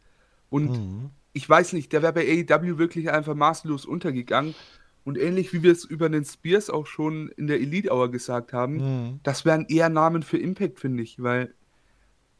Und 0.48 0.70
mhm. 0.70 1.10
Ich 1.32 1.48
weiß 1.48 1.72
nicht, 1.72 1.92
der 1.92 2.02
wäre 2.02 2.12
bei 2.12 2.26
AEW 2.26 2.78
wirklich 2.78 3.10
einfach 3.10 3.34
maßlos 3.34 3.86
untergegangen. 3.86 4.54
Und 5.02 5.16
ähnlich 5.16 5.52
wie 5.52 5.62
wir 5.62 5.72
es 5.72 5.84
über 5.84 6.08
den 6.08 6.24
Spears 6.24 6.68
auch 6.68 6.86
schon 6.86 7.30
in 7.36 7.46
der 7.46 7.60
Elite 7.60 7.90
Hour 7.90 8.10
gesagt 8.10 8.52
haben, 8.52 8.74
mhm. 8.76 9.20
das 9.22 9.44
wären 9.44 9.64
eher 9.66 9.88
Namen 9.88 10.22
für 10.22 10.36
Impact, 10.36 10.78
finde 10.78 11.02
ich, 11.02 11.22
weil 11.22 11.54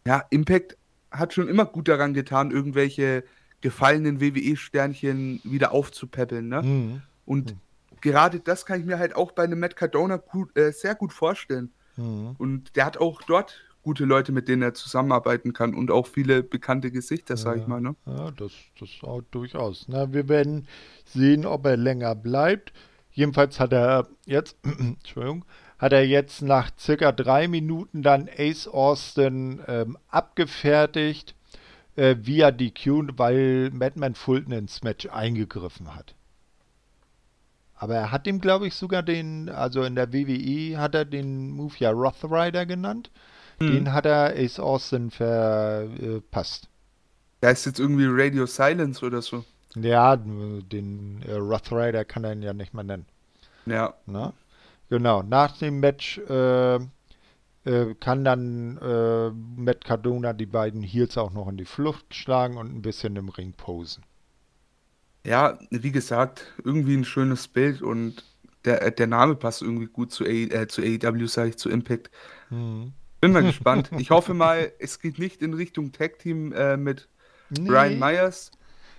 ja, 0.06 0.22
Impact 0.30 0.76
hat 1.10 1.32
schon 1.32 1.48
immer 1.48 1.64
gut 1.64 1.88
daran 1.88 2.12
getan, 2.12 2.50
irgendwelche 2.50 3.24
gefallenen 3.62 4.20
WWE-Sternchen 4.20 5.40
wieder 5.42 5.72
aufzupäppeln. 5.72 6.48
Ne? 6.48 6.62
Mhm. 6.62 7.02
Und 7.24 7.52
mhm 7.52 7.60
gerade 8.00 8.40
das 8.40 8.66
kann 8.66 8.80
ich 8.80 8.86
mir 8.86 8.98
halt 8.98 9.16
auch 9.16 9.32
bei 9.32 9.44
einem 9.44 9.60
Matt 9.60 9.76
Cardona 9.76 10.16
gut, 10.16 10.56
äh, 10.56 10.72
sehr 10.72 10.94
gut 10.94 11.12
vorstellen. 11.12 11.72
Mhm. 11.96 12.34
Und 12.38 12.76
der 12.76 12.86
hat 12.86 12.98
auch 12.98 13.22
dort 13.22 13.60
gute 13.82 14.04
Leute, 14.04 14.32
mit 14.32 14.48
denen 14.48 14.62
er 14.62 14.74
zusammenarbeiten 14.74 15.52
kann 15.52 15.74
und 15.74 15.90
auch 15.90 16.06
viele 16.06 16.42
bekannte 16.42 16.90
Gesichter, 16.90 17.34
ja, 17.34 17.38
sag 17.38 17.58
ich 17.58 17.66
mal. 17.66 17.80
Ne? 17.80 17.96
Ja, 18.06 18.30
das, 18.30 18.52
das 18.78 18.90
auch 19.02 19.22
durchaus. 19.30 19.86
Na, 19.88 20.12
wir 20.12 20.28
werden 20.28 20.66
sehen, 21.04 21.46
ob 21.46 21.66
er 21.66 21.76
länger 21.76 22.14
bleibt. 22.14 22.72
Jedenfalls 23.10 23.58
hat 23.58 23.72
er 23.72 24.06
jetzt, 24.26 24.56
Entschuldigung, 24.78 25.44
hat 25.78 25.92
er 25.92 26.06
jetzt 26.06 26.42
nach 26.42 26.70
circa 26.78 27.10
drei 27.10 27.48
Minuten 27.48 28.02
dann 28.02 28.28
Ace 28.36 28.68
Austin 28.68 29.60
ähm, 29.66 29.96
abgefertigt 30.08 31.34
äh, 31.96 32.16
via 32.20 32.50
DQ, 32.50 33.16
weil 33.16 33.70
Madman 33.72 34.14
Fulton 34.14 34.52
ins 34.52 34.82
Match 34.82 35.06
eingegriffen 35.06 35.94
hat. 35.94 36.14
Aber 37.74 37.94
er 37.94 38.12
hat 38.12 38.26
ihm, 38.26 38.42
glaube 38.42 38.66
ich, 38.66 38.74
sogar 38.74 39.02
den, 39.02 39.48
also 39.48 39.82
in 39.84 39.94
der 39.94 40.12
WWE 40.12 40.78
hat 40.78 40.94
er 40.94 41.06
den 41.06 41.50
Move 41.50 41.74
ja 41.78 41.90
Roth 41.90 42.24
Rider 42.24 42.66
genannt. 42.66 43.10
Hm. 43.62 43.72
Den 43.72 43.92
hat 43.92 44.06
er 44.06 44.34
Ace 44.36 44.58
Austin 44.58 45.10
verpasst. 45.10 46.68
Der 47.42 47.52
ist 47.52 47.66
jetzt 47.66 47.78
irgendwie 47.78 48.06
Radio 48.08 48.46
Silence 48.46 49.04
oder 49.04 49.22
so. 49.22 49.44
Ja, 49.76 50.16
den 50.16 51.22
äh, 51.26 51.34
Roth 51.34 51.70
Rider 51.70 52.04
kann 52.04 52.24
er 52.24 52.32
ihn 52.32 52.42
ja 52.42 52.52
nicht 52.52 52.74
mehr 52.74 52.84
nennen. 52.84 53.06
Ja. 53.66 53.94
Na? 54.06 54.32
Genau, 54.88 55.22
nach 55.22 55.56
dem 55.58 55.78
Match 55.80 56.18
äh, 56.18 56.76
äh, 56.76 57.94
kann 58.00 58.24
dann 58.24 58.78
äh, 58.78 59.30
Matt 59.30 59.84
Cardona 59.84 60.32
die 60.32 60.46
beiden 60.46 60.82
Heels 60.82 61.16
auch 61.16 61.32
noch 61.32 61.48
in 61.48 61.56
die 61.56 61.64
Flucht 61.64 62.14
schlagen 62.14 62.56
und 62.56 62.74
ein 62.74 62.82
bisschen 62.82 63.14
im 63.16 63.28
Ring 63.28 63.52
posen. 63.52 64.02
Ja, 65.24 65.58
wie 65.70 65.92
gesagt, 65.92 66.46
irgendwie 66.64 66.96
ein 66.96 67.04
schönes 67.04 67.46
Bild 67.46 67.82
und 67.82 68.24
der, 68.64 68.90
der 68.90 69.06
Name 69.06 69.36
passt 69.36 69.62
irgendwie 69.62 69.86
gut 69.86 70.12
zu, 70.12 70.24
A, 70.24 70.28
äh, 70.28 70.66
zu 70.66 70.82
AEW, 70.82 71.26
sage 71.26 71.50
ich, 71.50 71.58
zu 71.58 71.68
Impact. 71.68 72.10
Mhm. 72.48 72.92
Bin 73.20 73.32
mal 73.32 73.42
gespannt. 73.42 73.90
Ich 73.98 74.10
hoffe 74.10 74.34
mal, 74.34 74.72
es 74.78 74.98
geht 74.98 75.18
nicht 75.18 75.42
in 75.42 75.54
Richtung 75.54 75.92
Tag 75.92 76.18
Team 76.18 76.52
äh, 76.52 76.76
mit 76.76 77.08
nee. 77.50 77.68
Brian 77.68 77.98
Myers, 77.98 78.50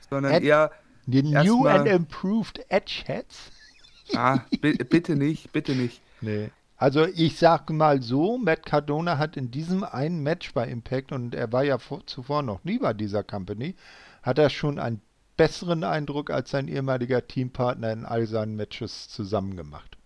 sondern 0.09 0.33
Ed, 0.33 0.43
eher. 0.43 0.71
The 1.07 1.23
New 1.23 1.65
and 1.65 1.87
Improved 1.87 2.63
Edgeheads? 2.69 3.51
ah, 4.15 4.41
bitte 4.61 5.15
nicht, 5.15 5.51
bitte 5.51 5.73
nicht. 5.73 6.01
Nee. 6.21 6.51
Also 6.77 7.05
ich 7.05 7.37
sag 7.37 7.69
mal 7.69 8.01
so, 8.01 8.37
Matt 8.37 8.65
Cardona 8.65 9.17
hat 9.17 9.37
in 9.37 9.51
diesem 9.51 9.83
einen 9.83 10.23
Match 10.23 10.53
bei 10.53 10.67
Impact 10.67 11.11
und 11.11 11.35
er 11.35 11.51
war 11.51 11.63
ja 11.63 11.77
vor, 11.77 12.05
zuvor 12.07 12.43
noch 12.43 12.63
nie 12.63 12.79
bei 12.79 12.93
dieser 12.93 13.23
Company, 13.23 13.75
hat 14.23 14.39
er 14.39 14.49
schon 14.49 14.79
ein 14.79 15.01
besseren 15.37 15.83
Eindruck 15.83 16.29
als 16.29 16.51
sein 16.51 16.67
ehemaliger 16.67 17.27
Teampartner 17.27 17.91
in 17.91 18.05
all 18.05 18.27
seinen 18.27 18.55
Matches 18.55 19.09
zusammen 19.09 19.57
gemacht. 19.57 19.97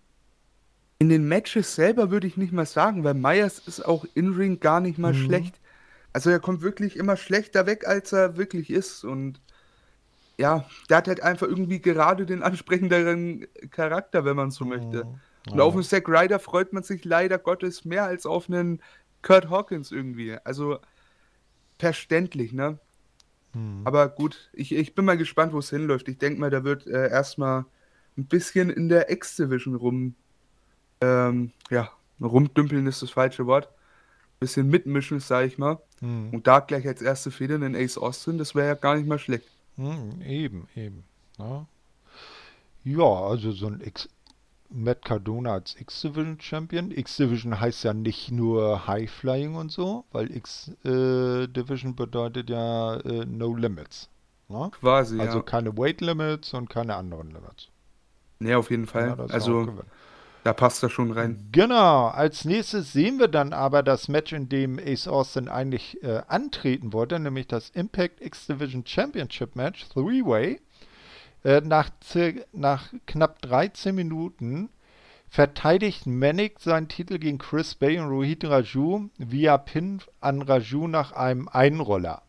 In 0.98 1.08
den 1.08 1.28
Matches 1.28 1.74
selber 1.74 2.10
würde 2.10 2.26
ich 2.26 2.36
nicht 2.36 2.52
mal 2.52 2.66
sagen, 2.66 3.04
weil 3.04 3.14
Myers 3.14 3.58
ist 3.66 3.84
auch 3.84 4.06
in 4.14 4.32
Ring 4.32 4.60
gar 4.60 4.80
nicht 4.80 4.98
mal 4.98 5.12
mhm. 5.12 5.24
schlecht. 5.24 5.60
Also 6.12 6.30
er 6.30 6.40
kommt 6.40 6.62
wirklich 6.62 6.96
immer 6.96 7.16
schlechter 7.16 7.66
weg, 7.66 7.86
als 7.86 8.12
er 8.12 8.38
wirklich 8.38 8.70
ist. 8.70 9.04
Und 9.04 9.40
ja, 10.38 10.64
der 10.88 10.96
hat 10.98 11.08
halt 11.08 11.22
einfach 11.22 11.46
irgendwie 11.46 11.80
gerade 11.80 12.24
den 12.24 12.42
ansprechenderen 12.42 13.46
Charakter, 13.70 14.24
wenn 14.24 14.36
man 14.36 14.50
so 14.50 14.64
mhm. 14.64 14.70
möchte. 14.70 15.06
Und 15.50 15.60
auf 15.60 15.74
einen 15.74 15.82
Zack 15.82 16.08
Ryder 16.08 16.38
freut 16.38 16.72
man 16.72 16.82
sich 16.82 17.04
leider 17.04 17.38
Gottes 17.38 17.84
mehr 17.84 18.04
als 18.04 18.26
auf 18.26 18.48
einen 18.48 18.82
Kurt 19.22 19.50
Hawkins 19.50 19.92
irgendwie. 19.92 20.36
Also 20.44 20.78
verständlich, 21.78 22.52
ne? 22.52 22.78
Mhm. 23.54 23.82
Aber 23.84 24.08
gut, 24.08 24.50
ich, 24.52 24.72
ich 24.72 24.94
bin 24.94 25.04
mal 25.04 25.16
gespannt, 25.16 25.52
wo 25.52 25.58
es 25.58 25.70
hinläuft. 25.70 26.08
Ich 26.08 26.18
denke 26.18 26.40
mal, 26.40 26.50
da 26.50 26.64
wird 26.64 26.86
äh, 26.86 27.10
erstmal 27.10 27.64
ein 28.16 28.26
bisschen 28.26 28.70
in 28.70 28.88
der 28.88 29.10
X-Division 29.10 29.74
rum, 29.74 30.14
ähm, 31.00 31.52
ja, 31.70 31.90
rumdümpeln 32.20 32.86
ist 32.86 33.02
das 33.02 33.10
falsche 33.10 33.46
Wort. 33.46 33.66
Ein 33.66 34.40
bisschen 34.40 34.68
mitmischen, 34.68 35.20
sage 35.20 35.46
ich 35.46 35.58
mal. 35.58 35.78
Mhm. 36.00 36.30
Und 36.30 36.46
da 36.46 36.60
gleich 36.60 36.86
als 36.86 37.02
erste 37.02 37.30
Fehler 37.30 37.60
in 37.62 37.76
Ace 37.76 37.98
Austin, 37.98 38.38
das 38.38 38.54
wäre 38.54 38.68
ja 38.68 38.74
gar 38.74 38.96
nicht 38.96 39.06
mal 39.06 39.18
schlecht. 39.18 39.46
Mhm, 39.76 40.22
eben, 40.22 40.68
eben. 40.74 41.04
Ja. 41.38 41.66
ja, 42.84 43.04
also 43.04 43.52
so 43.52 43.66
ein 43.66 43.80
X 43.80 44.08
Matt 44.68 45.04
Cardona 45.04 45.54
als 45.54 45.76
X-Division 45.78 46.40
Champion. 46.40 46.90
X-Division 46.90 47.60
heißt 47.60 47.84
ja 47.84 47.94
nicht 47.94 48.30
nur 48.32 48.86
High 48.86 49.10
Flying 49.10 49.54
und 49.54 49.70
so, 49.70 50.04
weil 50.12 50.34
X-Division 50.34 51.92
äh, 51.92 51.94
bedeutet 51.94 52.50
ja 52.50 52.96
äh, 52.96 53.24
No 53.26 53.54
Limits. 53.54 54.08
Ne? 54.48 54.70
Quasi. 54.80 55.20
Also 55.20 55.38
ja. 55.38 55.42
keine 55.42 55.76
Weight 55.76 56.00
Limits 56.00 56.52
und 56.54 56.68
keine 56.68 56.96
anderen 56.96 57.30
Limits. 57.30 57.68
Nee, 58.38 58.54
auf 58.54 58.70
jeden 58.70 58.86
Fall. 58.86 59.14
Ja, 59.16 59.24
also 59.26 59.68
da 60.46 60.52
passt 60.52 60.80
er 60.84 60.90
schon 60.90 61.10
rein. 61.10 61.48
Genau. 61.50 62.06
Als 62.06 62.44
nächstes 62.44 62.92
sehen 62.92 63.18
wir 63.18 63.26
dann 63.26 63.52
aber 63.52 63.82
das 63.82 64.06
Match, 64.06 64.32
in 64.32 64.48
dem 64.48 64.78
Ace 64.78 65.08
Austin 65.08 65.48
eigentlich 65.48 66.00
äh, 66.04 66.22
antreten 66.28 66.92
wollte, 66.92 67.18
nämlich 67.18 67.48
das 67.48 67.70
Impact 67.70 68.20
X-Division 68.20 68.86
Championship 68.86 69.56
Match, 69.56 69.88
Three-Way. 69.88 70.60
Äh, 71.42 71.62
nach, 71.62 71.90
nach 72.52 72.92
knapp 73.06 73.42
13 73.42 73.92
Minuten 73.92 74.68
verteidigt 75.28 76.06
Manic 76.06 76.60
seinen 76.60 76.86
Titel 76.86 77.18
gegen 77.18 77.38
Chris 77.38 77.74
Bay 77.74 77.98
und 77.98 78.08
Rohit 78.08 78.44
Raju 78.44 79.10
via 79.18 79.58
Pin 79.58 80.00
an 80.20 80.42
Raju 80.42 80.86
nach 80.86 81.10
einem 81.10 81.48
Einroller. 81.48 82.22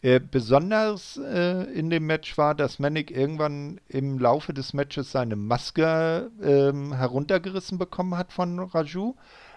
Äh, 0.00 0.20
besonders 0.20 1.16
äh, 1.16 1.64
in 1.72 1.90
dem 1.90 2.06
Match 2.06 2.38
war, 2.38 2.54
dass 2.54 2.78
Manic 2.78 3.10
irgendwann 3.10 3.80
im 3.88 4.18
Laufe 4.18 4.54
des 4.54 4.72
Matches 4.72 5.10
seine 5.10 5.34
Maske 5.34 6.30
äh, 6.40 6.94
heruntergerissen 6.94 7.78
bekommen 7.78 8.16
hat 8.16 8.32
von 8.32 8.60
Raju. 8.60 9.16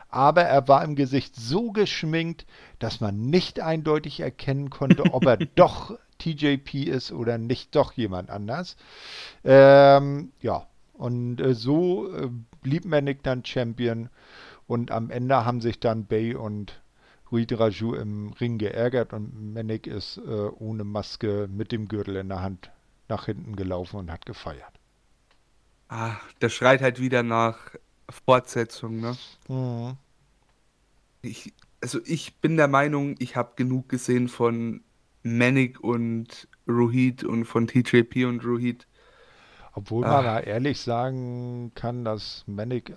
Aber 0.10 0.42
er 0.42 0.68
war 0.68 0.84
im 0.84 0.96
Gesicht 0.96 1.36
so 1.36 1.72
geschminkt, 1.72 2.46
dass 2.80 3.00
man 3.02 3.30
nicht 3.30 3.60
eindeutig 3.62 4.20
erkennen 4.20 4.70
konnte, 4.70 5.14
ob 5.14 5.26
er 5.26 5.38
doch 5.56 5.98
TJP 6.18 6.86
ist 6.88 7.12
oder 7.12 7.38
nicht 7.38 7.76
doch 7.76 7.94
jemand 7.94 8.30
anders. 8.30 8.76
Ähm, 9.44 10.32
ja, 10.42 10.68
Und 10.94 11.40
äh, 11.40 11.54
so 11.54 12.12
äh, 12.14 12.30
blieb 12.62 12.86
Manic 12.86 13.24
dann 13.24 13.46
Champion. 13.46 14.10
Und 14.68 14.92
am 14.92 15.10
Ende 15.12 15.46
haben 15.46 15.62
sich 15.62 15.80
dann 15.80 16.06
Bay 16.06 16.36
und 16.36 16.82
Ruid 17.32 17.58
Raju 17.58 17.96
im 17.96 18.34
Ring 18.34 18.58
geärgert 18.58 19.14
und 19.14 19.54
Manic 19.54 19.88
ist 19.88 20.18
äh, 20.18 20.22
ohne 20.60 20.84
Maske 20.84 21.48
mit 21.50 21.72
dem 21.72 21.88
Gürtel 21.88 22.18
in 22.18 22.30
der 22.30 22.42
Hand 22.42 22.72
nach 23.08 23.26
hinten 23.26 23.56
gelaufen 23.56 23.98
und 23.98 24.12
hat 24.12 24.26
gefeiert. 24.26 24.74
Ah, 25.88 26.16
das 26.40 26.54
schreit 26.54 26.82
halt 26.82 27.00
wieder 27.00 27.24
nach 27.24 27.76
Fortsetzung, 28.10 29.00
ne? 29.00 29.18
Mhm. 29.48 29.98
Ich, 31.22 31.54
also 31.82 32.00
ich 32.06 32.38
bin 32.40 32.58
der 32.58 32.68
Meinung, 32.68 33.16
ich 33.20 33.36
habe 33.36 33.54
genug 33.56 33.90
gesehen 33.90 34.28
von 34.28 34.82
Manic 35.24 35.80
und 35.82 36.48
Rohit 36.68 37.24
und 37.24 37.46
von 37.46 37.68
TJP 37.68 38.26
und 38.26 38.44
Rohit. 38.44 38.88
Obwohl 39.74 40.02
man 40.02 40.26
da 40.26 40.40
ehrlich 40.40 40.82
sagen 40.82 41.72
kann, 41.76 42.04
dass 42.04 42.44
Manic 42.48 42.94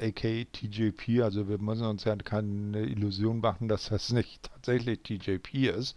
aka 0.00 0.44
TJP, 0.52 1.22
also 1.22 1.48
wir 1.48 1.58
müssen 1.58 1.86
uns 1.86 2.04
ja 2.04 2.16
keine 2.16 2.82
Illusion 2.82 3.40
machen, 3.40 3.68
dass 3.68 3.88
das 3.88 4.10
nicht 4.12 4.50
tatsächlich 4.50 5.02
TJP 5.02 5.70
ist, 5.70 5.96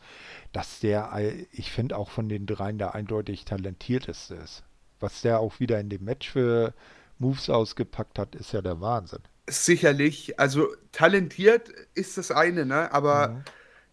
dass 0.52 0.80
der, 0.80 1.12
ich 1.52 1.72
finde 1.72 1.98
auch 1.98 2.10
von 2.10 2.30
den 2.30 2.46
dreien 2.46 2.78
der 2.78 2.96
eindeutig 2.96 3.46
talentierteste 3.46 4.36
ist. 4.36 4.64
Was 5.00 5.22
der 5.22 5.40
auch 5.40 5.60
wieder 5.60 5.80
in 5.80 5.90
dem 5.90 6.04
Match 6.04 6.30
für 6.30 6.74
Moves 7.18 7.50
ausgepackt 7.50 8.20
hat, 8.20 8.36
ist 8.36 8.54
ja 8.54 8.62
der 8.62 8.82
Wahnsinn. 8.82 9.22
Sicherlich, 9.48 10.40
also 10.40 10.68
talentiert 10.92 11.70
ist 11.94 12.18
das 12.18 12.32
eine, 12.32 12.66
ne? 12.66 12.92
aber 12.94 13.30
mhm. 13.30 13.44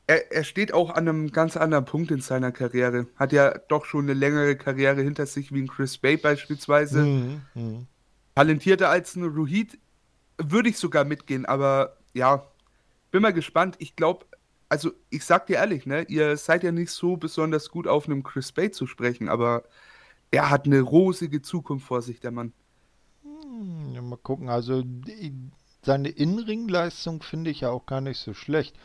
er, 0.06 0.32
er 0.32 0.44
steht 0.44 0.72
auch 0.72 0.90
an 0.90 1.08
einem 1.08 1.32
ganz 1.32 1.56
anderen 1.56 1.84
Punkt 1.84 2.10
in 2.10 2.20
seiner 2.20 2.52
Karriere. 2.52 3.06
Hat 3.16 3.32
ja 3.32 3.56
doch 3.68 3.84
schon 3.84 4.04
eine 4.04 4.14
längere 4.14 4.56
Karriere 4.56 5.02
hinter 5.02 5.26
sich, 5.26 5.52
wie 5.52 5.62
ein 5.62 5.68
Chris 5.68 5.98
Bay 5.98 6.16
beispielsweise. 6.16 7.02
Mhm. 7.02 7.42
Mhm. 7.54 7.86
Talentierter 8.34 8.90
als 8.90 9.16
ein 9.16 9.24
Ruhid 9.24 9.78
würde 10.38 10.68
ich 10.68 10.78
sogar 10.78 11.04
mitgehen, 11.04 11.46
aber 11.46 11.96
ja, 12.14 12.46
bin 13.10 13.22
mal 13.22 13.32
gespannt. 13.32 13.76
Ich 13.78 13.96
glaube, 13.96 14.26
also 14.68 14.90
ich 15.10 15.24
sag 15.24 15.46
dir 15.46 15.56
ehrlich, 15.56 15.86
ne, 15.86 16.02
ihr 16.08 16.36
seid 16.36 16.62
ja 16.64 16.72
nicht 16.72 16.90
so 16.90 17.16
besonders 17.16 17.70
gut 17.70 17.86
auf 17.86 18.06
einem 18.06 18.22
Chris 18.22 18.52
Bay 18.52 18.70
zu 18.70 18.86
sprechen, 18.86 19.28
aber 19.28 19.64
er 20.30 20.50
hat 20.50 20.66
eine 20.66 20.80
rosige 20.80 21.42
Zukunft 21.42 21.86
vor 21.86 22.02
sich, 22.02 22.20
der 22.20 22.32
Mann. 22.32 22.52
Hm, 23.22 23.92
ja, 23.94 24.02
mal 24.02 24.18
gucken, 24.18 24.48
also 24.48 24.82
die, 24.82 25.32
seine 25.82 26.08
Innenringleistung 26.08 27.22
finde 27.22 27.50
ich 27.50 27.60
ja 27.60 27.70
auch 27.70 27.86
gar 27.86 28.00
nicht 28.00 28.18
so 28.18 28.34
schlecht. 28.34 28.76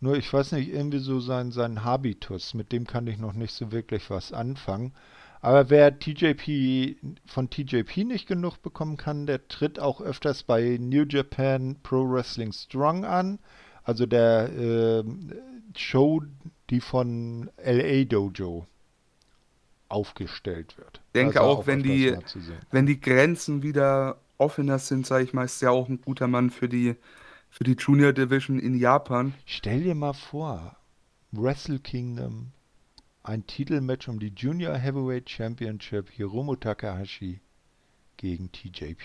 Nur 0.00 0.16
ich 0.16 0.32
weiß 0.32 0.52
nicht, 0.52 0.70
irgendwie 0.70 0.98
so 0.98 1.20
sein, 1.20 1.52
sein 1.52 1.84
Habitus, 1.84 2.54
mit 2.54 2.72
dem 2.72 2.86
kann 2.86 3.06
ich 3.06 3.18
noch 3.18 3.34
nicht 3.34 3.52
so 3.52 3.70
wirklich 3.70 4.08
was 4.08 4.32
anfangen. 4.32 4.94
Aber 5.42 5.70
wer 5.70 5.98
TJP 5.98 6.96
von 7.26 7.48
TJP 7.48 8.04
nicht 8.04 8.26
genug 8.26 8.60
bekommen 8.60 8.96
kann, 8.96 9.26
der 9.26 9.48
tritt 9.48 9.78
auch 9.78 10.00
öfters 10.00 10.42
bei 10.42 10.76
New 10.78 11.04
Japan 11.04 11.76
Pro 11.82 12.10
Wrestling 12.10 12.52
Strong 12.52 13.04
an. 13.04 13.38
Also 13.82 14.04
der 14.04 14.50
äh, 14.52 15.04
Show, 15.76 16.22
die 16.68 16.80
von 16.80 17.50
LA 17.64 18.04
Dojo 18.04 18.66
aufgestellt 19.88 20.76
wird. 20.76 21.00
Ich 21.06 21.12
denke 21.12 21.40
also 21.40 21.50
auch, 21.50 21.58
auch 21.60 21.66
wenn 21.66 21.82
die, 21.82 22.14
wenn 22.70 22.86
die 22.86 23.00
Grenzen 23.00 23.62
wieder 23.62 24.18
offener 24.36 24.78
sind, 24.78 25.06
sage 25.06 25.24
ich 25.24 25.32
mal, 25.32 25.44
ist 25.44 25.62
ja 25.62 25.70
auch 25.70 25.88
ein 25.88 26.00
guter 26.00 26.28
Mann 26.28 26.50
für 26.50 26.68
die, 26.68 26.96
für 27.48 27.64
die 27.64 27.76
Junior 27.78 28.12
Division 28.12 28.58
in 28.58 28.74
Japan. 28.74 29.34
Stell 29.46 29.82
dir 29.82 29.94
mal 29.94 30.12
vor, 30.12 30.76
Wrestle 31.32 31.78
Kingdom 31.78 32.52
ein 33.22 33.46
Titelmatch 33.46 34.08
um 34.08 34.18
die 34.18 34.32
Junior 34.34 34.76
Heavyweight 34.76 35.28
Championship 35.28 36.10
Hiromu 36.10 36.56
Takahashi 36.56 37.40
gegen 38.16 38.50
TJP. 38.52 38.98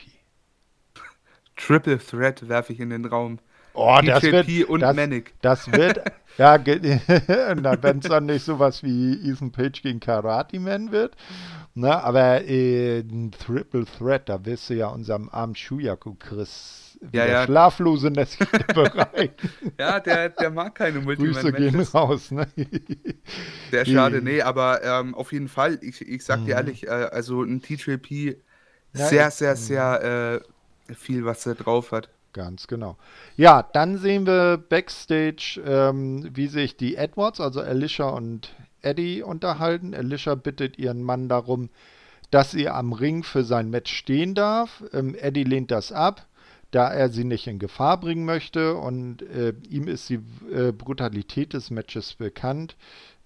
Triple 1.55 1.99
Threat 1.99 2.47
werfe 2.47 2.73
ich 2.73 2.79
in 2.79 2.89
den 2.89 3.05
Raum. 3.05 3.39
Oh, 3.73 3.97
TJP 3.99 4.07
das 4.07 4.23
wird, 4.47 4.69
und 4.69 4.79
das, 4.79 4.95
Manic. 4.95 5.33
Das 5.41 5.71
wird, 5.71 6.01
ja, 6.37 6.65
wenn 6.65 7.99
es 7.99 8.07
dann 8.07 8.25
nicht 8.25 8.45
sowas 8.45 8.83
wie 8.83 9.29
Ethan 9.29 9.51
Page 9.51 9.81
gegen 9.81 9.99
Karate 9.99 10.59
Man 10.59 10.91
wird. 10.91 11.15
Na, 11.73 11.99
aber 11.99 12.45
äh, 12.45 12.99
ein 12.99 13.31
Triple 13.31 13.85
Threat, 13.85 14.29
da 14.29 14.45
wirst 14.45 14.69
du 14.69 14.75
ja 14.75 14.87
unserem 14.87 15.27
armen 15.29 15.55
Shuyaku 15.55 16.15
Chris 16.15 16.84
ja, 17.11 17.25
ja. 17.25 17.45
schlaflose 17.45 18.09
Nächte 18.11 18.45
bereit. 18.73 19.33
ja, 19.79 19.99
der, 19.99 20.29
der 20.29 20.49
mag 20.49 20.75
keine 20.75 21.01
Grüße 21.01 21.51
gehen 21.53 21.79
raus, 21.79 22.31
ne? 22.31 22.47
Sehr 23.71 23.85
schade, 23.85 24.21
nee, 24.21 24.41
aber 24.41 24.83
ähm, 24.83 25.15
auf 25.15 25.31
jeden 25.31 25.47
Fall, 25.47 25.79
ich, 25.81 26.01
ich 26.01 26.23
sag 26.23 26.41
mhm. 26.41 26.45
dir 26.45 26.55
ehrlich, 26.55 26.87
äh, 26.87 26.89
also 26.89 27.43
ein 27.43 27.61
TJP 27.61 28.37
ja, 28.93 29.07
sehr, 29.07 29.31
sehr, 29.31 29.55
sehr 29.55 30.41
äh, 30.89 30.93
viel, 30.93 31.25
was 31.25 31.45
er 31.45 31.55
drauf 31.55 31.91
hat. 31.91 32.09
Ganz 32.33 32.67
genau. 32.67 32.97
Ja, 33.37 33.63
dann 33.63 33.97
sehen 33.97 34.25
wir 34.27 34.57
Backstage, 34.57 35.61
ähm, 35.65 36.29
wie 36.33 36.47
sich 36.47 36.75
die 36.75 36.95
Edwards, 36.95 37.39
also 37.39 37.61
Alicia 37.61 38.09
und 38.09 38.53
Eddie 38.81 39.23
unterhalten. 39.23 39.93
Alicia 39.93 40.35
bittet 40.35 40.77
ihren 40.77 41.01
Mann 41.01 41.29
darum, 41.29 41.69
dass 42.31 42.51
sie 42.51 42.67
am 42.67 42.91
Ring 42.91 43.23
für 43.23 43.43
sein 43.43 43.69
Match 43.69 43.93
stehen 43.93 44.35
darf. 44.35 44.83
Ähm, 44.91 45.15
Eddie 45.15 45.45
lehnt 45.45 45.71
das 45.71 45.91
ab 45.91 46.27
da 46.71 46.91
er 46.91 47.09
sie 47.09 47.23
nicht 47.23 47.47
in 47.47 47.59
Gefahr 47.59 47.99
bringen 47.99 48.25
möchte 48.25 48.75
und 48.75 49.21
äh, 49.21 49.53
ihm 49.69 49.87
ist 49.87 50.09
die 50.09 50.19
äh, 50.51 50.71
Brutalität 50.71 51.53
des 51.53 51.69
Matches 51.71 52.15
bekannt 52.15 52.75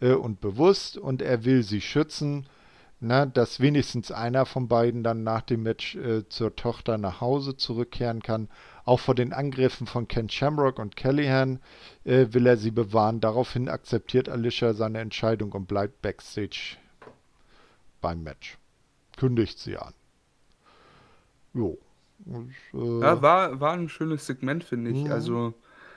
äh, 0.02 0.14
und 0.14 0.42
bewusst 0.42 0.98
und 0.98 1.22
er 1.22 1.46
will 1.46 1.64
sie 1.64 1.82
schützen, 1.82 2.48
na, 3.02 3.26
ne, 3.26 3.32
dass 3.32 3.60
wenigstens 3.60 4.12
einer 4.12 4.46
von 4.46 4.68
beiden 4.68 5.04
dann 5.04 5.24
nach 5.24 5.42
dem 5.42 5.64
Match 5.64 5.96
äh, 5.96 6.28
zur 6.28 6.56
Tochter 6.56 6.98
nach 6.98 7.22
Hause 7.22 7.56
zurückkehren 7.56 8.22
kann. 8.22 8.50
Auch 8.84 9.00
vor 9.00 9.16
den 9.16 9.32
Angriffen 9.32 9.88
von 9.88 10.08
Ken 10.08 10.30
Shamrock 10.30 10.80
und 10.80 10.98
Callahan 10.98 11.60
äh, 12.04 12.28
will 12.32 12.46
er 12.46 12.58
sie 12.58 12.72
bewahren. 12.72 13.22
Daraufhin 13.22 13.70
akzeptiert 13.70 14.28
Alicia 14.28 14.74
seine 14.74 15.00
Entscheidung 15.00 15.54
und 15.54 15.68
bleibt 15.68 16.02
backstage 16.02 16.76
beim 18.02 18.22
Match. 18.24 18.58
Kündigt 19.16 19.60
sie 19.60 19.78
an. 19.78 19.94
Jo. 21.54 21.78
Und, 22.26 22.52
äh, 22.74 23.02
ja, 23.02 23.22
war, 23.22 23.60
war 23.60 23.74
ein 23.74 23.90
schönes 23.90 24.26
Segment, 24.26 24.64
finde 24.64 24.92
ich. 24.92 25.06
Mhm. 25.06 25.12
Also, 25.12 25.54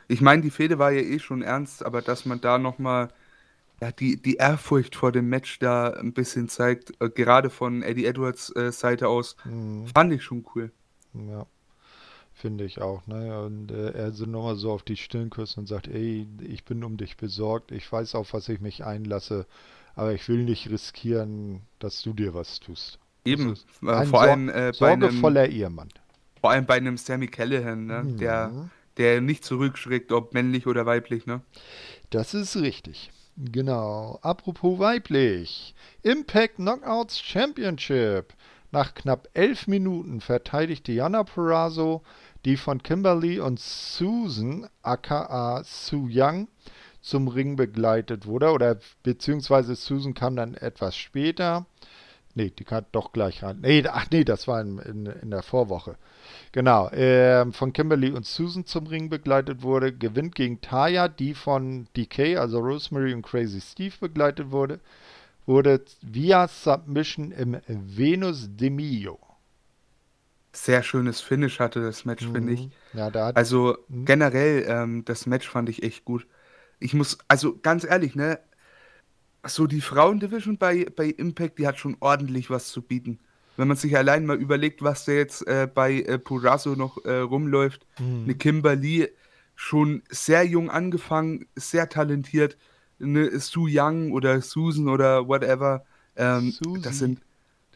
ich 0.08 0.20
meine, 0.20 0.42
die 0.42 0.50
Fehde 0.50 0.78
war 0.78 0.90
ja 0.90 1.00
eh 1.00 1.18
schon 1.18 1.42
ernst, 1.42 1.84
aber 1.84 2.02
dass 2.02 2.26
man 2.26 2.40
da 2.40 2.58
nochmal 2.58 3.08
ja, 3.82 3.90
die, 3.90 4.16
die 4.16 4.36
Ehrfurcht 4.36 4.94
vor 4.94 5.10
dem 5.10 5.28
Match 5.28 5.58
da 5.58 5.90
ein 5.90 6.12
bisschen 6.12 6.48
zeigt, 6.48 6.92
äh, 7.00 7.10
gerade 7.10 7.50
von 7.50 7.82
Eddie 7.82 8.06
Edwards 8.06 8.54
äh, 8.54 8.70
Seite 8.70 9.08
aus, 9.08 9.36
mhm. 9.44 9.88
fand 9.88 10.12
ich 10.12 10.22
schon 10.22 10.46
cool. 10.54 10.70
Ja, 11.14 11.46
finde 12.32 12.62
ich 12.64 12.80
auch. 12.80 13.04
Ne? 13.08 13.42
Und 13.42 13.72
äh, 13.72 13.90
er 13.90 14.12
so 14.12 14.24
nochmal 14.24 14.54
so 14.54 14.70
auf 14.70 14.84
die 14.84 14.96
Stirn 14.96 15.30
küsst 15.30 15.58
und 15.58 15.66
sagt, 15.66 15.88
ey, 15.88 16.28
ich 16.40 16.64
bin 16.64 16.84
um 16.84 16.96
dich 16.96 17.16
besorgt, 17.16 17.72
ich 17.72 17.90
weiß, 17.90 18.14
auf 18.14 18.32
was 18.34 18.48
ich 18.48 18.60
mich 18.60 18.84
einlasse, 18.84 19.46
aber 19.96 20.12
ich 20.12 20.28
will 20.28 20.44
nicht 20.44 20.70
riskieren, 20.70 21.62
dass 21.80 22.02
du 22.02 22.12
dir 22.12 22.34
was 22.34 22.60
tust. 22.60 23.00
Eben, 23.24 23.56
äh, 23.84 24.06
vor 24.06 24.22
allem 24.22 24.48
äh, 24.48 24.72
bei 24.78 24.96
sorgevoller 24.96 25.42
einem, 25.42 25.52
Ehemann. 25.52 25.88
Vor 26.42 26.50
allem 26.50 26.66
bei 26.66 26.74
einem 26.74 26.96
Sammy 26.96 27.28
Callahan, 27.28 27.86
ne? 27.86 28.02
Mhm. 28.02 28.18
der, 28.18 28.52
der 28.96 29.20
nicht 29.20 29.44
zurückschreckt, 29.44 30.10
ob 30.10 30.34
männlich 30.34 30.66
oder 30.66 30.84
weiblich. 30.84 31.24
Ne? 31.24 31.40
Das 32.10 32.34
ist 32.34 32.56
richtig. 32.56 33.12
Genau. 33.36 34.18
Apropos 34.22 34.80
weiblich. 34.80 35.74
Impact 36.02 36.56
Knockouts 36.56 37.20
Championship. 37.20 38.34
Nach 38.72 38.92
knapp 38.92 39.28
elf 39.34 39.68
Minuten 39.68 40.20
verteidigt 40.20 40.88
Diana 40.88 41.22
Perazzo, 41.22 42.02
die 42.44 42.56
von 42.56 42.82
Kimberly 42.82 43.38
und 43.38 43.60
Susan, 43.60 44.68
aka 44.82 45.62
Su 45.64 46.08
Young, 46.10 46.48
zum 47.00 47.28
Ring 47.28 47.54
begleitet 47.54 48.26
wurde. 48.26 48.50
Oder 48.50 48.80
beziehungsweise 49.04 49.76
Susan 49.76 50.12
kam 50.12 50.34
dann 50.34 50.54
etwas 50.54 50.96
später. 50.96 51.66
Nee, 52.34 52.50
die 52.50 52.64
kam 52.64 52.84
doch 52.92 53.12
gleich 53.12 53.42
rein. 53.42 53.58
Nee, 53.60 53.84
ach 53.86 54.06
nee, 54.10 54.24
das 54.24 54.48
war 54.48 54.60
in, 54.60 54.78
in, 54.78 55.06
in 55.06 55.30
der 55.30 55.42
Vorwoche. 55.42 55.96
Genau, 56.52 56.88
äh, 56.88 57.50
von 57.52 57.72
Kimberly 57.72 58.10
und 58.10 58.26
Susan 58.26 58.64
zum 58.64 58.86
Ring 58.86 59.10
begleitet 59.10 59.62
wurde, 59.62 59.92
gewinnt 59.92 60.34
gegen 60.34 60.60
Taya, 60.60 61.08
die 61.08 61.34
von 61.34 61.86
DK, 61.96 62.38
also 62.38 62.58
Rosemary 62.58 63.12
und 63.12 63.22
Crazy 63.22 63.60
Steve 63.60 63.94
begleitet 64.00 64.50
wurde, 64.50 64.80
wurde 65.46 65.82
via 66.00 66.48
Submission 66.48 67.32
im 67.32 67.58
Venus 67.66 68.48
de 68.50 68.70
Mio. 68.70 69.18
Sehr 70.54 70.82
schönes 70.82 71.20
Finish 71.20 71.60
hatte 71.60 71.80
das 71.82 72.04
Match, 72.04 72.26
mhm. 72.26 72.32
finde 72.32 72.52
ich. 72.52 72.68
Ja, 72.92 73.10
da 73.10 73.30
also 73.30 73.76
mhm. 73.88 74.04
generell, 74.04 74.64
ähm, 74.68 75.04
das 75.04 75.26
Match 75.26 75.48
fand 75.48 75.68
ich 75.68 75.82
echt 75.82 76.04
gut. 76.04 76.26
Ich 76.78 76.94
muss, 76.94 77.18
also 77.28 77.58
ganz 77.62 77.84
ehrlich, 77.84 78.14
ne, 78.14 78.38
so 79.44 79.66
die 79.66 79.80
Frauendivision 79.80 80.58
bei, 80.58 80.86
bei 80.94 81.06
Impact, 81.06 81.58
die 81.58 81.66
hat 81.66 81.78
schon 81.78 81.96
ordentlich 82.00 82.50
was 82.50 82.68
zu 82.68 82.82
bieten. 82.82 83.18
Wenn 83.56 83.68
man 83.68 83.76
sich 83.76 83.96
allein 83.96 84.24
mal 84.24 84.38
überlegt, 84.38 84.82
was 84.82 85.04
da 85.04 85.12
jetzt 85.12 85.46
äh, 85.46 85.68
bei 85.72 86.00
äh, 86.00 86.18
Purazo 86.18 86.74
noch 86.74 87.04
äh, 87.04 87.18
rumläuft, 87.18 87.86
mhm. 87.98 88.24
eine 88.24 88.34
Kimberly 88.34 89.08
schon 89.54 90.02
sehr 90.08 90.44
jung 90.44 90.70
angefangen, 90.70 91.46
sehr 91.54 91.88
talentiert, 91.88 92.56
eine 93.00 93.38
Sue 93.40 93.70
Young 93.70 94.12
oder 94.12 94.40
Susan 94.40 94.88
oder 94.88 95.28
whatever, 95.28 95.84
ähm, 96.16 96.54
das 96.82 96.98
sind 96.98 97.20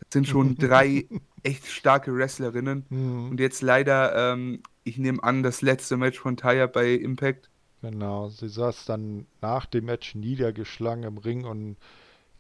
das 0.01 0.09
sind 0.13 0.29
schon 0.29 0.57
drei 0.59 1.07
echt 1.43 1.67
starke 1.67 2.15
Wrestlerinnen. 2.15 2.87
Mhm. 2.89 3.31
Und 3.31 3.41
jetzt 3.41 3.63
leider, 3.63 4.33
ähm, 4.33 4.63
ich 4.85 4.99
nehme 4.99 5.23
an, 5.23 5.43
das 5.43 5.63
letzte 5.63 5.97
Match 5.97 6.19
von 6.19 6.37
Taya 6.37 6.67
bei 6.67 6.93
Impact. 6.93 7.51
Genau, 7.91 8.31
sie 8.31 8.49
saß 8.49 8.85
dann 8.87 9.27
nach 9.41 9.65
dem 9.65 9.85
Match 9.85 10.17
niedergeschlagen 10.17 11.05
im 11.05 11.19
Ring 11.19 11.45
und 11.45 11.77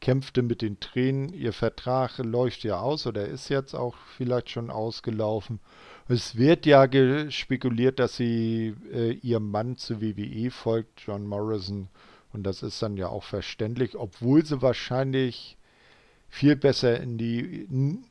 kämpfte 0.01 0.43
mit 0.43 0.61
den 0.61 0.81
Tränen. 0.81 1.33
Ihr 1.33 1.53
Vertrag 1.53 2.19
läuft 2.19 2.65
ja 2.65 2.81
aus 2.81 3.07
oder 3.07 3.29
ist 3.29 3.49
jetzt 3.49 3.75
auch 3.75 3.97
vielleicht 4.17 4.51
schon 4.51 4.71
ausgelaufen. 4.71 5.61
Es 6.09 6.37
wird 6.37 6.67
ja 6.67 6.89
spekuliert, 7.31 8.01
dass 8.01 8.17
sie 8.17 8.75
äh, 8.93 9.13
ihrem 9.13 9.53
Mann 9.53 9.77
zu 9.77 10.01
WWE 10.01 10.51
folgt, 10.51 11.03
John 11.07 11.29
Morrison. 11.29 11.91
Und 12.33 12.43
das 12.43 12.65
ist 12.65 12.83
dann 12.83 12.97
ja 12.97 13.07
auch 13.07 13.23
verständlich, 13.23 13.97
obwohl 13.97 14.45
sie 14.45 14.63
wahrscheinlich 14.63 15.57
viel 16.29 16.57
besser 16.57 17.01
in 17.01 17.19
die 17.19 18.03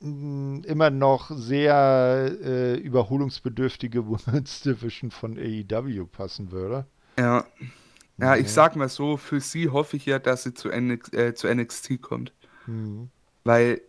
immer 0.00 0.90
noch 0.90 1.30
sehr 1.34 2.30
äh, 2.42 2.74
überholungsbedürftige 2.76 4.06
Women's 4.06 4.60
Division 4.60 5.10
von 5.10 5.36
AEW 5.38 6.06
passen 6.06 6.52
würde. 6.52 6.86
Ja. 7.18 7.44
Ja, 8.20 8.36
ich 8.36 8.50
sag 8.52 8.74
mal 8.74 8.88
so, 8.88 9.16
für 9.16 9.40
sie 9.40 9.68
hoffe 9.68 9.96
ich 9.96 10.06
ja, 10.06 10.18
dass 10.18 10.42
sie 10.42 10.52
zu, 10.52 10.70
NX, 10.70 11.12
äh, 11.12 11.34
zu 11.34 11.52
NXT 11.52 12.02
kommt. 12.02 12.32
Mhm. 12.66 13.10
Weil 13.44 13.80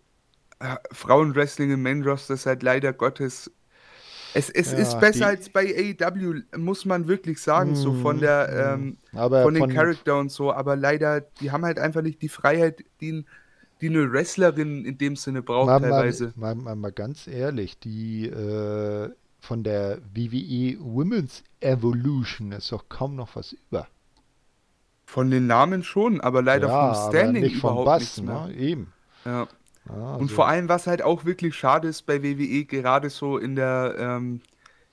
äh, 0.60 0.76
Frauenwrestling 0.92 1.72
im 1.72 1.82
Main 1.82 2.04
Roster 2.04 2.36
ist 2.36 2.46
halt 2.46 2.62
leider 2.62 2.94
Gottes. 2.94 3.52
Es, 4.36 4.52
es 4.52 4.72
ja, 4.72 4.78
ist 4.78 5.00
besser 5.00 5.26
als 5.26 5.50
bei 5.50 5.96
AEW, 6.00 6.42
muss 6.58 6.86
man 6.86 7.08
wirklich 7.08 7.42
sagen, 7.42 7.76
so 7.76 7.94
von 7.94 8.18
mhm, 8.18 8.22
der 8.22 8.78
mhm. 8.78 8.98
ähm, 9.14 9.30
von 9.44 9.54
den 9.56 9.64
von, 9.64 9.74
Charakter 9.74 10.20
und 10.20 10.32
so, 10.32 10.54
aber 10.54 10.76
leider, 10.76 11.22
die 11.22 11.50
haben 11.50 11.66
halt 11.66 11.80
einfach 11.80 12.04
nicht 12.04 12.22
die 12.22 12.30
Freiheit, 12.30 12.84
die, 13.02 13.26
die 13.82 13.90
eine 13.90 14.12
Wrestlerin 14.12 14.86
in 14.86 14.98
dem 14.98 15.16
Sinne 15.16 15.42
braucht 15.42 15.68
mal, 15.68 15.80
teilweise. 15.80 16.34
Mal, 16.36 16.56
mal, 16.56 16.76
mal, 16.76 16.92
ganz 16.92 17.28
ehrlich, 17.28 17.80
die 17.80 18.28
äh, 18.28 19.10
von 19.40 19.64
der 19.64 20.00
WWE 20.14 20.78
Women's 20.80 21.44
Evolution 21.62 22.52
ist 22.52 22.72
doch 22.72 22.90
kaum 22.90 23.16
noch 23.16 23.36
was 23.36 23.54
über. 23.54 23.88
Von 25.06 25.32
den 25.32 25.48
Namen 25.48 25.84
schon, 25.84 26.22
aber 26.22 26.42
leider 26.42 26.68
ja, 26.68 26.94
vom 26.94 27.10
Standing 27.10 27.44
nicht 27.44 27.56
überhaupt 27.58 27.78
vom 27.78 27.86
Bass, 27.86 28.02
nichts 28.02 28.22
ne? 28.22 28.54
Eben. 28.56 28.94
Ja. 29.26 29.48
Ah, 29.88 30.16
und 30.16 30.30
so. 30.30 30.36
vor 30.36 30.48
allem, 30.48 30.70
was 30.70 30.86
halt 30.86 31.02
auch 31.02 31.26
wirklich 31.26 31.56
schade 31.56 31.88
ist 31.88 32.06
bei 32.06 32.22
WWE, 32.22 32.66
gerade 32.66 33.10
so 33.10 33.38
in 33.38 33.56
der 33.56 33.96
ähm, 33.98 34.42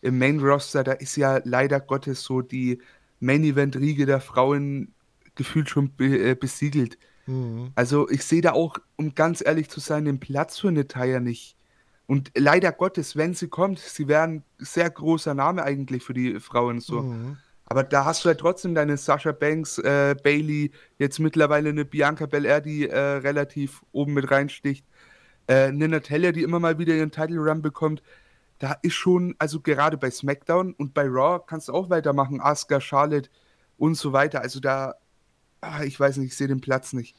im 0.00 0.18
Main 0.18 0.40
Roster, 0.40 0.84
da 0.84 0.92
ist 0.92 1.16
ja 1.16 1.40
leider 1.44 1.80
Gottes 1.80 2.22
so 2.22 2.40
die 2.40 2.80
Main 3.20 3.44
Event 3.44 3.76
Riege 3.76 4.06
der 4.06 4.20
Frauen 4.20 4.92
gefühlt 5.34 5.68
schon 5.68 5.92
be 5.94 6.30
äh, 6.30 6.34
besiegelt. 6.34 6.96
Mhm. 7.26 7.72
Also 7.74 8.08
ich 8.08 8.24
sehe 8.24 8.40
da 8.40 8.52
auch, 8.52 8.78
um 8.96 9.14
ganz 9.14 9.42
ehrlich 9.44 9.68
zu 9.68 9.80
sein, 9.80 10.04
den 10.04 10.20
Platz 10.20 10.58
für 10.58 10.68
eine 10.68 10.88
Taya 10.88 11.20
nicht. 11.20 11.56
Und 12.06 12.30
leider 12.36 12.72
Gottes, 12.72 13.16
wenn 13.16 13.34
sie 13.34 13.48
kommt, 13.48 13.80
sie 13.80 14.06
wäre 14.08 14.22
ein 14.22 14.44
sehr 14.58 14.88
großer 14.88 15.34
Name 15.34 15.64
eigentlich 15.64 16.04
für 16.04 16.14
die 16.14 16.38
Frauen 16.38 16.80
so. 16.80 17.02
Mhm. 17.02 17.38
Aber 17.64 17.82
da 17.82 18.04
hast 18.04 18.24
du 18.24 18.28
halt 18.28 18.38
trotzdem 18.38 18.76
deine 18.76 18.96
Sasha 18.96 19.32
Banks, 19.32 19.78
äh, 19.78 20.14
Bailey, 20.22 20.70
jetzt 20.98 21.18
mittlerweile 21.18 21.70
eine 21.70 21.84
Bianca 21.84 22.26
Belair, 22.26 22.60
die 22.60 22.88
äh, 22.88 22.96
relativ 22.96 23.82
oben 23.90 24.14
mit 24.14 24.30
reinsticht. 24.30 24.86
Äh, 25.48 25.66
eine 25.66 25.88
Natalia, 25.88 26.30
die 26.30 26.42
immer 26.42 26.60
mal 26.60 26.78
wieder 26.78 26.94
ihren 26.94 27.10
Title 27.10 27.40
Run 27.40 27.62
bekommt. 27.62 28.04
Da 28.58 28.76
ist 28.82 28.94
schon, 28.94 29.34
also 29.40 29.60
gerade 29.60 29.98
bei 29.98 30.10
SmackDown 30.10 30.74
und 30.74 30.94
bei 30.94 31.06
Raw 31.06 31.42
kannst 31.44 31.68
du 31.68 31.72
auch 31.72 31.90
weitermachen. 31.90 32.40
Asuka, 32.40 32.80
Charlotte 32.80 33.30
und 33.78 33.96
so 33.96 34.12
weiter. 34.12 34.40
Also 34.42 34.60
da, 34.60 34.94
ach, 35.60 35.82
ich 35.82 35.98
weiß 35.98 36.18
nicht, 36.18 36.28
ich 36.28 36.36
sehe 36.36 36.48
den 36.48 36.60
Platz 36.60 36.92
nicht. 36.92 37.14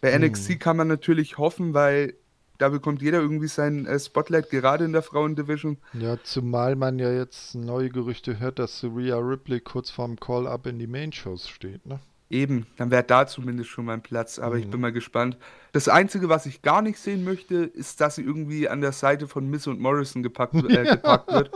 Bei 0.00 0.16
NXT 0.16 0.50
hm. 0.50 0.58
kann 0.58 0.76
man 0.76 0.88
natürlich 0.88 1.38
hoffen, 1.38 1.74
weil 1.74 2.14
da 2.58 2.68
bekommt 2.68 3.02
jeder 3.02 3.20
irgendwie 3.20 3.48
sein 3.48 3.86
äh, 3.86 3.98
Spotlight, 3.98 4.50
gerade 4.50 4.84
in 4.84 4.92
der 4.92 5.02
Frauendivision. 5.02 5.78
Ja, 5.92 6.18
zumal 6.22 6.76
man 6.76 6.98
ja 6.98 7.12
jetzt 7.12 7.54
neue 7.54 7.90
Gerüchte 7.90 8.38
hört, 8.38 8.58
dass 8.58 8.84
Rhea 8.84 9.18
Ripley 9.18 9.60
kurz 9.60 9.90
vorm 9.90 10.16
Call-Up 10.16 10.66
in 10.66 10.78
die 10.78 10.86
Main-Shows 10.86 11.48
steht, 11.48 11.84
ne? 11.86 12.00
Eben, 12.30 12.66
dann 12.78 12.90
wäre 12.90 13.04
da 13.04 13.26
zumindest 13.26 13.68
schon 13.68 13.84
mein 13.84 14.02
Platz, 14.02 14.38
aber 14.38 14.56
mhm. 14.56 14.62
ich 14.62 14.70
bin 14.70 14.80
mal 14.80 14.92
gespannt. 14.92 15.36
Das 15.72 15.88
Einzige, 15.88 16.28
was 16.28 16.46
ich 16.46 16.62
gar 16.62 16.80
nicht 16.80 16.98
sehen 16.98 17.22
möchte, 17.22 17.56
ist, 17.56 18.00
dass 18.00 18.16
sie 18.16 18.22
irgendwie 18.22 18.68
an 18.68 18.80
der 18.80 18.92
Seite 18.92 19.28
von 19.28 19.48
Miss 19.48 19.66
und 19.66 19.78
Morrison 19.78 20.22
gepackt, 20.22 20.54
äh, 20.54 20.84
gepackt 20.90 21.30
wird. 21.30 21.50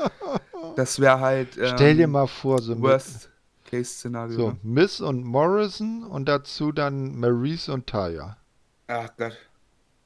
Das 0.76 1.00
wäre 1.00 1.20
halt. 1.20 1.56
Ähm, 1.56 1.72
Stell 1.74 1.96
dir 1.96 2.06
mal 2.06 2.26
vor, 2.26 2.60
so 2.60 2.76
Worst-Case-Szenario. 3.68 4.36
So, 4.36 4.50
ne? 4.50 4.56
Miss 4.62 5.00
und 5.00 5.24
Morrison 5.24 6.04
und 6.04 6.28
dazu 6.28 6.72
dann 6.72 7.18
Maurice 7.18 7.72
und 7.72 7.86
Taya. 7.86 8.36
Ach 8.86 9.10
Gott. 9.16 9.36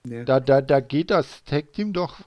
Nee. 0.04 0.24
Da, 0.24 0.40
da, 0.40 0.60
da 0.60 0.80
geht 0.80 1.10
das 1.10 1.44
Tag-Team 1.44 1.92
doch 1.92 2.20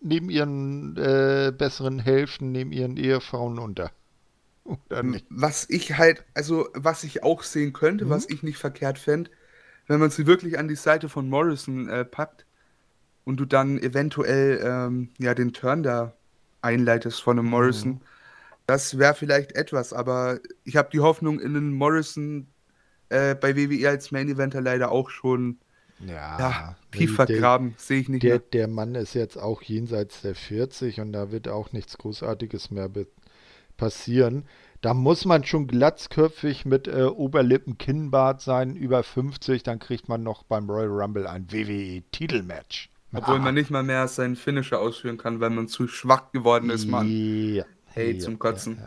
neben 0.00 0.30
ihren 0.30 0.96
äh, 0.96 1.52
besseren 1.56 1.98
Hälften, 1.98 2.52
neben 2.52 2.72
ihren 2.72 2.96
Ehefrauen 2.96 3.58
unter. 3.58 3.90
Oder 4.64 5.02
nicht? 5.02 5.26
Was 5.28 5.68
ich 5.68 5.98
halt, 5.98 6.24
also 6.34 6.68
was 6.74 7.04
ich 7.04 7.22
auch 7.22 7.42
sehen 7.42 7.72
könnte, 7.72 8.04
mhm. 8.04 8.10
was 8.10 8.28
ich 8.28 8.42
nicht 8.42 8.58
verkehrt 8.58 8.98
fände, 8.98 9.30
wenn 9.88 9.98
man 9.98 10.10
sie 10.10 10.26
wirklich 10.26 10.58
an 10.58 10.68
die 10.68 10.76
Seite 10.76 11.08
von 11.08 11.28
Morrison 11.28 11.88
äh, 11.88 12.04
packt 12.04 12.46
und 13.24 13.38
du 13.38 13.44
dann 13.44 13.78
eventuell 13.78 14.60
ähm, 14.62 15.08
ja 15.18 15.34
den 15.34 15.52
Turn 15.52 15.82
da 15.82 16.14
einleitest 16.62 17.20
von 17.20 17.38
einem. 17.38 17.48
Morrison. 17.48 17.92
Mhm. 17.92 18.00
Das 18.70 18.98
wäre 18.98 19.14
vielleicht 19.14 19.56
etwas, 19.56 19.92
aber 19.92 20.38
ich 20.62 20.76
habe 20.76 20.90
die 20.92 21.00
Hoffnung 21.00 21.40
in 21.40 21.56
einen 21.56 21.72
Morrison 21.72 22.46
äh, 23.08 23.34
bei 23.34 23.56
WWE 23.56 23.88
als 23.88 24.12
Main 24.12 24.28
Eventer 24.28 24.60
leider 24.60 24.92
auch 24.92 25.10
schon 25.10 25.58
ja, 25.98 26.38
ja 26.38 26.76
tief 26.92 27.16
vergraben, 27.16 27.74
sehe 27.78 27.98
ich 27.98 28.08
nicht 28.08 28.22
der, 28.22 28.36
mehr. 28.36 28.42
Der 28.52 28.68
Mann 28.68 28.94
ist 28.94 29.14
jetzt 29.14 29.36
auch 29.36 29.60
jenseits 29.62 30.22
der 30.22 30.36
40 30.36 31.00
und 31.00 31.12
da 31.12 31.32
wird 31.32 31.48
auch 31.48 31.72
nichts 31.72 31.98
Großartiges 31.98 32.70
mehr 32.70 32.88
passieren. 33.76 34.44
Da 34.82 34.94
muss 34.94 35.24
man 35.24 35.42
schon 35.42 35.66
glatzköpfig 35.66 36.64
mit 36.64 36.86
äh, 36.86 37.06
Oberlippen-Kinnbart 37.06 38.40
sein, 38.40 38.76
über 38.76 39.02
50, 39.02 39.64
dann 39.64 39.80
kriegt 39.80 40.08
man 40.08 40.22
noch 40.22 40.44
beim 40.44 40.70
Royal 40.70 40.90
Rumble 40.90 41.26
ein 41.26 41.50
WWE-Titelmatch. 41.50 42.88
Obwohl 43.12 43.34
ah. 43.34 43.40
man 43.40 43.54
nicht 43.56 43.72
mal 43.72 43.82
mehr 43.82 44.06
seinen 44.06 44.36
Finisher 44.36 44.78
ausführen 44.78 45.18
kann, 45.18 45.40
weil 45.40 45.50
man 45.50 45.66
zu 45.66 45.88
schwach 45.88 46.30
geworden 46.30 46.70
ist, 46.70 46.86
Mann. 46.86 47.08
Ja. 47.08 47.64
Hey, 47.92 48.12
ja, 48.12 48.18
zum 48.20 48.38
Kotzen. 48.38 48.78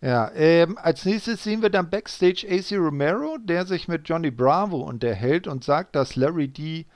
Ja, 0.00 0.30
ähm, 0.34 0.78
als 0.80 1.04
nächstes 1.04 1.42
sehen 1.42 1.60
wir 1.60 1.70
dann 1.70 1.90
Backstage 1.90 2.46
AC 2.48 2.78
Romero, 2.78 3.36
der 3.38 3.66
sich 3.66 3.88
mit 3.88 4.08
Johnny 4.08 4.30
Bravo 4.30 4.76
unterhält 4.82 5.48
und 5.48 5.64
sagt, 5.64 5.96
dass 5.96 6.14
Larry 6.14 6.46
D, 6.48 6.86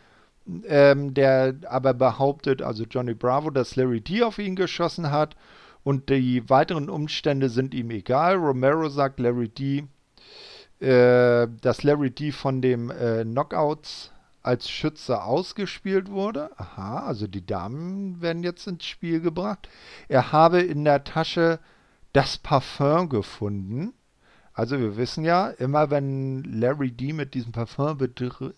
ähm, 0.68 1.12
der 1.12 1.56
aber 1.68 1.94
behauptet, 1.94 2.62
also 2.62 2.84
Johnny 2.84 3.14
Bravo, 3.14 3.50
dass 3.50 3.74
Larry 3.74 4.00
D 4.00 4.22
auf 4.22 4.38
ihn 4.38 4.54
geschossen 4.54 5.10
hat 5.10 5.34
und 5.82 6.10
die 6.10 6.48
weiteren 6.48 6.88
Umstände 6.88 7.48
sind 7.48 7.74
ihm 7.74 7.90
egal. 7.90 8.36
Romero 8.36 8.88
sagt 8.88 9.18
Larry 9.18 9.48
D, 9.48 9.88
äh, 10.78 11.48
dass 11.60 11.82
Larry 11.82 12.10
D 12.12 12.30
von 12.30 12.62
dem 12.62 12.90
äh, 12.92 13.24
Knockouts 13.24 14.11
als 14.42 14.68
Schütze 14.68 15.22
ausgespielt 15.22 16.10
wurde. 16.10 16.50
Aha, 16.58 17.06
also 17.06 17.26
die 17.26 17.44
Damen 17.44 18.20
werden 18.20 18.42
jetzt 18.42 18.66
ins 18.66 18.84
Spiel 18.84 19.20
gebracht. 19.20 19.68
Er 20.08 20.32
habe 20.32 20.60
in 20.60 20.84
der 20.84 21.04
Tasche 21.04 21.60
das 22.12 22.38
Parfum 22.38 23.08
gefunden. 23.08 23.94
Also 24.54 24.78
wir 24.78 24.96
wissen 24.98 25.24
ja, 25.24 25.48
immer 25.48 25.90
wenn 25.90 26.42
Larry 26.44 26.90
D 26.90 27.14
mit 27.14 27.32
diesem 27.32 27.52
Parfum 27.52 27.98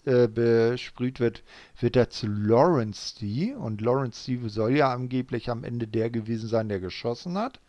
äh, 0.05 0.27
besprüht 0.27 1.21
wird, 1.21 1.45
wird 1.79 1.95
er 1.95 2.11
zu 2.11 2.27
Lawrence 2.27 3.15
D. 3.21 3.55
Und 3.55 3.81
Lawrence 3.81 4.27
D 4.27 4.49
soll 4.49 4.77
ja 4.77 4.93
angeblich 4.93 5.51
am 5.51 5.63
Ende 5.63 5.87
der 5.87 6.11
gewesen 6.11 6.49
sein, 6.49 6.69
der 6.69 6.81
geschossen 6.81 7.39
hat. 7.39 7.61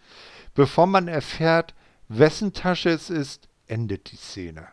Bevor 0.55 0.88
man 0.88 1.07
erfährt, 1.07 1.76
wessen 2.07 2.53
Tasche 2.53 2.89
es 2.89 3.11
ist, 3.11 3.47
endet 3.68 4.11
die 4.11 4.18
Szene. 4.18 4.68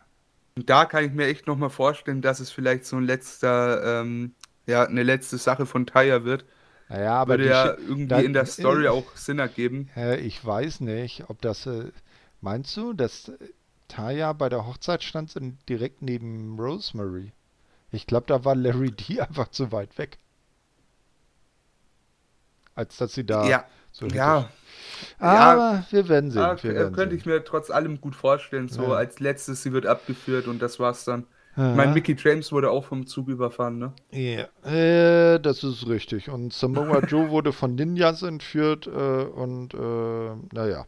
Und 0.56 0.68
da 0.68 0.84
kann 0.84 1.04
ich 1.04 1.12
mir 1.12 1.26
echt 1.26 1.46
nochmal 1.46 1.70
vorstellen, 1.70 2.22
dass 2.22 2.40
es 2.40 2.50
vielleicht 2.50 2.84
so 2.84 2.96
ein 2.96 3.04
letzter, 3.04 4.02
ähm, 4.02 4.34
ja, 4.66 4.84
eine 4.84 5.02
letzte 5.02 5.38
Sache 5.38 5.66
von 5.66 5.86
Tyre 5.86 6.24
wird 6.24 6.44
naja, 6.92 7.14
aber 7.14 7.38
Würde 7.38 7.48
ja 7.48 7.74
irgendwie 7.74 8.06
da, 8.06 8.20
in 8.20 8.34
der 8.34 8.44
Story 8.44 8.84
äh, 8.84 8.88
auch 8.88 9.16
Sinn 9.16 9.38
ergeben. 9.38 9.88
Äh, 9.96 10.20
ich 10.20 10.44
weiß 10.44 10.80
nicht, 10.80 11.24
ob 11.28 11.40
das. 11.40 11.64
Äh, 11.64 11.90
meinst 12.42 12.76
du, 12.76 12.92
dass 12.92 13.32
Taya 13.88 14.34
bei 14.34 14.50
der 14.50 14.66
Hochzeit 14.66 15.02
stand 15.02 15.34
direkt 15.70 16.02
neben 16.02 16.58
Rosemary? 16.58 17.32
Ich 17.92 18.06
glaube, 18.06 18.26
da 18.26 18.44
war 18.44 18.54
Larry 18.54 18.90
D 18.90 19.20
einfach 19.22 19.48
zu 19.48 19.72
weit 19.72 19.96
weg. 19.96 20.18
Als 22.74 22.98
dass 22.98 23.14
sie 23.14 23.24
da 23.24 23.48
ja. 23.48 23.64
so 23.90 24.06
Ja. 24.08 24.50
Aber 25.18 25.72
ja, 25.72 25.84
wir 25.90 26.08
werden 26.08 26.30
sehen. 26.30 26.42
wir 26.62 26.74
werden 26.74 26.94
könnte 26.94 27.10
sehen. 27.10 27.18
ich 27.18 27.26
mir 27.26 27.44
trotz 27.44 27.70
allem 27.70 28.00
gut 28.00 28.14
vorstellen. 28.14 28.68
So 28.68 28.82
ja. 28.84 28.94
als 28.94 29.20
letztes, 29.20 29.62
sie 29.62 29.72
wird 29.72 29.86
abgeführt 29.86 30.46
und 30.48 30.60
das 30.60 30.80
war's 30.80 31.04
dann. 31.04 31.26
Ich 31.54 31.58
meine, 31.58 31.92
Mickey 31.92 32.16
James 32.18 32.50
wurde 32.50 32.70
auch 32.70 32.86
vom 32.86 33.06
Zug 33.06 33.28
überfahren, 33.28 33.78
ne? 33.78 33.92
Ja, 34.10 34.48
äh, 34.64 35.38
das 35.38 35.62
ist 35.62 35.86
richtig. 35.86 36.30
Und 36.30 36.54
Samoa 36.54 37.00
Joe 37.06 37.28
wurde 37.28 37.52
von 37.52 37.74
Ninjas 37.74 38.22
entführt 38.22 38.86
äh, 38.86 38.90
und 38.90 39.74
äh, 39.74 40.54
naja. 40.54 40.86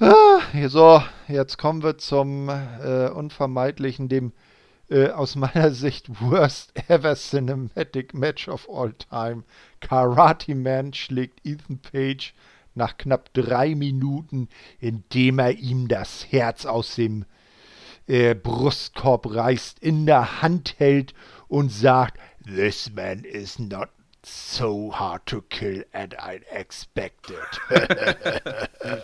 Ah, 0.00 0.40
so, 0.68 1.02
jetzt 1.28 1.56
kommen 1.56 1.82
wir 1.82 1.96
zum 1.96 2.50
äh, 2.50 3.08
Unvermeidlichen, 3.08 4.10
dem 4.10 4.32
äh, 4.90 5.08
aus 5.08 5.34
meiner 5.34 5.70
Sicht 5.72 6.20
worst 6.20 6.72
ever 6.88 7.14
cinematic 7.14 8.12
match 8.12 8.48
of 8.48 8.68
all 8.70 8.92
time. 8.92 9.44
Karate 9.80 10.54
Man 10.54 10.92
schlägt 10.92 11.40
Ethan 11.44 11.78
Page 11.78 12.34
nach 12.78 12.96
knapp 12.96 13.34
drei 13.34 13.74
Minuten, 13.74 14.48
indem 14.80 15.38
er 15.38 15.52
ihm 15.52 15.88
das 15.88 16.26
Herz 16.30 16.64
aus 16.64 16.94
dem 16.94 17.26
äh, 18.06 18.34
Brustkorb 18.34 19.34
reißt, 19.34 19.78
in 19.80 20.06
der 20.06 20.40
Hand 20.40 20.76
hält 20.78 21.12
und 21.48 21.70
sagt, 21.70 22.18
This 22.46 22.90
man 22.94 23.24
is 23.24 23.58
not 23.58 23.90
so 24.24 24.90
hard 24.92 25.26
to 25.26 25.42
kill 25.42 25.84
as 25.92 26.08
I 26.18 26.40
expected. 26.50 27.36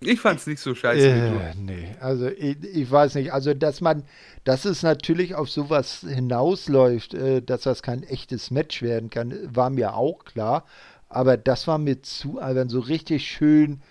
ich 0.00 0.20
fand's 0.20 0.46
nicht 0.46 0.60
so 0.60 0.74
scheiße. 0.74 1.08
Äh, 1.08 1.54
nee, 1.56 1.94
also 2.00 2.28
ich, 2.28 2.56
ich, 2.62 2.90
weiß 2.90 3.14
nicht. 3.16 3.32
Also, 3.32 3.54
dass 3.54 3.80
man, 3.80 4.04
dass 4.44 4.64
es 4.64 4.82
natürlich 4.82 5.34
auf 5.34 5.50
sowas 5.50 6.04
hinausläuft, 6.08 7.14
äh, 7.14 7.42
dass 7.42 7.62
das 7.62 7.82
kein 7.82 8.02
echtes 8.02 8.50
Match 8.50 8.82
werden 8.82 9.10
kann, 9.10 9.34
war 9.54 9.70
mir 9.70 9.94
auch 9.94 10.24
klar. 10.24 10.64
Aber 11.12 11.36
das 11.36 11.66
war 11.66 11.76
mir 11.76 12.00
zu 12.00 12.38
albern, 12.38 12.70
so 12.70 12.80
richtig 12.80 13.30
schön 13.30 13.82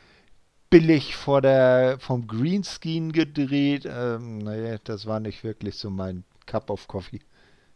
billig 0.71 1.15
vor 1.15 1.39
der, 1.39 1.97
vom 1.99 2.25
Greenscreen 2.25 3.11
gedreht. 3.11 3.87
Ähm, 3.87 4.39
nee, 4.39 4.79
das 4.83 5.05
war 5.05 5.19
nicht 5.19 5.43
wirklich 5.43 5.75
so 5.75 5.91
mein 5.91 6.23
Cup 6.47 6.71
of 6.71 6.87
Coffee. 6.87 7.21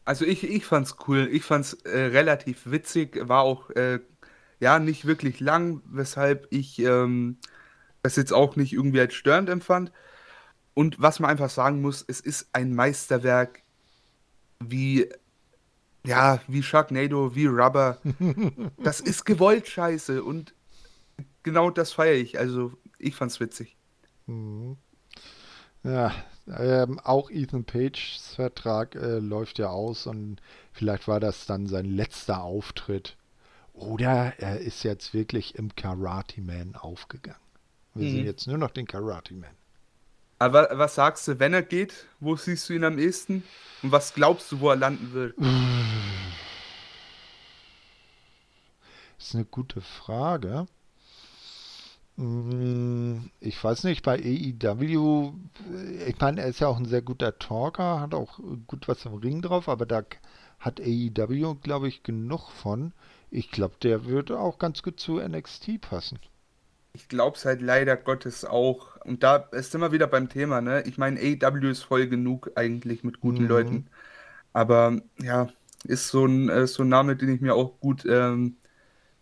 Also 0.03 0.25
ich, 0.25 0.43
ich 0.43 0.65
fand's 0.65 0.95
cool. 1.07 1.29
Ich 1.31 1.43
fand's 1.43 1.73
äh, 1.73 2.05
relativ 2.05 2.71
witzig. 2.71 3.19
War 3.27 3.43
auch 3.43 3.69
äh, 3.71 3.99
ja 4.59 4.79
nicht 4.79 5.05
wirklich 5.05 5.39
lang, 5.39 5.83
weshalb 5.85 6.47
ich 6.49 6.79
ähm, 6.79 7.37
das 8.01 8.15
jetzt 8.15 8.33
auch 8.33 8.55
nicht 8.55 8.73
irgendwie 8.73 9.01
als 9.01 9.13
störend 9.13 9.49
empfand. 9.49 9.91
Und 10.73 10.99
was 10.99 11.19
man 11.19 11.29
einfach 11.29 11.51
sagen 11.51 11.81
muss, 11.81 12.03
es 12.07 12.19
ist 12.19 12.49
ein 12.53 12.73
Meisterwerk 12.73 13.61
wie 14.59 15.07
ja, 16.07 16.39
wie 16.47 16.63
Sharknado, 16.63 17.35
wie 17.35 17.45
Rubber. 17.45 17.99
das 18.83 18.99
ist 18.99 19.25
gewollt 19.25 19.67
scheiße 19.67 20.23
und 20.23 20.53
genau 21.43 21.69
das 21.69 21.93
feiere 21.93 22.15
ich. 22.15 22.39
Also 22.39 22.73
ich 22.97 23.15
fand's 23.15 23.39
witzig. 23.39 23.75
Mhm. 24.27 24.77
Ja, 25.83 26.13
ähm, 26.47 26.99
auch 26.99 27.29
Ethan 27.29 27.63
Pages 27.63 28.33
Vertrag 28.35 28.95
äh, 28.95 29.19
läuft 29.19 29.59
ja 29.59 29.69
aus 29.69 30.07
und 30.07 30.41
vielleicht 30.71 31.07
war 31.07 31.19
das 31.19 31.45
dann 31.45 31.67
sein 31.67 31.85
letzter 31.85 32.43
Auftritt. 32.43 33.17
Oder 33.73 34.33
er 34.37 34.59
ist 34.59 34.83
jetzt 34.83 35.13
wirklich 35.13 35.55
im 35.55 35.75
Karate 35.75 36.41
Man 36.41 36.75
aufgegangen. 36.75 37.39
Wir 37.93 38.07
mhm. 38.07 38.11
sehen 38.11 38.25
jetzt 38.25 38.47
nur 38.47 38.57
noch 38.57 38.71
den 38.71 38.87
Karate 38.87 39.33
Man. 39.33 39.55
Aber 40.37 40.69
was 40.73 40.95
sagst 40.95 41.27
du, 41.27 41.39
wenn 41.39 41.53
er 41.53 41.63
geht, 41.63 42.07
wo 42.19 42.35
siehst 42.35 42.69
du 42.69 42.73
ihn 42.73 42.83
am 42.83 42.99
ehesten? 42.99 43.43
Und 43.81 43.91
was 43.91 44.13
glaubst 44.13 44.51
du, 44.51 44.59
wo 44.59 44.69
er 44.69 44.75
landen 44.75 45.13
wird? 45.13 45.35
Das 49.17 49.27
ist 49.27 49.35
eine 49.35 49.45
gute 49.45 49.81
Frage. 49.81 50.67
Mm, 52.17 53.29
ich 53.39 53.61
weiß 53.61 53.83
nicht, 53.83 54.03
bei 54.03 54.17
AEW, 54.17 55.33
ich 56.07 56.19
meine, 56.19 56.41
er 56.41 56.47
ist 56.47 56.59
ja 56.59 56.67
auch 56.67 56.77
ein 56.77 56.85
sehr 56.85 57.01
guter 57.01 57.37
Talker, 57.37 57.99
hat 57.99 58.13
auch 58.13 58.39
gut 58.67 58.87
was 58.87 59.05
im 59.05 59.15
Ring 59.15 59.41
drauf, 59.41 59.67
aber 59.67 59.85
da 59.85 60.03
hat 60.59 60.79
AEW, 60.79 61.55
glaube 61.55 61.87
ich, 61.87 62.03
genug 62.03 62.49
von. 62.51 62.93
Ich 63.31 63.51
glaube, 63.51 63.75
der 63.81 64.05
würde 64.05 64.39
auch 64.39 64.59
ganz 64.59 64.81
gut 64.81 64.99
zu 64.99 65.19
NXT 65.19 65.81
passen. 65.81 66.19
Ich 66.95 67.09
glaube 67.09 67.35
es 67.35 67.45
halt 67.45 67.61
leider 67.61 67.97
Gottes 67.97 68.45
auch. 68.45 68.95
Und 69.01 69.21
da 69.21 69.35
ist 69.35 69.75
immer 69.75 69.91
wieder 69.91 70.07
beim 70.07 70.29
Thema, 70.29 70.61
ne? 70.61 70.81
Ich 70.83 70.97
meine, 70.97 71.19
AEW 71.19 71.69
ist 71.69 71.83
voll 71.83 72.07
genug 72.07 72.51
eigentlich 72.55 73.03
mit 73.03 73.19
guten 73.19 73.43
mhm. 73.43 73.49
Leuten. 73.49 73.87
Aber 74.53 75.01
ja, 75.21 75.49
ist 75.83 76.07
so 76.07 76.25
ein, 76.25 76.47
ist 76.49 76.75
so 76.75 76.83
ein 76.83 76.89
Name, 76.89 77.17
den 77.17 77.29
ich 77.35 77.41
mir 77.41 77.53
auch 77.53 77.79
gut 77.79 78.05
ähm, 78.09 78.55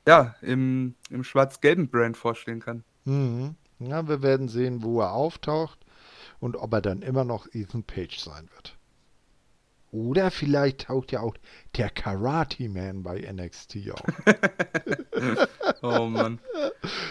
ja, 0.07 0.35
im, 0.41 0.95
im 1.09 1.23
schwarz-gelben 1.23 1.89
Brand 1.89 2.15
vorstellen 2.15 2.59
kann. 2.59 2.83
Mhm. 3.05 3.55
Ja, 3.79 4.07
wir 4.07 4.21
werden 4.21 4.47
sehen, 4.47 4.83
wo 4.83 5.01
er 5.01 5.13
auftaucht 5.13 5.79
und 6.39 6.55
ob 6.55 6.73
er 6.73 6.81
dann 6.81 7.01
immer 7.01 7.23
noch 7.23 7.47
Ethan 7.53 7.83
Page 7.83 8.19
sein 8.19 8.49
wird. 8.53 8.77
Oder 9.93 10.31
vielleicht 10.31 10.81
taucht 10.81 11.11
ja 11.11 11.19
auch 11.19 11.35
der 11.77 11.91
Karate 11.91 12.67
Man 12.67 13.03
bei 13.03 13.19
NXT 13.31 13.91
auf. 13.91 14.01
oh 15.83 16.05
Mann. 16.07 16.39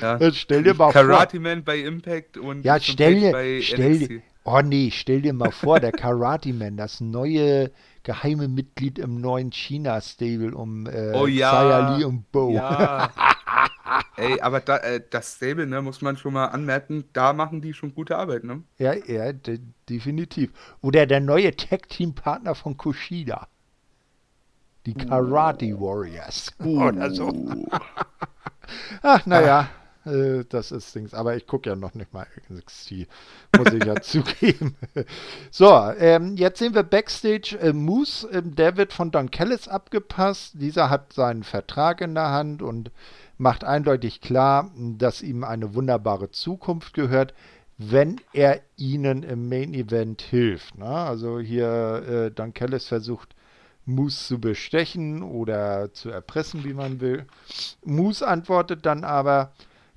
Ja. 0.01 0.19
Jetzt 0.19 0.39
stell 0.39 0.65
dir 0.65 0.75
mal 0.75 0.91
Karate 0.91 1.37
vor. 1.37 1.41
Man 1.43 1.63
bei 1.63 1.79
Impact 1.79 2.39
und 2.39 2.65
ja, 2.65 2.81
stell 2.81 3.21
dir, 3.21 3.31
bei 3.31 3.61
stell 3.63 3.95
NXT. 3.95 4.11
Dir, 4.11 4.23
oh 4.43 4.61
nee, 4.65 4.91
stell 4.93 5.23
dir 5.23 5.33
mal 5.33 5.53
vor, 5.53 5.79
der 5.79 5.93
Karate 5.93 6.53
Man, 6.53 6.77
das 6.77 7.01
neue 7.01 7.71
geheime 8.03 8.49
Mitglied 8.49 8.99
im 8.99 9.21
neuen 9.21 9.53
China-Stable 9.53 10.55
um 10.55 10.87
äh, 10.87 11.13
oh, 11.15 11.27
ja. 11.27 11.97
Lee 11.97 12.05
und 12.05 12.31
Bo. 12.33 12.51
Ja. 12.51 13.11
Ey, 14.17 14.41
aber 14.41 14.61
da, 14.61 14.79
äh, 14.79 15.03
das 15.11 15.37
Stable, 15.37 15.67
ne, 15.67 15.83
muss 15.83 16.03
man 16.03 16.17
schon 16.17 16.33
mal 16.33 16.47
anmerken, 16.47 17.05
da 17.13 17.33
machen 17.33 17.61
die 17.61 17.75
schon 17.75 17.95
gute 17.95 18.17
Arbeit, 18.17 18.45
ne? 18.45 18.63
Ja, 18.79 18.95
ja, 18.95 19.33
de 19.33 19.61
definitiv. 19.89 20.53
Oder 20.81 21.07
der 21.07 21.21
neue 21.21 21.55
Tag-Team-Partner 21.55 22.55
von 22.55 22.77
Kushida. 22.77 23.49
Die 24.87 24.95
Karate 24.95 25.75
uh. 25.75 25.81
Warriors. 25.81 26.53
Uh. 26.61 26.83
Oder 26.85 27.11
so. 27.11 27.33
Ach, 29.03 29.27
naja. 29.27 29.69
Ah 29.71 29.82
äh, 30.05 30.45
das 30.49 30.73
ist 30.73 30.95
Dings. 30.95 31.15
Aber 31.15 31.37
ich 31.37 31.47
gucke 31.47 31.71
ja 31.71 31.77
noch 31.77 31.95
nicht 31.95 32.13
mal 32.13 32.27
NXT, 32.49 33.07
muss 33.57 33.73
ich 33.73 33.85
ja 33.85 33.95
zugeben. 34.03 34.77
so, 35.51 35.71
ähm, 35.99 36.37
jetzt 36.37 36.59
sehen 36.59 36.75
wir 36.75 36.83
Backstage 36.83 37.59
äh, 37.61 37.73
Moose. 37.73 38.29
Äh, 38.31 38.43
der 38.43 38.77
wird 38.77 38.93
von 38.93 39.11
Don 39.11 39.31
Kellis 39.31 39.69
abgepasst. 39.69 40.55
Dieser 40.55 40.91
hat 40.91 41.13
seinen 41.13 41.45
Vertrag 41.45 42.01
in 42.01 42.15
der 42.15 42.31
Hand 42.31 42.63
und 42.63 42.91
macht 43.39 43.65
eindeutig 43.65 44.21
klar, 44.21 44.71
dass 44.77 45.23
ihm 45.23 45.45
eine 45.45 45.75
wunderbare 45.75 46.31
Zukunft 46.31 46.95
gehört, 46.95 47.35
wenn 47.79 48.21
er 48.33 48.61
ihnen 48.77 49.23
im 49.23 49.49
Main 49.49 49.75
Event 49.75 50.23
hilft. 50.23 50.79
Ne? 50.79 50.87
Also 50.87 51.41
hier 51.41 52.03
äh, 52.09 52.31
Don 52.31 52.55
Kellis 52.55 52.87
versucht, 52.87 53.35
Moose 53.85 54.27
zu 54.27 54.41
bestechen 54.41 55.23
oder 55.23 55.93
zu 55.93 56.11
erpressen, 56.11 56.65
wie 56.65 56.75
man 56.75 57.01
will. 57.01 57.27
Moose 57.85 58.27
antwortet 58.27 58.87
dann 58.87 59.05
aber, 59.05 59.53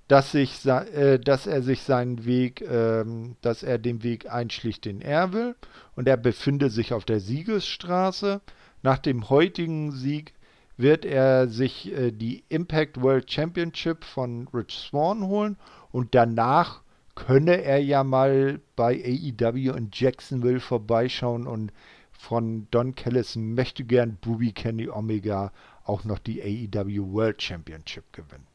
dass, 0.08 0.32
sich, 0.32 0.66
äh, 0.66 1.18
dass 1.20 1.48
er 1.48 1.62
sich 1.62 1.82
seinen 1.82 2.26
Weg, 2.26 2.62
ähm, 2.62 3.36
dass 3.42 3.64
er 3.64 3.78
den 3.78 4.04
Weg 4.04 4.32
einschlicht, 4.32 4.86
den 4.86 5.02
er 5.02 5.34
will. 5.34 5.56
Und 5.96 6.08
er 6.08 6.18
befinde 6.18 6.70
sich 6.70 6.94
auf 6.94 7.06
der 7.06 7.20
Siegesstraße. 7.20 8.42
Nach 8.84 9.00
dem 9.00 9.30
heutigen 9.30 9.92
Sieg 9.92 10.34
wird 10.78 11.06
er 11.06 11.48
sich 11.48 11.92
äh, 11.92 12.12
die 12.12 12.44
Impact 12.50 13.02
World 13.02 13.32
Championship 13.32 14.04
von 14.04 14.48
Rich 14.54 14.74
Swan 14.90 15.24
holen 15.24 15.58
und 15.92 16.14
danach 16.14 16.82
könne 17.16 17.64
er 17.64 17.82
ja 17.82 18.04
mal 18.04 18.60
bei 18.76 19.02
AEW 19.02 19.72
in 19.72 19.90
Jacksonville 19.94 20.60
vorbeischauen 20.60 21.48
und 21.48 21.72
von 22.12 22.68
Don 22.72 22.94
Callis 22.94 23.36
möchte 23.38 23.86
gern 23.86 24.18
Booby 24.20 24.52
Kenny 24.52 24.90
Omega 24.90 25.52
auch 25.86 26.04
noch 26.04 26.20
die 26.20 26.42
AEW 26.42 27.14
World 27.14 27.42
Championship 27.42 28.12
gewinnen. 28.12 28.48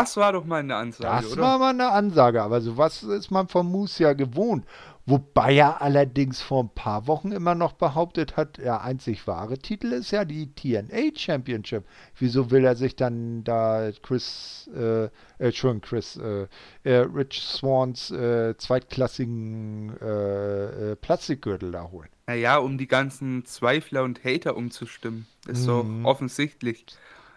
Das 0.00 0.16
war 0.16 0.32
doch 0.32 0.44
mal 0.44 0.60
eine 0.60 0.76
Ansage, 0.76 1.22
das 1.22 1.32
oder? 1.32 1.42
war 1.42 1.58
mal 1.58 1.70
eine 1.70 1.90
Ansage, 1.90 2.42
aber 2.42 2.60
sowas 2.60 3.02
ist 3.02 3.30
man 3.30 3.48
von 3.48 3.66
Moose 3.66 4.02
ja 4.02 4.12
gewohnt. 4.12 4.64
Wobei 5.08 5.54
er 5.54 5.82
allerdings 5.82 6.42
vor 6.42 6.64
ein 6.64 6.68
paar 6.68 7.06
Wochen 7.06 7.30
immer 7.30 7.54
noch 7.54 7.74
behauptet 7.74 8.36
hat, 8.36 8.58
der 8.58 8.82
einzig 8.82 9.24
wahre 9.28 9.56
Titel 9.56 9.92
ist 9.92 10.10
ja 10.10 10.24
die 10.24 10.52
TNA 10.52 11.16
Championship. 11.16 11.84
Wieso 12.18 12.50
will 12.50 12.64
er 12.64 12.74
sich 12.74 12.96
dann 12.96 13.44
da 13.44 13.92
Chris, 14.02 14.68
äh, 14.74 15.04
äh 15.38 15.52
schon 15.52 15.80
Chris, 15.80 16.16
äh, 16.16 16.48
äh, 16.82 16.96
Rich 16.96 17.40
Swans 17.40 18.10
äh, 18.10 18.56
zweitklassigen 18.56 19.96
äh, 20.02 20.90
äh, 20.90 20.96
Plastikgürtel 20.96 21.70
da 21.70 21.88
holen? 21.92 22.08
Naja, 22.26 22.56
um 22.56 22.76
die 22.76 22.88
ganzen 22.88 23.44
Zweifler 23.44 24.02
und 24.02 24.24
Hater 24.24 24.56
umzustimmen. 24.56 25.28
Ist 25.46 25.60
mhm. 25.60 26.02
so 26.02 26.08
offensichtlich. 26.08 26.84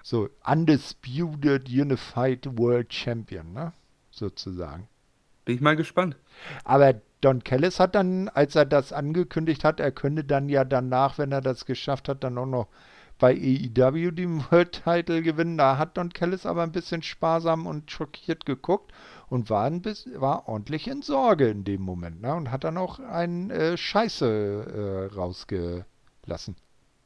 So, 0.03 0.29
Undisputed 0.45 1.69
Unified 1.69 2.57
World 2.57 2.93
Champion, 2.93 3.53
ne? 3.53 3.73
Sozusagen. 4.11 4.87
Bin 5.45 5.55
ich 5.55 5.61
mal 5.61 5.75
gespannt. 5.75 6.15
Aber 6.63 7.01
Don 7.21 7.43
Kellis 7.43 7.79
hat 7.79 7.95
dann, 7.95 8.29
als 8.29 8.55
er 8.55 8.65
das 8.65 8.93
angekündigt 8.93 9.63
hat, 9.63 9.79
er 9.79 9.91
könne 9.91 10.23
dann 10.23 10.47
ja 10.49 10.63
danach, 10.63 11.17
wenn 11.17 11.31
er 11.31 11.41
das 11.41 11.65
geschafft 11.65 12.07
hat, 12.07 12.23
dann 12.23 12.37
auch 12.37 12.45
noch 12.45 12.67
bei 13.19 13.33
AEW 13.33 14.11
den 14.11 14.43
World 14.49 14.83
Title 14.83 15.21
gewinnen. 15.21 15.57
Da 15.57 15.77
hat 15.77 15.97
Don 15.97 16.13
Kellis 16.13 16.45
aber 16.45 16.63
ein 16.63 16.71
bisschen 16.71 17.03
sparsam 17.03 17.67
und 17.67 17.91
schockiert 17.91 18.45
geguckt 18.45 18.93
und 19.27 19.49
war, 19.49 19.65
ein 19.65 19.81
bisschen, 19.81 20.19
war 20.19 20.47
ordentlich 20.47 20.87
in 20.87 21.01
Sorge 21.01 21.49
in 21.49 21.65
dem 21.65 21.81
Moment. 21.81 22.21
Ne? 22.21 22.33
Und 22.33 22.51
hat 22.51 22.63
dann 22.63 22.77
auch 22.77 22.99
einen 22.99 23.51
äh, 23.51 23.77
Scheiße 23.77 25.09
äh, 25.11 25.15
rausgelassen. 25.15 26.55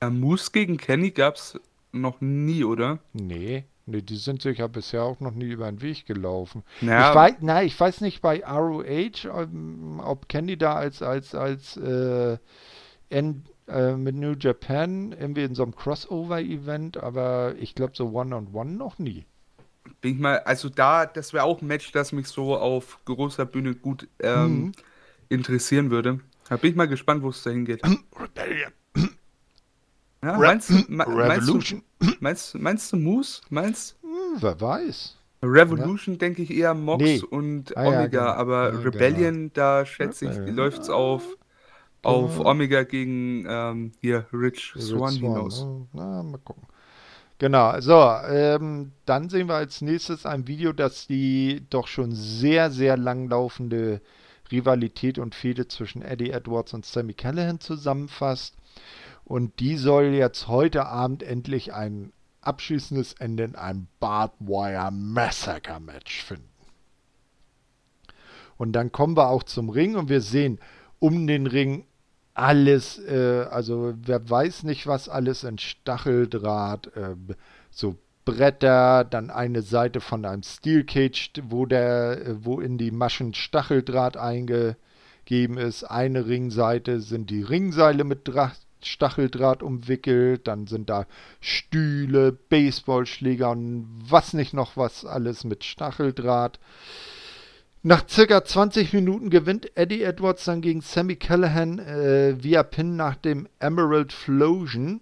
Ja, 0.01 0.09
Moose 0.09 0.51
gegen 0.51 0.77
Kenny 0.77 1.11
gab 1.11 1.35
es 1.35 1.59
noch 1.93 2.21
nie, 2.21 2.63
oder? 2.63 2.99
Nee. 3.13 3.65
Nee, 3.85 4.01
die 4.01 4.15
sind 4.15 4.41
sich 4.41 4.59
ja 4.59 4.67
bisher 4.67 5.03
auch 5.03 5.19
noch 5.19 5.33
nie 5.33 5.49
über 5.49 5.69
den 5.69 5.81
Weg 5.81 6.05
gelaufen. 6.05 6.63
Ja. 6.81 7.09
Ich 7.09 7.15
weiß, 7.15 7.35
na, 7.41 7.63
ich 7.63 7.77
weiß 7.77 8.01
nicht 8.01 8.21
bei 8.21 8.41
ROH, 8.45 9.25
ähm, 9.25 10.01
ob 10.01 10.29
Candy 10.29 10.57
da 10.57 10.75
als, 10.75 11.01
als, 11.01 11.35
als, 11.35 11.75
äh, 11.77 12.37
N, 13.09 13.43
äh, 13.67 13.95
mit 13.95 14.15
New 14.15 14.35
Japan 14.39 15.11
irgendwie 15.11 15.43
in 15.43 15.55
so 15.55 15.63
einem 15.63 15.75
Crossover-Event, 15.75 16.97
aber 16.97 17.55
ich 17.59 17.75
glaube 17.75 17.93
so 17.95 18.07
One-on-One 18.07 18.47
-on 18.47 18.53
-one 18.53 18.77
noch 18.77 18.99
nie. 18.99 19.25
Bin 19.99 20.13
ich 20.13 20.19
mal, 20.19 20.39
also 20.39 20.69
da, 20.69 21.05
das 21.05 21.33
wäre 21.33 21.43
auch 21.43 21.61
ein 21.61 21.67
Match, 21.67 21.91
das 21.91 22.13
mich 22.13 22.27
so 22.27 22.57
auf 22.57 23.03
großer 23.03 23.45
Bühne 23.45 23.75
gut 23.75 24.07
ähm, 24.19 24.47
mhm. 24.47 24.71
interessieren 25.27 25.91
würde. 25.91 26.21
Da 26.47 26.55
bin 26.55 26.71
ich 26.71 26.75
mal 26.75 26.87
gespannt, 26.87 27.21
wo 27.21 27.29
es 27.29 27.43
dahin 27.43 27.65
geht. 27.65 27.81
Rebellion. 27.83 28.71
Ja, 30.23 30.37
meinst, 30.37 30.69
du, 30.69 30.75
Revolution. 30.75 31.83
Meinst 31.99 32.13
du, 32.13 32.17
meinst, 32.21 32.55
meinst 32.59 32.93
du 32.93 32.97
Moose? 32.97 33.41
Meinst 33.49 33.97
hm, 34.01 34.41
Wer 34.41 34.61
weiß. 34.61 35.17
Revolution 35.43 36.15
ja. 36.15 36.19
denke 36.19 36.43
ich 36.43 36.51
eher 36.51 36.73
Mox 36.73 37.03
nee. 37.03 37.21
und 37.29 37.75
ah, 37.75 37.87
Omega, 37.87 38.01
ja, 38.01 38.07
genau. 38.07 38.25
aber 38.25 38.73
ja, 38.73 38.79
Rebellion, 38.79 39.33
genau. 39.33 39.51
da 39.53 39.85
schätze 39.85 40.25
ich, 40.29 40.55
läuft 40.55 40.83
es 40.83 40.89
auf, 40.89 41.23
auf 42.01 42.39
Omega 42.39 42.83
gegen 42.83 43.45
ähm, 43.47 43.91
hier 43.99 44.25
Rich, 44.31 44.73
Rich 44.75 44.85
Swan 44.85 45.13
hinaus. 45.13 45.67
Na, 45.91 46.23
mal 46.23 46.37
gucken. 46.37 46.63
Genau, 47.39 47.77
so, 47.81 47.99
ähm, 48.29 48.93
dann 49.05 49.27
sehen 49.27 49.47
wir 49.49 49.55
als 49.55 49.81
nächstes 49.81 50.25
ein 50.25 50.47
Video, 50.47 50.71
das 50.71 51.07
die 51.07 51.65
doch 51.69 51.87
schon 51.87 52.13
sehr, 52.13 52.71
sehr 52.71 52.95
langlaufende 52.95 53.99
Rivalität 54.49 55.19
und 55.19 55.35
Fehde 55.35 55.67
zwischen 55.67 56.01
Eddie 56.01 56.29
Edwards 56.29 56.73
und 56.73 56.85
Sammy 56.85 57.13
Callahan 57.13 57.59
zusammenfasst. 57.59 58.55
Und 59.25 59.59
die 59.59 59.77
soll 59.77 60.05
jetzt 60.07 60.47
heute 60.47 60.85
Abend 60.85 61.23
endlich 61.23 61.73
ein 61.73 62.11
abschließendes 62.41 63.13
Ende 63.13 63.43
in 63.43 63.55
einem 63.55 63.87
Barbed 63.99 64.35
Wire 64.39 64.91
Massacre 64.91 65.79
Match 65.79 66.23
finden. 66.23 66.49
Und 68.57 68.73
dann 68.73 68.91
kommen 68.91 69.17
wir 69.17 69.29
auch 69.29 69.43
zum 69.43 69.69
Ring 69.69 69.95
und 69.95 70.09
wir 70.09 70.21
sehen 70.21 70.59
um 70.99 71.27
den 71.27 71.47
Ring 71.47 71.85
alles, 72.33 72.99
äh, 72.99 73.45
also 73.49 73.93
wer 73.97 74.29
weiß 74.29 74.63
nicht, 74.63 74.87
was 74.87 75.09
alles 75.09 75.43
in 75.43 75.57
Stacheldraht, 75.57 76.87
äh, 76.95 77.15
so 77.69 77.97
Bretter, 78.25 79.03
dann 79.03 79.29
eine 79.29 79.61
Seite 79.61 79.99
von 79.99 80.25
einem 80.25 80.43
Steel 80.43 80.85
Cage, 80.85 81.31
wo 81.43 81.65
der, 81.65 82.37
wo 82.43 82.61
in 82.61 82.77
die 82.77 82.91
Maschen 82.91 83.33
Stacheldraht 83.33 84.15
eingegeben 84.15 85.57
ist. 85.57 85.83
Eine 85.83 86.25
Ringseite 86.25 87.01
sind 87.01 87.29
die 87.29 87.43
Ringseile 87.43 88.05
mit 88.05 88.27
Draht, 88.27 88.62
Stacheldraht 88.87 89.63
umwickelt, 89.63 90.47
dann 90.47 90.67
sind 90.67 90.89
da 90.89 91.05
Stühle, 91.39 92.31
Baseballschläger 92.31 93.51
und 93.51 93.87
was 94.07 94.33
nicht 94.33 94.53
noch 94.53 94.77
was 94.77 95.05
alles 95.05 95.43
mit 95.43 95.63
Stacheldraht. 95.63 96.59
Nach 97.85 98.07
circa 98.07 98.45
20 98.45 98.93
Minuten 98.93 99.29
gewinnt 99.29 99.75
Eddie 99.75 100.03
Edwards 100.03 100.45
dann 100.45 100.61
gegen 100.61 100.79
Sammy 100.79 101.17
Callahan 101.17 101.79
äh, 101.79 102.41
via 102.41 102.63
Pin 102.63 102.95
nach 102.95 103.15
dem 103.15 103.47
Emerald 103.59 104.13
Flosion. 104.13 105.01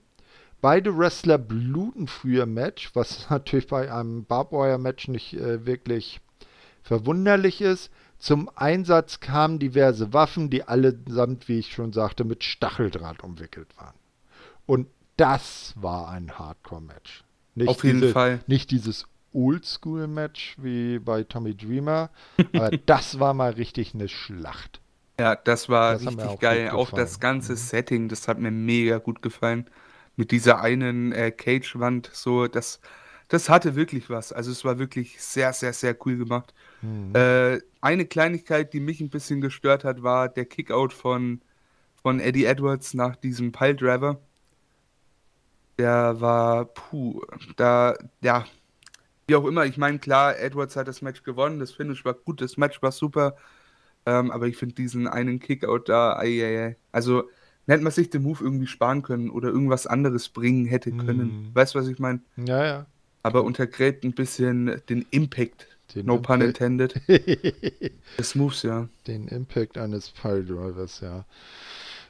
Beide 0.61 0.97
Wrestler 0.97 1.37
bluten 1.37 2.07
früher 2.07 2.47
Match, 2.47 2.89
was 2.95 3.27
natürlich 3.29 3.67
bei 3.67 3.93
einem 3.93 4.25
Barbwire 4.25 4.79
Match 4.79 5.07
nicht 5.07 5.33
äh, 5.33 5.63
wirklich 5.65 6.21
verwunderlich 6.81 7.61
ist. 7.61 7.91
Zum 8.21 8.51
Einsatz 8.55 9.19
kamen 9.19 9.57
diverse 9.57 10.13
Waffen, 10.13 10.51
die 10.51 10.63
allesamt, 10.63 11.47
wie 11.47 11.57
ich 11.57 11.73
schon 11.73 11.91
sagte, 11.91 12.23
mit 12.23 12.43
Stacheldraht 12.43 13.23
umwickelt 13.23 13.75
waren. 13.77 13.95
Und 14.67 14.87
das 15.17 15.73
war 15.75 16.09
ein 16.09 16.37
Hardcore-Match. 16.37 17.23
Auf 17.65 17.83
jeden 17.83 18.01
diese, 18.01 18.13
Fall. 18.13 18.39
Nicht 18.45 18.69
dieses 18.69 19.07
Oldschool-Match 19.33 20.57
wie 20.59 20.99
bei 20.99 21.23
Tommy 21.23 21.57
Dreamer, 21.57 22.11
aber 22.53 22.69
das 22.85 23.19
war 23.19 23.33
mal 23.33 23.53
richtig 23.53 23.95
eine 23.95 24.07
Schlacht. 24.07 24.81
Ja, 25.19 25.35
das 25.35 25.67
war 25.67 25.93
das 25.93 26.05
richtig 26.05 26.25
auch 26.25 26.39
geil. 26.39 26.69
Auch 26.69 26.91
das 26.91 27.19
ganze 27.19 27.53
mhm. 27.53 27.57
Setting, 27.57 28.07
das 28.07 28.27
hat 28.27 28.37
mir 28.37 28.51
mega 28.51 28.99
gut 28.99 29.23
gefallen. 29.23 29.67
Mit 30.15 30.29
dieser 30.29 30.61
einen 30.61 31.11
äh, 31.11 31.31
Cage-Wand, 31.31 32.11
so, 32.13 32.47
das, 32.47 32.81
das 33.29 33.49
hatte 33.49 33.75
wirklich 33.75 34.11
was. 34.11 34.31
Also 34.31 34.51
es 34.51 34.63
war 34.63 34.77
wirklich 34.77 35.19
sehr, 35.19 35.53
sehr, 35.53 35.73
sehr 35.73 35.97
cool 36.05 36.17
gemacht. 36.17 36.53
Mhm. 36.81 37.15
Äh, 37.15 37.59
eine 37.81 38.05
Kleinigkeit, 38.05 38.73
die 38.73 38.79
mich 38.79 39.01
ein 39.01 39.09
bisschen 39.09 39.41
gestört 39.41 39.83
hat, 39.83 40.03
war 40.03 40.29
der 40.29 40.45
Kickout 40.45 40.93
von, 40.93 41.41
von 42.01 42.19
Eddie 42.19 42.45
Edwards 42.45 42.93
nach 42.93 43.15
diesem 43.15 43.51
Piledriver. 43.51 44.19
Der 45.77 46.21
war, 46.21 46.65
puh, 46.65 47.21
da, 47.55 47.95
ja, 48.21 48.45
wie 49.27 49.35
auch 49.35 49.45
immer. 49.45 49.65
Ich 49.65 49.77
meine, 49.77 49.99
klar, 49.99 50.37
Edwards 50.37 50.75
hat 50.75 50.87
das 50.87 51.01
Match 51.01 51.23
gewonnen, 51.23 51.59
das 51.59 51.71
Finish 51.71 52.05
war 52.05 52.13
gut, 52.13 52.41
das 52.41 52.57
Match 52.57 52.81
war 52.81 52.91
super. 52.91 53.35
Ähm, 54.05 54.31
aber 54.31 54.47
ich 54.47 54.57
finde 54.57 54.75
diesen 54.75 55.07
einen 55.07 55.39
Kickout 55.39 55.87
da, 55.87 56.17
ei, 56.17 56.43
ei, 56.43 56.65
ei. 56.65 56.77
also 56.91 57.23
hätte 57.67 57.83
man 57.83 57.91
sich 57.91 58.09
den 58.09 58.23
Move 58.23 58.43
irgendwie 58.43 58.67
sparen 58.67 59.01
können 59.01 59.29
oder 59.29 59.49
irgendwas 59.49 59.87
anderes 59.87 60.29
bringen 60.29 60.65
hätte 60.65 60.91
können. 60.91 61.47
Mhm. 61.47 61.55
Weißt 61.55 61.73
du, 61.73 61.79
was 61.79 61.87
ich 61.87 61.99
meine? 61.99 62.19
Ja, 62.35 62.65
ja. 62.65 62.85
Aber 63.23 63.43
untergräbt 63.43 64.03
ein 64.03 64.13
bisschen 64.13 64.81
den 64.89 65.05
Impact 65.11 65.67
den 65.95 66.05
no 66.05 66.17
pun 66.19 66.41
intended. 66.41 67.01
des 68.17 68.35
Moves, 68.35 68.63
ja. 68.63 68.87
Den 69.07 69.27
Impact 69.27 69.77
eines 69.77 70.09
Piledrivers, 70.09 71.01
ja. 71.01 71.25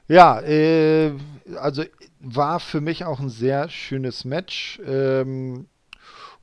Ja, 0.08 0.42
äh, 0.42 1.14
also 1.56 1.84
war 2.20 2.60
für 2.60 2.82
mich 2.82 3.06
auch 3.06 3.20
ein 3.20 3.30
sehr 3.30 3.70
schönes 3.70 4.26
Match. 4.26 4.82
Ähm, 4.86 5.68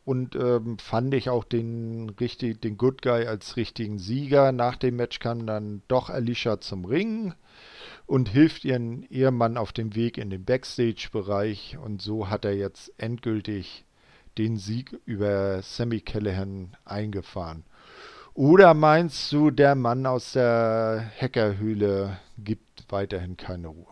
und 0.08 0.36
ähm, 0.36 0.78
fand 0.78 1.12
ich 1.12 1.28
auch 1.28 1.44
den, 1.44 2.08
richtig, 2.18 2.62
den 2.62 2.78
Good 2.78 3.02
Guy 3.02 3.26
als 3.26 3.56
richtigen 3.56 3.98
Sieger. 3.98 4.52
Nach 4.52 4.76
dem 4.76 4.96
Match 4.96 5.18
kam 5.18 5.46
dann 5.46 5.82
doch 5.86 6.08
Alicia 6.08 6.60
zum 6.60 6.86
Ring 6.86 7.34
und 8.06 8.30
hilft 8.30 8.64
ihren 8.64 9.02
Ehemann 9.10 9.58
auf 9.58 9.74
dem 9.74 9.94
Weg 9.94 10.16
in 10.16 10.30
den 10.30 10.46
Backstage-Bereich. 10.46 11.76
Und 11.76 12.00
so 12.00 12.30
hat 12.30 12.46
er 12.46 12.56
jetzt 12.56 12.90
endgültig 12.96 13.84
den 14.38 14.56
Sieg 14.56 14.98
über 15.04 15.60
Sammy 15.62 16.00
Callahan 16.00 16.76
eingefahren. 16.84 17.64
Oder 18.34 18.72
meinst 18.72 19.32
du, 19.32 19.50
der 19.50 19.74
Mann 19.74 20.06
aus 20.06 20.32
der 20.32 21.10
Hackerhöhle 21.20 22.20
gibt 22.38 22.84
weiterhin 22.88 23.36
keine 23.36 23.68
Ruhe? 23.68 23.86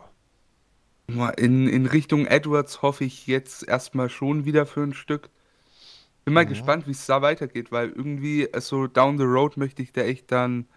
In, 1.37 1.67
in 1.67 1.85
Richtung 1.85 2.25
Edwards 2.25 2.81
hoffe 2.81 3.03
ich 3.03 3.27
jetzt 3.27 3.67
erstmal 3.67 4.09
schon 4.09 4.45
wieder 4.45 4.65
für 4.65 4.83
ein 4.83 4.93
Stück. 4.93 5.29
Bin 6.23 6.33
mal 6.33 6.45
mhm. 6.45 6.49
gespannt, 6.49 6.87
wie 6.87 6.91
es 6.91 7.05
da 7.05 7.21
weitergeht, 7.21 7.71
weil 7.71 7.89
irgendwie 7.89 8.43
so 8.43 8.51
also 8.53 8.87
down 8.87 9.17
the 9.17 9.23
road 9.23 9.57
möchte 9.57 9.81
ich 9.81 9.91
da 9.93 10.01
echt 10.01 10.31
dann 10.31 10.67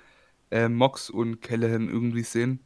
äh, 0.51 0.69
Mox 0.69 1.11
und 1.11 1.41
Callahan 1.41 1.89
irgendwie 1.89 2.23
sehen. 2.23 2.61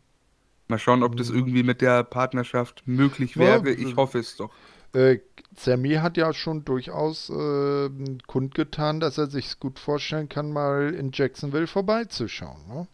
Mal 0.68 0.78
schauen, 0.78 1.02
ob 1.02 1.16
das 1.16 1.30
mhm. 1.30 1.36
irgendwie 1.36 1.62
mit 1.62 1.80
der 1.80 2.02
Partnerschaft 2.04 2.82
möglich 2.86 3.36
wäre. 3.36 3.70
Ich 3.70 3.96
hoffe 3.96 4.18
es 4.18 4.36
doch. 4.36 4.50
Äh, 4.94 5.18
Sammy 5.56 5.94
hat 5.94 6.16
ja 6.16 6.32
schon 6.32 6.64
durchaus 6.64 7.30
äh, 7.30 7.90
kundgetan, 8.26 9.00
dass 9.00 9.18
er 9.18 9.28
sich 9.28 9.58
gut 9.60 9.78
vorstellen 9.78 10.28
kann, 10.28 10.52
mal 10.52 10.94
in 10.94 11.10
Jacksonville 11.12 11.66
vorbeizuschauen. 11.66 12.66
Ne? 12.68 12.88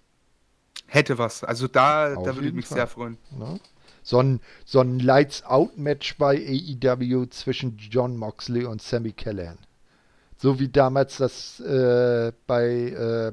Hätte 0.86 1.18
was. 1.18 1.44
Also 1.44 1.68
da, 1.68 2.14
da 2.14 2.34
würde 2.34 2.48
ich 2.48 2.54
mich 2.54 2.66
Fall. 2.66 2.78
sehr 2.78 2.86
freuen. 2.86 3.18
Ne? 3.30 3.60
So 4.02 4.18
ein, 4.18 4.40
so 4.64 4.80
ein 4.80 4.98
Lights-Out-Match 4.98 6.16
bei 6.18 6.36
AEW 6.36 7.26
zwischen 7.26 7.76
John 7.76 8.16
Moxley 8.16 8.64
und 8.64 8.82
Sammy 8.82 9.12
Callahan. 9.12 9.58
So 10.36 10.58
wie 10.58 10.68
damals 10.68 11.18
das 11.18 11.60
äh, 11.60 12.32
bei, 12.46 12.66
äh, 12.66 13.32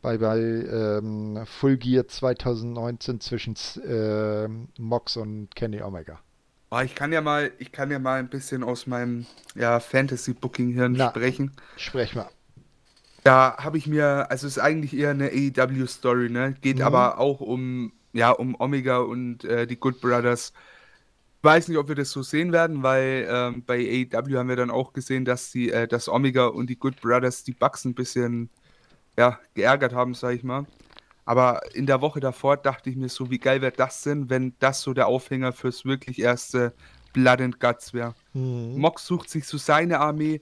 bei, 0.00 0.18
bei 0.18 0.38
ähm, 0.38 1.42
Full 1.46 1.78
Gear 1.78 2.06
2019 2.06 3.20
zwischen 3.20 3.56
äh, 3.84 4.48
Mox 4.80 5.16
und 5.16 5.54
Kenny 5.54 5.82
Omega. 5.82 6.20
Oh, 6.70 6.80
ich 6.80 6.94
kann 6.94 7.12
ja 7.12 7.22
mal, 7.22 7.50
ich 7.58 7.72
kann 7.72 7.90
ja 7.90 7.98
mal 7.98 8.18
ein 8.18 8.28
bisschen 8.28 8.62
aus 8.62 8.86
meinem 8.86 9.26
ja, 9.54 9.80
Fantasy-Booking-Hirn 9.80 10.96
sprechen. 10.96 11.52
Sprech 11.76 12.14
mal. 12.14 12.28
Da 13.24 13.56
habe 13.58 13.78
ich 13.78 13.86
mir, 13.86 14.30
also 14.30 14.46
es 14.46 14.56
ist 14.56 14.62
eigentlich 14.62 14.94
eher 14.94 15.10
eine 15.10 15.30
AEW-Story, 15.30 16.28
ne? 16.30 16.54
Geht 16.60 16.78
mhm. 16.78 16.82
aber 16.82 17.18
auch 17.18 17.40
um, 17.40 17.92
ja, 18.12 18.30
um 18.30 18.54
Omega 18.58 18.98
und 18.98 19.44
äh, 19.44 19.66
die 19.66 19.76
Good 19.76 20.00
Brothers. 20.00 20.52
Ich 21.38 21.44
weiß 21.44 21.68
nicht, 21.68 21.78
ob 21.78 21.88
wir 21.88 21.94
das 21.94 22.10
so 22.10 22.22
sehen 22.22 22.52
werden, 22.52 22.82
weil 22.82 23.26
ähm, 23.30 23.62
bei 23.64 23.78
AEW 24.12 24.36
haben 24.36 24.48
wir 24.48 24.56
dann 24.56 24.70
auch 24.70 24.92
gesehen, 24.92 25.24
dass 25.24 25.50
die, 25.50 25.70
äh, 25.70 25.88
dass 25.88 26.08
Omega 26.08 26.46
und 26.46 26.68
die 26.68 26.78
Good 26.78 27.00
Brothers 27.00 27.44
die 27.44 27.52
Bugs 27.52 27.84
ein 27.84 27.94
bisschen 27.94 28.50
ja, 29.16 29.38
geärgert 29.54 29.94
haben, 29.94 30.14
sag 30.14 30.34
ich 30.34 30.44
mal. 30.44 30.66
Aber 31.28 31.60
in 31.74 31.84
der 31.84 32.00
Woche 32.00 32.20
davor 32.20 32.56
dachte 32.56 32.88
ich 32.88 32.96
mir 32.96 33.10
so, 33.10 33.30
wie 33.30 33.36
geil 33.38 33.60
wäre 33.60 33.74
das 33.76 34.02
denn, 34.02 34.30
wenn 34.30 34.54
das 34.60 34.80
so 34.80 34.94
der 34.94 35.08
Aufhänger 35.08 35.52
fürs 35.52 35.84
wirklich 35.84 36.20
erste 36.20 36.72
Blood 37.12 37.42
and 37.42 37.60
Guts 37.60 37.92
wäre. 37.92 38.14
Mhm. 38.32 38.78
Mox 38.78 39.04
sucht 39.04 39.28
sich 39.28 39.44
so 39.46 39.58
seine 39.58 40.00
Armee. 40.00 40.40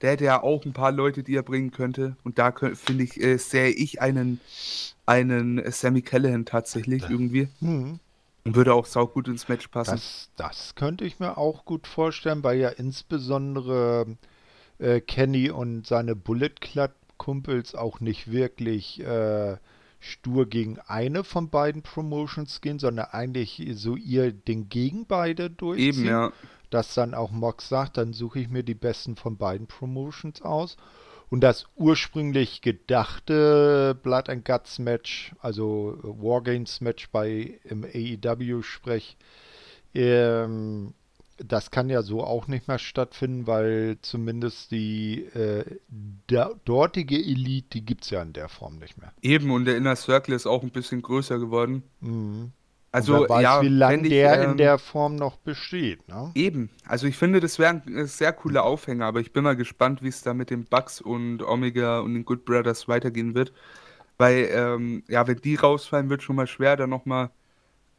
Der 0.00 0.12
hätte 0.12 0.26
ja 0.26 0.40
auch 0.40 0.64
ein 0.64 0.72
paar 0.72 0.92
Leute, 0.92 1.24
die 1.24 1.34
er 1.34 1.42
bringen 1.42 1.72
könnte. 1.72 2.16
Und 2.22 2.38
da 2.38 2.52
finde 2.52 3.02
ich, 3.02 3.20
äh, 3.20 3.36
sehe 3.36 3.70
ich 3.70 4.00
einen, 4.00 4.40
einen 5.06 5.60
Sammy 5.72 6.02
Callahan 6.02 6.44
tatsächlich 6.44 7.02
irgendwie. 7.10 7.48
Mhm. 7.58 7.98
Und 8.44 8.54
würde 8.54 8.74
auch 8.74 8.86
saugut 8.86 9.26
ins 9.26 9.48
Match 9.48 9.66
passen. 9.66 9.90
Das, 9.90 10.30
das 10.36 10.76
könnte 10.76 11.04
ich 11.04 11.18
mir 11.18 11.36
auch 11.36 11.64
gut 11.64 11.88
vorstellen, 11.88 12.44
weil 12.44 12.60
ja 12.60 12.68
insbesondere 12.68 14.06
äh, 14.78 15.00
Kenny 15.00 15.50
und 15.50 15.84
seine 15.84 16.14
Bullet 16.14 16.60
Club 16.60 16.92
Kumpels 17.16 17.74
auch 17.74 17.98
nicht 17.98 18.30
wirklich 18.30 19.00
äh, 19.00 19.56
stur 20.00 20.46
gegen 20.46 20.78
eine 20.86 21.24
von 21.24 21.50
beiden 21.50 21.82
Promotions 21.82 22.60
gehen, 22.60 22.78
sondern 22.78 23.06
eigentlich 23.06 23.62
so 23.74 23.96
ihr 23.96 24.32
Ding 24.32 24.68
gegen 24.68 25.06
beide 25.06 25.50
durchziehen. 25.50 25.94
Eben, 25.94 26.06
ja. 26.06 26.32
Dass 26.70 26.94
dann 26.94 27.14
auch 27.14 27.30
Mox 27.30 27.68
sagt, 27.68 27.96
dann 27.96 28.12
suche 28.12 28.40
ich 28.40 28.48
mir 28.48 28.62
die 28.62 28.74
besten 28.74 29.16
von 29.16 29.36
beiden 29.36 29.66
Promotions 29.66 30.42
aus. 30.42 30.76
Und 31.30 31.40
das 31.42 31.66
ursprünglich 31.76 32.62
gedachte 32.62 33.98
Blood 34.02 34.30
and 34.30 34.44
Guts 34.44 34.78
Match, 34.78 35.34
also 35.40 35.98
Wargames 36.02 36.80
Match 36.80 37.10
bei 37.10 37.58
im 37.64 37.84
AEW-Sprech, 37.84 39.16
ähm, 39.94 40.94
das 41.38 41.70
kann 41.70 41.88
ja 41.88 42.02
so 42.02 42.22
auch 42.22 42.48
nicht 42.48 42.68
mehr 42.68 42.78
stattfinden, 42.78 43.46
weil 43.46 43.98
zumindest 44.02 44.70
die 44.70 45.24
äh, 45.24 45.64
dortige 46.64 47.16
Elite, 47.16 47.68
die 47.72 47.84
gibt 47.84 48.04
es 48.04 48.10
ja 48.10 48.22
in 48.22 48.32
der 48.32 48.48
Form 48.48 48.78
nicht 48.78 48.98
mehr. 48.98 49.12
Eben, 49.22 49.50
und 49.50 49.64
der 49.64 49.76
Inner 49.76 49.96
Circle 49.96 50.34
ist 50.34 50.46
auch 50.46 50.62
ein 50.62 50.70
bisschen 50.70 51.02
größer 51.02 51.38
geworden. 51.38 51.82
Mhm. 52.00 52.52
Also, 52.90 53.20
wer 53.20 53.28
weiß, 53.28 53.42
ja, 53.42 53.62
wie 53.62 53.68
lange 53.68 54.08
der 54.08 54.42
ähm, 54.42 54.52
in 54.52 54.56
der 54.56 54.78
Form 54.78 55.16
noch 55.16 55.36
besteht. 55.36 56.08
Ne? 56.08 56.30
Eben, 56.34 56.70
also 56.86 57.06
ich 57.06 57.16
finde, 57.16 57.38
das 57.40 57.58
wäre 57.58 57.82
ein 57.86 58.06
sehr 58.06 58.32
cooler 58.32 58.64
Aufhänger, 58.64 59.04
aber 59.04 59.20
ich 59.20 59.32
bin 59.32 59.44
mal 59.44 59.56
gespannt, 59.56 60.02
wie 60.02 60.08
es 60.08 60.22
da 60.22 60.32
mit 60.32 60.50
den 60.50 60.64
Bugs 60.64 61.00
und 61.00 61.42
Omega 61.42 62.00
und 62.00 62.14
den 62.14 62.24
Good 62.24 62.44
Brothers 62.46 62.88
weitergehen 62.88 63.34
wird. 63.34 63.52
Weil, 64.16 64.48
ähm, 64.50 65.04
ja, 65.06 65.26
wenn 65.28 65.36
die 65.36 65.54
rausfallen, 65.54 66.08
wird 66.08 66.22
schon 66.22 66.36
mal 66.36 66.46
schwer, 66.46 66.76
da 66.76 66.86
nochmal 66.86 67.30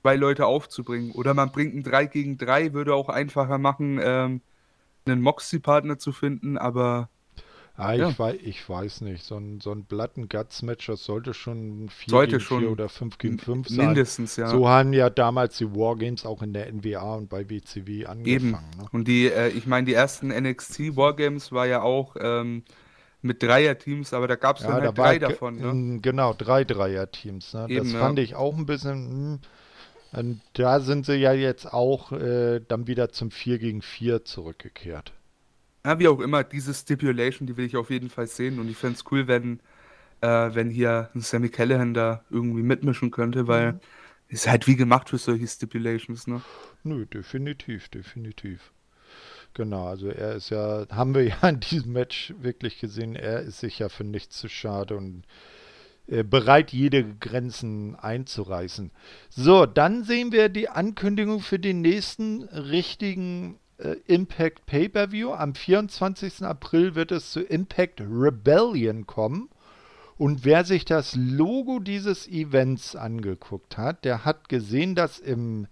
zwei 0.02 0.16
Leute 0.16 0.46
aufzubringen. 0.46 1.12
Oder 1.12 1.34
man 1.34 1.52
bringt 1.52 1.76
ein 1.76 1.84
3 1.84 2.06
gegen 2.06 2.38
3, 2.38 2.74
würde 2.74 2.94
auch 2.94 3.10
einfacher 3.10 3.58
machen, 3.58 4.00
ähm, 4.02 4.42
einen 5.06 5.22
Moxie-Partner 5.22 5.98
zu 5.98 6.12
finden, 6.12 6.58
aber. 6.58 7.10
Ah, 7.76 7.94
ja. 7.94 8.10
ich, 8.10 8.20
weiß, 8.20 8.36
ich 8.44 8.70
weiß 8.70 9.02
nicht. 9.02 9.24
So 9.24 9.38
ein, 9.38 9.62
so 9.62 9.72
ein 9.72 9.86
Blood 9.86 10.12
Guts 10.30 10.64
Match, 10.64 10.88
das 10.88 11.06
sollte 11.06 11.34
schon 11.34 11.88
4 11.90 12.12
sollte 12.12 12.32
gegen 12.34 12.42
schon 12.42 12.60
4 12.60 12.72
oder 12.72 12.90
5 12.90 13.18
gegen 13.18 13.40
5 13.40 13.70
sein. 13.70 13.86
Mindestens, 13.88 14.36
ja. 14.36 14.50
So 14.50 14.68
haben 14.68 14.92
ja 14.92 15.10
damals 15.10 15.58
die 15.58 15.74
Wargames 15.74 16.26
auch 16.26 16.42
in 16.42 16.52
der 16.52 16.72
NWA 16.74 17.16
und 17.16 17.30
bei 17.30 17.50
WCW 17.50 18.06
angefangen. 18.06 18.26
Eben. 18.26 18.52
Ne? 18.52 18.60
Und 18.92 19.08
die, 19.08 19.28
äh, 19.28 19.48
ich 19.50 19.66
meine, 19.66 19.86
die 19.86 19.94
ersten 19.94 20.28
NXT 20.28 20.98
Wargames 20.98 21.54
war 21.54 21.68
ja 21.68 21.82
auch 21.82 22.18
ähm, 22.20 22.64
mit 23.22 23.42
Dreier-Teams, 23.42 24.14
aber 24.14 24.28
da 24.28 24.36
gab 24.36 24.58
es 24.58 24.64
ja, 24.64 24.72
dann 24.72 24.82
halt 24.82 24.98
da 24.98 25.02
drei 25.02 25.20
davon. 25.20 25.56
Ne? 25.56 26.00
Genau, 26.02 26.34
drei 26.34 26.66
Dreier-Teams. 26.66 27.54
Ne? 27.54 27.68
das 27.70 27.94
fand 27.94 28.18
ja. 28.18 28.24
ich 28.26 28.36
auch 28.36 28.58
ein 28.58 28.66
bisschen. 28.66 29.08
Mh, 29.08 29.34
hm, 29.36 29.40
und 30.12 30.42
da 30.54 30.80
sind 30.80 31.06
sie 31.06 31.16
ja 31.16 31.34
jetzt 31.34 31.72
auch 31.72 32.12
äh, 32.12 32.62
dann 32.68 32.88
wieder 32.88 33.10
zum 33.10 33.32
4 33.32 33.60
gegen 33.60 33.82
4 33.82 34.26
zurückgekehrt. 34.26 35.14
Ja, 35.86 36.00
wie 36.00 36.08
auch 36.08 36.20
immer, 36.20 36.44
diese 36.44 36.74
Stipulation, 36.74 37.48
die 37.48 37.58
will 37.58 37.66
ich 37.66 37.78
auf 37.78 37.90
jeden 37.90 38.10
Fall 38.10 38.28
sehen. 38.28 38.60
Und 38.60 38.70
ich 38.70 38.78
fände 38.78 38.96
es 38.96 39.12
cool, 39.12 39.28
wenn, 39.28 39.60
äh, 40.22 40.50
wenn 40.54 40.70
hier 40.70 41.10
ein 41.14 41.22
Sammy 41.22 41.50
Callahan 41.50 41.94
da 41.94 42.24
irgendwie 42.30 42.64
mitmischen 42.64 43.12
könnte, 43.12 43.48
weil 43.48 43.74
mhm. 43.74 43.80
ist 44.28 44.48
halt 44.48 44.68
wie 44.68 44.76
gemacht 44.76 45.10
für 45.10 45.18
solche 45.18 45.48
Stipulations, 45.48 46.28
ne? 46.28 46.42
Nö, 46.84 47.06
definitiv, 47.06 47.90
definitiv. 47.90 48.72
Genau, 49.54 49.88
also 49.88 50.10
er 50.10 50.36
ist 50.36 50.50
ja, 50.50 50.86
haben 50.92 51.16
wir 51.16 51.24
ja 51.24 51.48
in 51.48 51.60
diesem 51.60 51.94
Match 51.94 52.34
wirklich 52.40 52.80
gesehen, 52.80 53.16
er 53.16 53.42
ist 53.42 53.60
sich 53.60 53.80
ja 53.80 53.90
für 53.90 54.04
nichts 54.04 54.38
zu 54.38 54.50
schade 54.50 54.98
und 54.98 55.24
bereit, 56.24 56.74
jede 56.74 57.04
Grenzen 57.04 57.96
einzureißen. 57.96 58.92
So, 59.30 59.66
dann 59.66 60.04
sehen 60.04 60.32
wir 60.32 60.50
die 60.50 60.70
Ankündigung 60.70 61.40
für 61.40 61.60
den 61.60 61.82
nächsten 61.82 62.44
richtigen 62.44 63.60
äh, 63.78 63.96
Impact 64.08 64.66
Pay-Per-View. 64.66 65.34
Am 65.34 65.56
24. 65.56 66.44
April 66.44 66.96
wird 66.96 67.12
es 67.12 67.32
zu 67.32 67.42
Impact 67.42 68.02
Rebellion 68.02 69.06
kommen. 69.06 69.50
Und 70.18 70.44
wer 70.44 70.66
sich 70.66 70.84
das 70.84 71.16
Logo 71.16 71.80
dieses 71.80 72.28
Events 72.28 72.96
angeguckt 72.96 73.78
hat, 73.78 74.04
der 74.04 74.26
hat 74.26 74.50
gesehen, 74.50 74.96
dass 74.96 75.20
im 75.20 75.68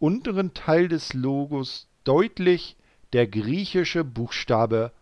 unteren 0.00 0.54
Teil 0.54 0.88
des 0.88 1.14
Logos 1.14 1.86
deutlich 2.02 2.76
der 3.12 3.28
griechische 3.28 4.02
Buchstabe 4.02 4.92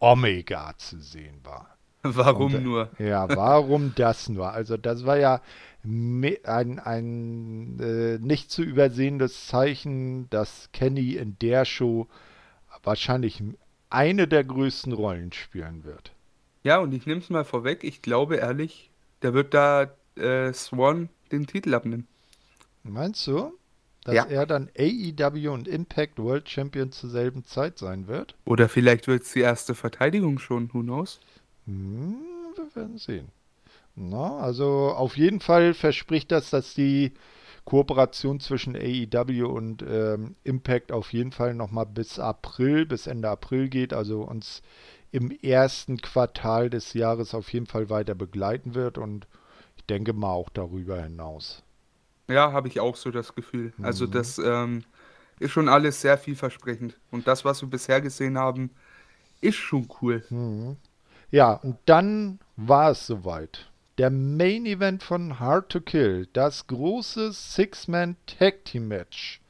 Omega 0.00 0.72
zu 0.78 0.98
sehen 0.98 1.38
war. 1.44 1.76
Warum 2.02 2.54
Und, 2.54 2.64
nur? 2.64 2.90
Ja, 2.98 3.28
warum 3.28 3.92
das 3.94 4.28
nur? 4.28 4.52
Also 4.52 4.76
das 4.78 5.04
war 5.04 5.18
ja 5.18 5.42
ein, 5.84 6.78
ein 6.78 7.78
äh, 7.78 8.18
nicht 8.18 8.50
zu 8.50 8.62
übersehendes 8.62 9.46
Zeichen, 9.46 10.28
dass 10.30 10.70
Kenny 10.72 11.16
in 11.16 11.38
der 11.40 11.64
Show 11.64 12.08
wahrscheinlich 12.82 13.42
eine 13.90 14.26
der 14.28 14.44
größten 14.44 14.92
Rollen 14.92 15.32
spielen 15.32 15.84
wird. 15.84 16.12
Ja, 16.62 16.78
und 16.78 16.92
ich 16.92 17.06
nehme 17.06 17.20
es 17.20 17.30
mal 17.30 17.44
vorweg, 17.44 17.84
ich 17.84 18.02
glaube 18.02 18.36
ehrlich, 18.36 18.90
der 19.22 19.34
wird 19.34 19.52
da 19.54 19.90
äh, 20.16 20.52
Swan 20.52 21.08
den 21.32 21.46
Titel 21.46 21.74
abnehmen. 21.74 22.06
Meinst 22.82 23.26
du? 23.26 23.52
Dass 24.04 24.14
ja. 24.14 24.24
er 24.24 24.46
dann 24.46 24.70
AEW 24.78 25.52
und 25.52 25.68
Impact 25.68 26.18
World 26.18 26.48
Champion 26.48 26.90
zur 26.90 27.10
selben 27.10 27.44
Zeit 27.44 27.78
sein 27.78 28.06
wird? 28.06 28.34
Oder 28.46 28.68
vielleicht 28.70 29.06
wird 29.06 29.24
es 29.24 29.32
die 29.32 29.40
erste 29.40 29.74
Verteidigung 29.74 30.38
schon, 30.38 30.72
who 30.72 30.80
knows? 30.80 31.20
Hm, 31.70 32.16
wir 32.56 32.74
werden 32.74 32.98
sehen. 32.98 33.28
Na, 33.94 34.38
also 34.38 34.92
auf 34.96 35.16
jeden 35.16 35.40
Fall 35.40 35.72
verspricht 35.72 36.32
das, 36.32 36.50
dass 36.50 36.74
die 36.74 37.12
Kooperation 37.64 38.40
zwischen 38.40 38.74
AEW 38.74 39.46
und 39.46 39.84
ähm, 39.86 40.34
Impact 40.42 40.90
auf 40.90 41.12
jeden 41.12 41.30
Fall 41.30 41.54
nochmal 41.54 41.86
bis 41.86 42.18
April, 42.18 42.86
bis 42.86 43.06
Ende 43.06 43.28
April 43.28 43.68
geht, 43.68 43.92
also 43.92 44.22
uns 44.22 44.62
im 45.12 45.30
ersten 45.30 45.98
Quartal 45.98 46.70
des 46.70 46.94
Jahres 46.94 47.34
auf 47.34 47.52
jeden 47.52 47.66
Fall 47.66 47.90
weiter 47.90 48.14
begleiten 48.14 48.74
wird 48.74 48.98
und 48.98 49.28
ich 49.76 49.84
denke 49.84 50.12
mal 50.12 50.32
auch 50.32 50.50
darüber 50.50 51.00
hinaus. 51.00 51.62
Ja, 52.28 52.52
habe 52.52 52.68
ich 52.68 52.80
auch 52.80 52.96
so 52.96 53.10
das 53.10 53.34
Gefühl. 53.34 53.72
Also 53.78 53.78
mhm. 53.78 53.84
Also 53.84 54.06
das 54.06 54.38
ähm, 54.38 54.84
ist 55.38 55.52
schon 55.52 55.68
alles 55.68 56.00
sehr 56.00 56.18
vielversprechend 56.18 56.98
und 57.10 57.28
das, 57.28 57.44
was 57.44 57.60
wir 57.62 57.68
bisher 57.68 58.00
gesehen 58.00 58.38
haben, 58.38 58.70
ist 59.40 59.56
schon 59.56 59.88
cool. 60.00 60.24
Mhm. 60.30 60.76
Ja, 61.30 61.52
und 61.52 61.76
dann 61.86 62.40
war 62.56 62.90
es 62.90 63.06
soweit. 63.06 63.70
Der 63.98 64.10
Main 64.10 64.66
Event 64.66 65.02
von 65.02 65.38
Hard 65.38 65.68
to 65.68 65.80
Kill, 65.80 66.26
das 66.32 66.66
große 66.66 67.32
Six-Man 67.32 68.16
Tag 68.26 68.64
Team 68.64 68.88
Match. 68.88 69.40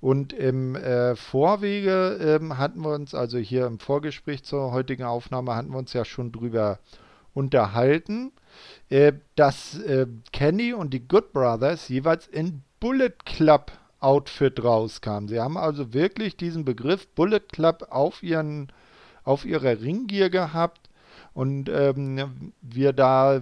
Und 0.00 0.32
im 0.32 0.76
äh, 0.76 1.16
Vorwege 1.16 2.18
ähm, 2.20 2.56
hatten 2.56 2.80
wir 2.80 2.94
uns, 2.94 3.14
also 3.14 3.36
hier 3.36 3.66
im 3.66 3.78
Vorgespräch 3.78 4.44
zur 4.44 4.72
heutigen 4.72 5.02
Aufnahme, 5.02 5.54
hatten 5.54 5.72
wir 5.72 5.78
uns 5.78 5.92
ja 5.92 6.04
schon 6.04 6.32
drüber 6.32 6.78
unterhalten, 7.34 8.32
äh, 8.88 9.12
dass 9.34 9.78
äh, 9.80 10.06
Kenny 10.32 10.72
und 10.72 10.94
die 10.94 11.06
Good 11.06 11.32
Brothers 11.32 11.88
jeweils 11.88 12.26
in 12.26 12.62
Bullet 12.80 13.12
Club 13.26 13.72
Outfit 14.00 14.62
rauskamen. 14.62 15.28
Sie 15.28 15.40
haben 15.40 15.58
also 15.58 15.92
wirklich 15.92 16.36
diesen 16.36 16.64
Begriff 16.64 17.08
Bullet 17.08 17.40
Club 17.40 17.88
auf 17.90 18.22
ihren 18.22 18.72
auf 19.24 19.44
ihrer 19.44 19.82
Ringgear 19.82 20.30
gehabt 20.30 20.87
und 21.38 21.68
ähm, 21.68 22.52
wir 22.62 22.92
da 22.92 23.40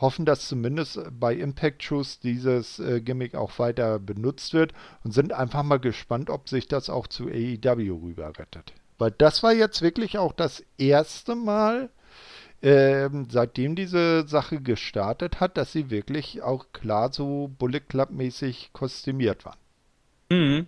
hoffen, 0.00 0.26
dass 0.26 0.48
zumindest 0.48 0.98
bei 1.12 1.32
Impact 1.32 1.80
Shows 1.80 2.18
dieses 2.18 2.80
äh, 2.80 3.00
Gimmick 3.00 3.36
auch 3.36 3.56
weiter 3.60 4.00
benutzt 4.00 4.52
wird 4.52 4.72
und 5.04 5.12
sind 5.12 5.32
einfach 5.32 5.62
mal 5.62 5.78
gespannt, 5.78 6.28
ob 6.28 6.48
sich 6.48 6.66
das 6.66 6.90
auch 6.90 7.06
zu 7.06 7.28
AEW 7.28 8.02
rüber 8.02 8.32
rettet. 8.36 8.72
Weil 8.98 9.12
das 9.12 9.44
war 9.44 9.52
jetzt 9.52 9.80
wirklich 9.80 10.18
auch 10.18 10.32
das 10.32 10.64
erste 10.76 11.36
Mal, 11.36 11.88
äh, 12.62 13.08
seitdem 13.28 13.76
diese 13.76 14.26
Sache 14.26 14.60
gestartet 14.60 15.38
hat, 15.38 15.56
dass 15.56 15.70
sie 15.70 15.88
wirklich 15.88 16.42
auch 16.42 16.72
klar 16.72 17.12
so 17.12 17.52
Bullet 17.60 17.78
Club 17.78 18.10
mäßig 18.10 18.70
kostümiert 18.72 19.44
waren. 19.44 19.58
Mhm. 20.30 20.66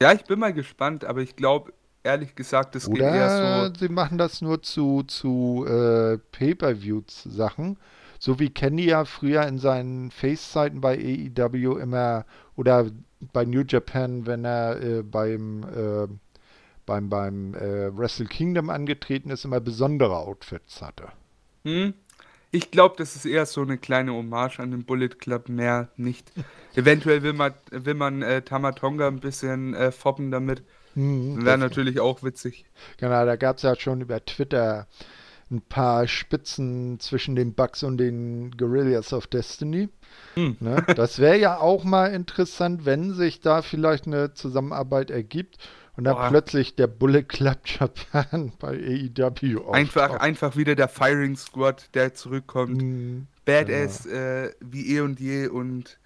Ja, 0.00 0.14
ich 0.14 0.24
bin 0.24 0.38
mal 0.38 0.54
gespannt, 0.54 1.04
aber 1.04 1.20
ich 1.20 1.36
glaube, 1.36 1.74
ehrlich 2.08 2.34
gesagt, 2.34 2.74
das 2.74 2.88
geht 2.90 3.00
eher 3.00 3.68
so. 3.68 3.78
Sie 3.78 3.88
machen 3.88 4.18
das 4.18 4.40
nur 4.40 4.62
zu, 4.62 5.02
zu 5.04 5.64
äh, 5.68 6.18
Pay-Per-View-Sachen. 6.32 7.78
So 8.18 8.40
wie 8.40 8.50
Kenny 8.50 8.86
ja 8.86 9.04
früher 9.04 9.46
in 9.46 9.58
seinen 9.58 10.10
Face-Zeiten 10.10 10.80
bei 10.80 10.98
AEW 10.98 11.78
immer 11.78 12.24
oder 12.56 12.86
bei 13.32 13.44
New 13.44 13.62
Japan, 13.66 14.26
wenn 14.26 14.44
er 14.44 14.82
äh, 14.82 15.02
beim, 15.02 15.62
äh, 15.64 16.08
beim, 16.86 17.08
beim 17.08 17.54
äh, 17.54 17.96
Wrestle 17.96 18.26
Kingdom 18.26 18.70
angetreten 18.70 19.30
ist, 19.30 19.44
immer 19.44 19.60
besondere 19.60 20.16
Outfits 20.16 20.82
hatte. 20.82 21.08
Hm. 21.64 21.94
Ich 22.50 22.70
glaube, 22.70 22.94
das 22.96 23.14
ist 23.14 23.26
eher 23.26 23.44
so 23.44 23.60
eine 23.60 23.76
kleine 23.76 24.14
Hommage 24.14 24.58
an 24.58 24.70
den 24.70 24.84
Bullet 24.84 25.10
Club, 25.10 25.50
mehr 25.50 25.88
nicht. 25.96 26.32
Eventuell 26.74 27.22
will 27.22 27.34
man, 27.34 27.52
will 27.70 27.94
man 27.94 28.22
äh, 28.22 28.40
Tamatonga 28.40 29.06
ein 29.06 29.20
bisschen 29.20 29.74
äh, 29.74 29.92
foppen 29.92 30.30
damit. 30.30 30.62
Mhm, 30.94 31.44
Wäre 31.44 31.58
natürlich 31.58 32.00
auch 32.00 32.22
witzig. 32.22 32.64
Genau, 32.98 33.24
da 33.24 33.36
gab 33.36 33.56
es 33.56 33.62
ja 33.62 33.74
schon 33.76 34.00
über 34.00 34.24
Twitter 34.24 34.86
ein 35.50 35.62
paar 35.62 36.06
Spitzen 36.06 37.00
zwischen 37.00 37.34
den 37.34 37.54
Bugs 37.54 37.82
und 37.82 37.98
den 37.98 38.50
Guerrillas 38.52 39.12
of 39.12 39.26
Destiny. 39.26 39.88
Hm. 40.34 40.56
Ne? 40.60 40.84
Das 40.94 41.18
wäre 41.18 41.38
ja 41.38 41.58
auch 41.58 41.84
mal 41.84 42.12
interessant, 42.12 42.84
wenn 42.84 43.14
sich 43.14 43.40
da 43.40 43.62
vielleicht 43.62 44.06
eine 44.06 44.34
Zusammenarbeit 44.34 45.10
ergibt 45.10 45.58
und 45.96 46.04
dann 46.04 46.16
Boah. 46.16 46.28
plötzlich 46.28 46.76
der 46.76 46.86
Bullet 46.86 47.24
Club 47.24 47.60
Japan 47.64 48.52
bei 48.58 48.78
AEW 49.18 49.70
einfach, 49.72 50.14
einfach 50.20 50.56
wieder 50.56 50.74
der 50.74 50.88
Firing 50.88 51.36
Squad, 51.36 51.94
der 51.94 52.14
zurückkommt. 52.14 52.82
Hm. 52.82 53.26
Badass 53.44 54.04
ja. 54.04 54.44
äh, 54.44 54.54
wie 54.60 54.94
eh 54.94 55.00
und 55.00 55.18
je 55.18 55.48
und 55.48 55.98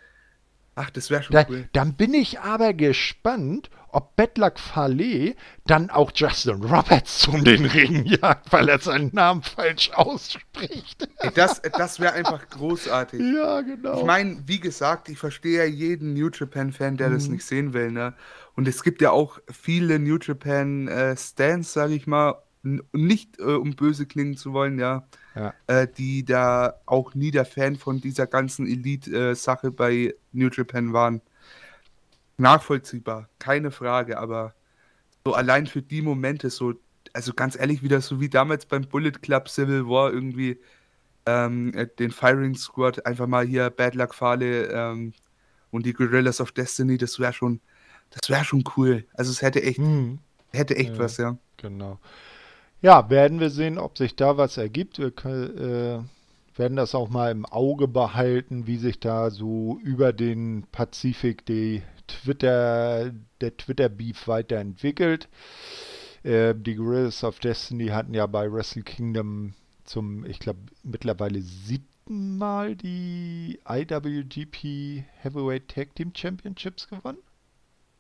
ach, 0.77 0.91
das 0.91 1.11
wäre 1.11 1.25
schon 1.25 1.35
da, 1.35 1.45
cool. 1.49 1.69
Dann 1.73 1.95
bin 1.95 2.15
ich 2.15 2.41
aber 2.41 2.73
gespannt, 2.73 3.69
ob 3.93 4.17
Bedlack 4.17 4.59
Fale 4.59 5.35
dann 5.67 5.91
auch 5.91 6.11
Justin 6.15 6.65
Roberts 6.65 7.29
um 7.29 7.45
den 7.45 7.67
Ring 7.67 8.05
jagt, 8.07 8.53
weil 8.53 8.69
er 8.69 8.79
seinen 8.79 9.15
Namen 9.15 9.43
falsch 9.43 9.91
ausspricht. 9.93 11.09
Das, 11.35 11.63
das 11.63 12.01
wäre 12.01 12.15
einfach 12.15 12.49
großartig. 12.49 13.21
Ja, 13.33 13.61
genau. 13.63 13.99
Ich 13.99 14.05
meine, 14.05 14.43
wie 14.47 14.61
gesagt, 14.61 15.09
ich 15.09 15.19
verstehe 15.19 15.59
ja 15.59 15.65
jeden 15.65 16.13
New 16.13 16.29
Japan-Fan, 16.29 16.97
der 16.97 17.09
mhm. 17.09 17.15
das 17.15 17.29
nicht 17.29 17.45
sehen 17.45 17.73
will. 17.73 17.91
Ne? 17.91 18.15
Und 18.55 18.69
es 18.69 18.83
gibt 18.83 19.01
ja 19.01 19.11
auch 19.11 19.39
viele 19.51 19.99
New 19.99 20.19
Japan-Stands, 20.21 21.69
äh, 21.69 21.73
sage 21.73 21.95
ich 21.95 22.07
mal, 22.07 22.43
nicht 22.63 23.39
äh, 23.39 23.43
um 23.43 23.75
böse 23.75 24.07
klingen 24.07 24.37
zu 24.37 24.53
wollen, 24.53 24.79
ja, 24.79 25.07
ja. 25.35 25.55
Äh, 25.67 25.89
die 25.89 26.25
da 26.25 26.75
auch 26.87 27.15
nie 27.15 27.31
der 27.31 27.45
Fan 27.45 27.77
von 27.77 28.01
dieser 28.01 28.27
ganzen 28.27 28.67
Elite-Sache 28.67 29.71
bei 29.71 30.15
New 30.33 30.49
Japan 30.49 30.93
waren. 30.93 31.23
Nachvollziehbar, 32.43 33.29
keine 33.39 33.71
Frage, 33.71 34.19
aber 34.19 34.55
so 35.25 35.35
allein 35.35 35.67
für 35.67 35.83
die 35.83 36.03
Momente, 36.03 36.51
so, 36.51 36.75
also 37.13 37.33
ganz 37.33 37.59
ehrlich, 37.59 37.83
wieder 37.83 38.01
so 38.01 38.21
wie 38.21 38.29
damals 38.29 38.67
beim 38.67 38.83
Bullet 38.83 39.13
Club 39.13 39.49
Civil 39.49 39.87
War 39.87 40.13
irgendwie 40.13 40.59
ähm, 41.27 41.73
äh, 41.75 41.87
den 41.87 42.11
Firing 42.11 42.55
Squad, 42.55 43.07
einfach 43.07 43.27
mal 43.27 43.47
hier 43.47 43.71
Bad 43.71 43.95
Luck 43.95 44.15
Fale 44.15 44.67
ähm, 44.67 45.13
und 45.71 45.87
die 45.87 45.93
Gorillas 45.93 46.41
of 46.41 46.53
Destiny, 46.53 46.99
das 46.99 47.19
wäre 47.19 47.33
schon, 47.33 47.61
das 48.11 48.29
wäre 48.29 48.45
schon 48.45 48.65
cool. 48.77 49.05
Also 49.15 49.31
es 49.31 49.43
hätte 49.43 49.63
echt, 49.63 49.79
hm. 49.79 50.19
hätte 50.53 50.77
echt 50.77 50.95
ja, 50.95 50.99
was, 50.99 51.17
ja. 51.17 51.39
Genau. 51.57 51.99
Ja, 52.81 53.09
werden 53.09 53.39
wir 53.39 53.51
sehen, 53.51 53.79
ob 53.79 53.97
sich 53.97 54.17
da 54.17 54.37
was 54.37 54.57
ergibt. 54.57 54.99
Wir 54.99 55.13
können, 55.13 55.59
äh, 55.59 56.59
werden 56.59 56.77
das 56.77 56.95
auch 56.95 57.09
mal 57.09 57.31
im 57.31 57.47
Auge 57.47 57.87
behalten, 57.87 58.67
wie 58.67 58.77
sich 58.77 58.99
da 58.99 59.31
so 59.31 59.79
über 59.85 60.13
den 60.13 60.67
Pazifik 60.73 61.47
die 61.47 61.83
Twitter, 62.13 63.13
der 63.41 63.57
Twitter-Beef 63.57 64.29
weiterentwickelt. 64.29 65.29
Äh, 66.23 66.55
die 66.55 66.77
Guerrillas 66.77 67.25
of 67.25 67.41
Destiny 67.41 67.89
hatten 67.89 68.15
ja 68.15 68.27
bei 68.27 68.51
Wrestle 68.51 68.83
Kingdom 68.83 69.55
zum, 69.85 70.25
ich 70.25 70.39
glaube, 70.39 70.61
mittlerweile 70.83 71.41
siebten 71.41 72.37
Mal 72.39 72.75
die 72.75 73.61
IWGP 73.69 75.05
Heavyweight 75.23 75.69
Tag 75.69 75.95
Team 75.95 76.13
Championships 76.15 76.89
gewonnen. 76.89 77.19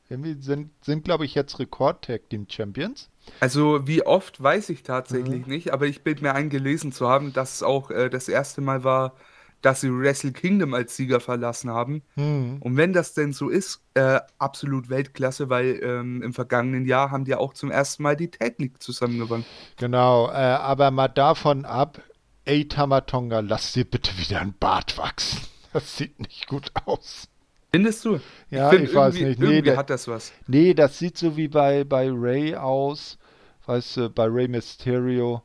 Irgendwie 0.08 0.34
sind, 0.42 0.70
sind 0.84 1.04
glaube 1.04 1.24
ich, 1.24 1.34
jetzt 1.34 1.58
Rekord-Tag 1.58 2.28
Team 2.28 2.46
Champions. 2.48 3.08
Also, 3.40 3.86
wie 3.86 4.04
oft 4.04 4.42
weiß 4.42 4.68
ich 4.70 4.82
tatsächlich 4.82 5.46
mhm. 5.46 5.52
nicht, 5.52 5.72
aber 5.72 5.86
ich 5.86 6.02
bilde 6.02 6.22
mir 6.22 6.34
eingelesen 6.34 6.92
zu 6.92 7.08
haben, 7.08 7.32
dass 7.32 7.54
es 7.54 7.62
auch 7.62 7.90
äh, 7.90 8.10
das 8.10 8.28
erste 8.28 8.60
Mal 8.60 8.84
war, 8.84 9.14
dass 9.62 9.80
sie 9.80 9.90
Wrestle 9.90 10.32
Kingdom 10.32 10.74
als 10.74 10.96
Sieger 10.96 11.20
verlassen 11.20 11.70
haben. 11.70 12.02
Mhm. 12.16 12.58
Und 12.60 12.76
wenn 12.76 12.92
das 12.92 13.14
denn 13.14 13.32
so 13.32 13.48
ist, 13.48 13.82
äh, 13.94 14.20
absolut 14.38 14.90
Weltklasse, 14.90 15.48
weil 15.48 15.80
ähm, 15.82 16.22
im 16.22 16.32
vergangenen 16.34 16.84
Jahr 16.84 17.10
haben 17.10 17.24
die 17.24 17.34
auch 17.34 17.54
zum 17.54 17.70
ersten 17.70 18.02
Mal 18.02 18.16
die 18.16 18.30
Tag 18.30 18.58
League 18.58 18.82
zusammen 18.82 19.18
gewonnen. 19.18 19.46
Genau, 19.78 20.28
äh, 20.28 20.32
aber 20.32 20.90
mal 20.90 21.08
davon 21.08 21.64
ab, 21.64 22.02
ey 22.44 22.66
Tamatonga, 22.66 23.40
lass 23.40 23.72
dir 23.72 23.84
bitte 23.84 24.18
wieder 24.18 24.40
ein 24.40 24.54
Bart 24.58 24.98
wachsen. 24.98 25.40
Das 25.72 25.96
sieht 25.96 26.20
nicht 26.20 26.48
gut 26.48 26.70
aus. 26.84 27.30
Findest 27.70 28.04
du? 28.04 28.20
Ja, 28.50 28.70
ich, 28.74 28.82
ich 28.82 28.94
weiß 28.94 29.14
nicht. 29.14 29.40
Nee, 29.40 29.62
da, 29.62 29.78
hat 29.78 29.88
das 29.88 30.06
was. 30.06 30.30
Nee, 30.46 30.74
das 30.74 30.98
sieht 30.98 31.16
so 31.16 31.34
wie 31.38 31.48
bei, 31.48 31.84
bei 31.84 32.10
Ray 32.12 32.54
aus. 32.54 33.16
Weißt 33.64 33.96
du, 33.96 34.10
bei 34.10 34.26
Ray 34.26 34.48
Mysterio. 34.48 35.40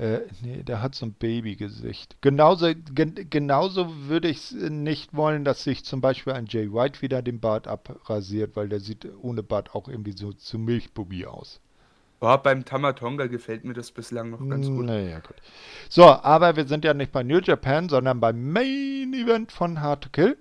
Äh, 0.00 0.20
nee, 0.40 0.62
der 0.62 0.80
hat 0.80 0.94
so 0.94 1.04
ein 1.04 1.12
Babygesicht. 1.12 2.16
Genauso, 2.22 2.72
gen, 2.94 3.14
genauso 3.28 4.08
würde 4.08 4.28
ich 4.28 4.50
nicht 4.52 5.14
wollen, 5.14 5.44
dass 5.44 5.62
sich 5.62 5.84
zum 5.84 6.00
Beispiel 6.00 6.32
ein 6.32 6.46
Jay 6.46 6.72
White 6.72 7.02
wieder 7.02 7.20
den 7.20 7.38
Bart 7.38 7.68
abrasiert, 7.68 8.56
weil 8.56 8.70
der 8.70 8.80
sieht 8.80 9.06
ohne 9.20 9.42
Bart 9.42 9.74
auch 9.74 9.88
irgendwie 9.88 10.16
so 10.16 10.32
zu 10.32 10.58
Milchbubi 10.58 11.26
aus. 11.26 11.60
Oh, 12.20 12.34
beim 12.38 12.64
Tamatonga 12.64 13.26
gefällt 13.26 13.64
mir 13.64 13.74
das 13.74 13.90
bislang 13.90 14.30
noch 14.30 14.46
ganz 14.48 14.68
gut. 14.68 14.86
Naja, 14.86 15.20
gut. 15.20 15.36
So, 15.90 16.04
aber 16.04 16.56
wir 16.56 16.66
sind 16.66 16.86
ja 16.86 16.94
nicht 16.94 17.12
bei 17.12 17.22
New 17.22 17.40
Japan, 17.40 17.90
sondern 17.90 18.20
beim 18.20 18.52
Main 18.52 19.12
Event 19.12 19.52
von 19.52 19.82
Hard 19.82 20.04
to 20.04 20.08
Kill. 20.10 20.38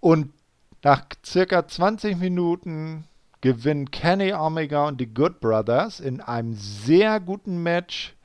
Und 0.00 0.34
nach 0.82 1.06
circa 1.24 1.66
20 1.66 2.18
Minuten 2.18 3.04
gewinnen 3.40 3.90
Kenny 3.90 4.34
Omega 4.34 4.86
und 4.86 5.00
die 5.00 5.12
Good 5.12 5.40
Brothers 5.40 6.00
in 6.00 6.20
einem 6.20 6.52
sehr 6.54 7.20
guten 7.20 7.62
Match 7.62 8.15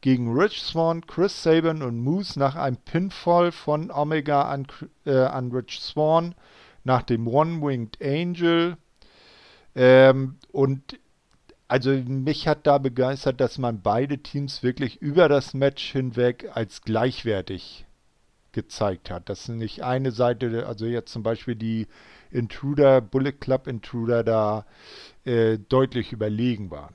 gegen 0.00 0.32
Rich 0.32 0.62
Swan, 0.62 1.06
Chris 1.06 1.42
Sabin 1.42 1.82
und 1.82 2.00
Moose 2.00 2.38
nach 2.38 2.54
einem 2.54 2.76
Pinfall 2.76 3.52
von 3.52 3.90
Omega 3.90 4.42
an, 4.42 4.66
äh, 5.04 5.16
an 5.16 5.50
Rich 5.50 5.80
Swan 5.80 6.34
nach 6.84 7.02
dem 7.02 7.26
One-Winged 7.26 8.00
Angel. 8.02 8.76
Ähm, 9.74 10.36
und 10.52 10.98
also 11.68 11.90
mich 11.90 12.46
hat 12.46 12.66
da 12.66 12.78
begeistert, 12.78 13.40
dass 13.40 13.58
man 13.58 13.82
beide 13.82 14.18
Teams 14.18 14.62
wirklich 14.62 15.02
über 15.02 15.28
das 15.28 15.52
Match 15.52 15.92
hinweg 15.92 16.50
als 16.54 16.82
gleichwertig 16.82 17.86
gezeigt 18.52 19.10
hat. 19.10 19.28
Dass 19.28 19.48
nicht 19.48 19.82
eine 19.82 20.12
Seite, 20.12 20.66
also 20.66 20.86
jetzt 20.86 21.12
zum 21.12 21.22
Beispiel 21.22 21.56
die 21.56 21.86
Intruder, 22.30 23.00
Bullet 23.00 23.32
Club 23.32 23.66
Intruder 23.66 24.24
da 24.24 24.66
äh, 25.24 25.58
deutlich 25.58 26.12
überlegen 26.12 26.70
waren. 26.70 26.94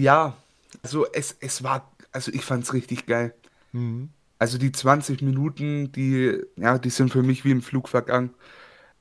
Ja, 0.00 0.36
also 0.82 1.06
es, 1.12 1.36
es 1.40 1.62
war, 1.62 1.90
also 2.12 2.32
ich 2.32 2.44
fand 2.44 2.64
es 2.64 2.72
richtig 2.72 3.06
geil. 3.06 3.34
Mhm. 3.72 4.10
Also 4.38 4.56
die 4.56 4.72
20 4.72 5.20
Minuten, 5.20 5.92
die, 5.92 6.40
ja, 6.56 6.78
die 6.78 6.90
sind 6.90 7.12
für 7.12 7.22
mich 7.22 7.44
wie 7.44 7.50
im 7.50 7.60
Flug 7.60 7.88
vergangen. 7.88 8.30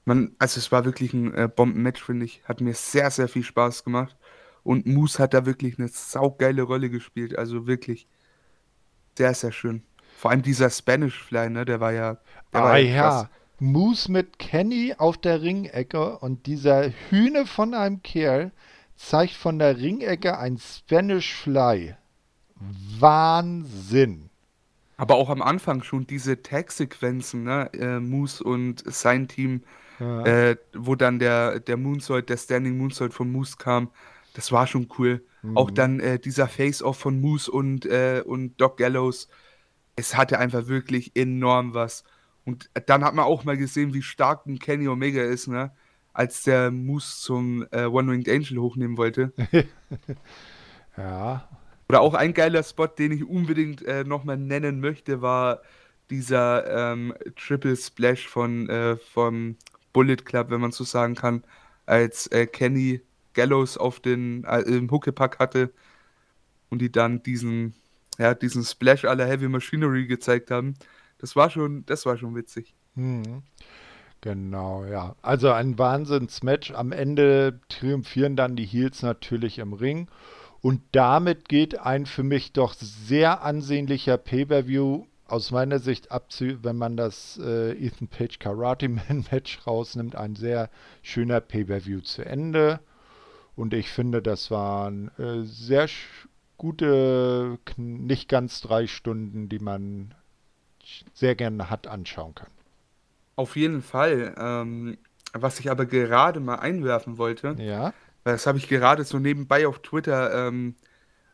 Man, 0.04 0.36
also 0.40 0.60
es 0.60 0.72
war 0.72 0.84
wirklich 0.84 1.14
ein 1.14 1.34
äh, 1.34 1.48
Bombenmatch, 1.48 2.04
finde 2.04 2.26
ich. 2.26 2.42
Hat 2.44 2.60
mir 2.60 2.74
sehr, 2.74 3.10
sehr 3.12 3.30
viel 3.30 3.44
Spaß 3.44 3.86
gemacht. 3.86 4.18
Und 4.64 4.86
Moose 4.86 5.20
hat 5.20 5.34
da 5.34 5.46
wirklich 5.46 5.80
eine 5.80 5.88
saugeile 5.88 6.64
Rolle 6.64 6.90
gespielt. 6.90 7.38
Also 7.38 7.68
wirklich 7.68 8.08
sehr, 9.18 9.34
sehr 9.34 9.54
schön. 9.54 9.84
Vor 10.18 10.32
allem 10.32 10.42
dieser 10.42 10.70
Spanish 10.70 11.24
Fly, 11.24 11.50
ne, 11.50 11.64
der 11.64 11.80
war 11.80 11.94
ja. 11.94 12.18
Der 12.52 12.62
ah 12.62 12.64
war 12.66 12.78
ja, 12.78 13.22
ja. 13.22 13.30
Moose 13.60 14.12
mit 14.12 14.40
Kenny 14.40 14.96
auf 14.98 15.18
der 15.18 15.42
Ringecke 15.42 16.18
und 16.20 16.46
dieser 16.46 16.90
Hühne 17.10 17.46
von 17.46 17.74
einem 17.74 18.02
Kerl 18.04 18.52
zeigt 19.00 19.34
von 19.34 19.60
der 19.60 19.78
Ringecke 19.78 20.38
ein 20.38 20.58
Spanish 20.58 21.34
Fly. 21.34 21.96
Wahnsinn. 23.00 24.30
Aber 24.98 25.16
auch 25.16 25.30
am 25.30 25.42
Anfang 25.42 25.82
schon 25.82 26.06
diese 26.06 26.44
Tag-Sequenzen, 26.44 27.44
ne? 27.44 27.70
Äh, 27.74 28.02
Moose 28.02 28.44
und 28.44 28.84
sein 28.86 29.30
Team, 29.30 29.64
ja. 30.00 30.26
äh, 30.26 30.58
wo 30.74 30.96
dann 30.96 31.20
der, 31.20 31.62
der 31.62 31.78
Moonsault, 31.78 32.30
der 32.30 32.36
Standing 32.36 32.78
Moonsault 32.78 33.14
von 33.14 33.32
Moose 33.32 33.56
kam, 33.58 33.90
das 34.34 34.52
war 34.52 34.68
schon 34.68 34.90
cool. 34.98 35.24
Mhm. 35.42 35.58
Auch 35.58 35.72
dann 35.72 36.02
äh, 36.02 36.20
dieser 36.20 36.50
Face-Off 36.50 36.98
von 36.98 37.22
Moose 37.22 37.50
und, 37.50 37.86
äh, 37.86 38.22
und 38.26 38.60
Doc 38.60 38.78
Gallows, 38.78 39.30
es 39.96 40.18
hatte 40.18 40.38
einfach 40.38 40.68
wirklich 40.68 41.16
enorm 41.16 41.74
was. 41.74 42.04
Und 42.44 42.70
dann 42.88 43.06
hat 43.06 43.16
man 43.16 43.26
auch 43.26 43.46
mal 43.46 43.58
gesehen, 43.58 43.94
wie 43.94 44.02
stark 44.02 44.46
ein 44.46 44.60
Kenny 44.60 44.90
Omega 44.90 45.24
ist, 45.24 45.48
ne? 45.48 45.72
Als 46.14 46.44
der 46.44 46.72
Moose 46.72 47.22
zum 47.22 47.66
äh, 47.72 47.86
One-Winged 47.86 48.30
Angel 48.30 48.60
hochnehmen 48.60 48.98
wollte. 48.98 49.32
ja. 50.98 51.48
Oder 51.88 52.02
auch 52.02 52.14
ein 52.14 52.34
geiler 52.34 52.64
Spot, 52.64 52.88
den 52.88 53.12
ich 53.12 53.24
unbedingt 53.24 53.84
äh, 53.84 54.04
nochmal 54.04 54.38
nennen 54.38 54.80
möchte, 54.80 55.22
war 55.22 55.62
dieser 56.10 56.92
ähm, 56.92 57.14
Triple 57.36 57.76
Splash 57.76 58.28
von 58.28 58.70
äh, 58.70 58.98
vom 58.98 59.56
Bullet 59.94 60.18
Club, 60.18 60.50
wenn 60.50 60.62
man 60.62 60.72
so 60.72 60.84
sagen 60.84 61.16
kann, 61.16 61.44
als 61.86 62.28
äh, 62.28 62.46
Kenny 62.48 63.02
Gallows 63.34 63.78
auf 63.78 64.00
den 64.00 64.44
äh, 64.44 64.62
im 64.62 64.92
Huckepack 64.92 65.40
hatte 65.40 65.72
und 66.70 66.80
die 66.80 66.92
dann 66.92 67.24
diesen 67.24 67.74
ja, 68.20 68.34
diesen 68.34 68.64
Splash 68.64 69.06
aller 69.06 69.26
Heavy 69.26 69.48
Machinery 69.48 70.06
gezeigt 70.06 70.52
haben. 70.52 70.76
Das 71.18 71.36
war 71.36 71.50
schon, 71.50 71.86
das 71.86 72.06
war 72.06 72.18
schon 72.18 72.36
witzig. 72.36 72.76
Hm. 72.96 73.42
Genau, 74.22 74.84
ja. 74.86 75.16
Also 75.22 75.52
ein 75.52 75.78
Wahnsinnsmatch. 75.78 76.72
Am 76.72 76.92
Ende 76.92 77.60
triumphieren 77.70 78.36
dann 78.36 78.56
die 78.56 78.66
Heels 78.66 79.02
natürlich 79.02 79.60
im 79.60 79.74
Ring. 79.74 80.10
Und 80.62 80.82
damit 80.92 81.48
geht 81.48 81.80
ein 81.80 82.06
für 82.06 82.24
mich 82.24 82.52
doch 82.52 82.74
sehr 82.74 83.44
ansehnlicher 83.44 84.18
Pay-Per-View 84.18 85.06
aus 85.26 85.52
meiner 85.52 85.80
Sicht 85.80 86.12
ab, 86.12 86.28
wenn 86.40 86.76
man 86.76 86.98
das 86.98 87.40
äh, 87.42 87.72
Ethan 87.74 88.08
Page 88.08 88.40
Karate 88.40 88.90
Man 88.90 89.26
Match 89.32 89.60
rausnimmt, 89.66 90.16
ein 90.16 90.36
sehr 90.36 90.70
schöner 91.02 91.40
Pay-Per-View 91.40 92.02
zu 92.02 92.26
Ende. 92.26 92.80
Und 93.56 93.74
ich 93.74 93.90
finde, 93.90 94.22
das 94.22 94.52
waren 94.52 95.12
äh, 95.18 95.44
sehr 95.44 95.88
gute, 96.58 97.58
nicht 97.78 98.28
ganz 98.28 98.60
drei 98.62 98.88
Stunden, 98.88 99.48
die 99.48 99.60
man 99.60 100.14
sehr 101.14 101.36
gerne 101.36 101.70
hat 101.70 101.88
anschauen 101.88 102.36
kann. 102.36 102.50
Auf 103.40 103.56
jeden 103.56 103.82
Fall. 103.82 104.36
Ähm, 104.38 104.98
was 105.32 105.62
ich 105.62 105.72
aber 105.72 105.86
gerade 105.86 106.42
mal 106.42 106.56
einwerfen 106.56 107.18
wollte, 107.18 107.56
ja. 107.58 107.94
das 108.26 108.46
habe 108.46 108.58
ich 108.58 108.68
gerade 108.68 109.06
so 109.06 109.18
nebenbei 109.18 109.66
auf 109.66 109.80
Twitter 109.80 110.48
ähm, 110.50 110.76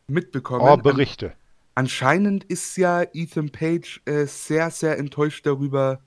mitbekommen. 0.06 0.60
Oh, 0.64 0.76
Berichte. 0.76 1.32
anscheinend 1.74 2.44
ist 2.44 2.76
ja 2.76 3.02
Ethan 3.12 3.50
Page 3.50 4.02
äh, 4.04 4.26
sehr, 4.26 4.70
sehr 4.70 4.98
enttäuscht 4.98 5.46
darüber, 5.46 5.98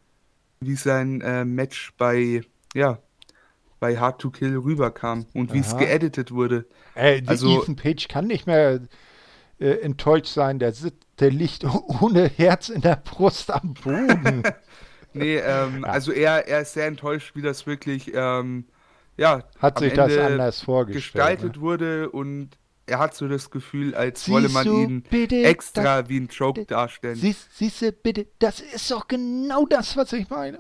wie 0.61 0.76
sein 0.76 1.19
äh, 1.19 1.43
Match 1.43 1.91
bei, 1.97 2.43
ja, 2.73 2.99
bei 3.81 3.97
Hard 3.97 4.21
to 4.21 4.30
Kill 4.30 4.55
rüberkam 4.55 5.26
und 5.34 5.51
wie 5.51 5.59
es 5.59 5.76
geeditet 5.76 6.31
wurde. 6.31 6.65
Äh, 6.95 7.23
also, 7.26 7.61
Ethan 7.61 7.76
Page 7.76 8.07
kann 8.07 8.27
nicht 8.27 8.47
mehr 8.47 8.80
äh, 9.59 9.71
enttäuscht 9.81 10.27
sein. 10.27 10.59
Der, 10.59 10.71
der 11.19 11.30
liegt 11.30 11.65
ohne 12.01 12.30
Herz 12.30 12.69
in 12.69 12.80
der 12.80 12.95
Brust 12.95 13.51
am 13.51 13.73
Boden. 13.73 14.43
nee, 15.14 15.38
ähm, 15.38 15.81
ja. 15.84 15.90
also 15.90 16.11
er, 16.11 16.48
er 16.48 16.61
ist 16.61 16.73
sehr 16.73 16.88
enttäuscht, 16.88 17.36
wie 17.36 17.41
das 17.41 17.65
wirklich 17.65 18.11
ähm, 18.14 18.65
ja, 19.19 19.44
hat 19.60 19.80
sich 19.80 19.91
Ende 19.91 20.15
das 20.15 20.31
anders 20.31 20.61
vorgestellt. 20.61 21.03
Gestaltet 21.03 21.56
ne? 21.57 21.61
wurde 21.61 22.10
und 22.10 22.57
er 22.86 22.99
hat 22.99 23.15
so 23.15 23.27
das 23.27 23.52
Gefühl, 23.52 23.94
als 23.94 24.23
siehst 24.23 24.34
wolle 24.34 24.49
man 24.49 24.65
ihn 24.65 25.02
bitte, 25.03 25.44
extra 25.44 26.02
das, 26.02 26.10
wie 26.10 26.19
ein 26.19 26.27
Joke 26.27 26.65
darstellen. 26.65 27.15
Siehst, 27.15 27.56
siehst 27.56 27.81
du 27.81 27.91
bitte, 27.91 28.27
das 28.40 28.61
ist 28.61 28.90
doch 28.90 29.07
genau 29.07 29.65
das, 29.65 29.95
was 29.98 30.14
ich 30.14 30.30
meine. 30.30 30.60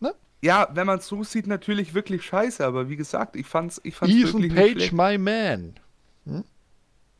Ne? 0.00 0.14
Ja, 0.42 0.68
wenn 0.72 0.86
man 0.86 0.98
es 0.98 1.06
so 1.06 1.22
sieht, 1.22 1.46
natürlich 1.46 1.94
wirklich 1.94 2.24
scheiße, 2.24 2.64
aber 2.64 2.88
wie 2.88 2.96
gesagt, 2.96 3.36
ich 3.36 3.46
fand's, 3.46 3.80
ich 3.84 3.94
fand's 3.94 4.14
Ethan 4.14 4.42
wirklich 4.42 4.54
Page, 4.54 4.74
nicht 4.74 4.92
my 4.92 5.18
man. 5.18 5.74
Hm? 6.26 6.44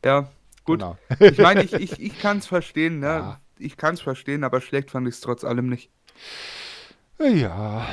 Ja, 0.03 0.29
gut. 0.65 0.79
Genau. 0.79 0.97
ich 1.19 1.37
meine, 1.37 1.63
ich, 1.63 1.73
ich, 1.73 1.99
ich 1.99 2.19
kann 2.19 2.39
es 2.39 2.47
verstehen, 2.47 2.99
ne? 2.99 3.07
Ja. 3.07 3.41
Ich 3.57 3.77
kann 3.77 3.93
es 3.93 4.01
verstehen, 4.01 4.43
aber 4.43 4.59
schlecht 4.59 4.91
fand 4.91 5.07
ich 5.07 5.15
es 5.15 5.21
trotz 5.21 5.45
allem 5.45 5.69
nicht. 5.69 5.89
Ja, 7.19 7.85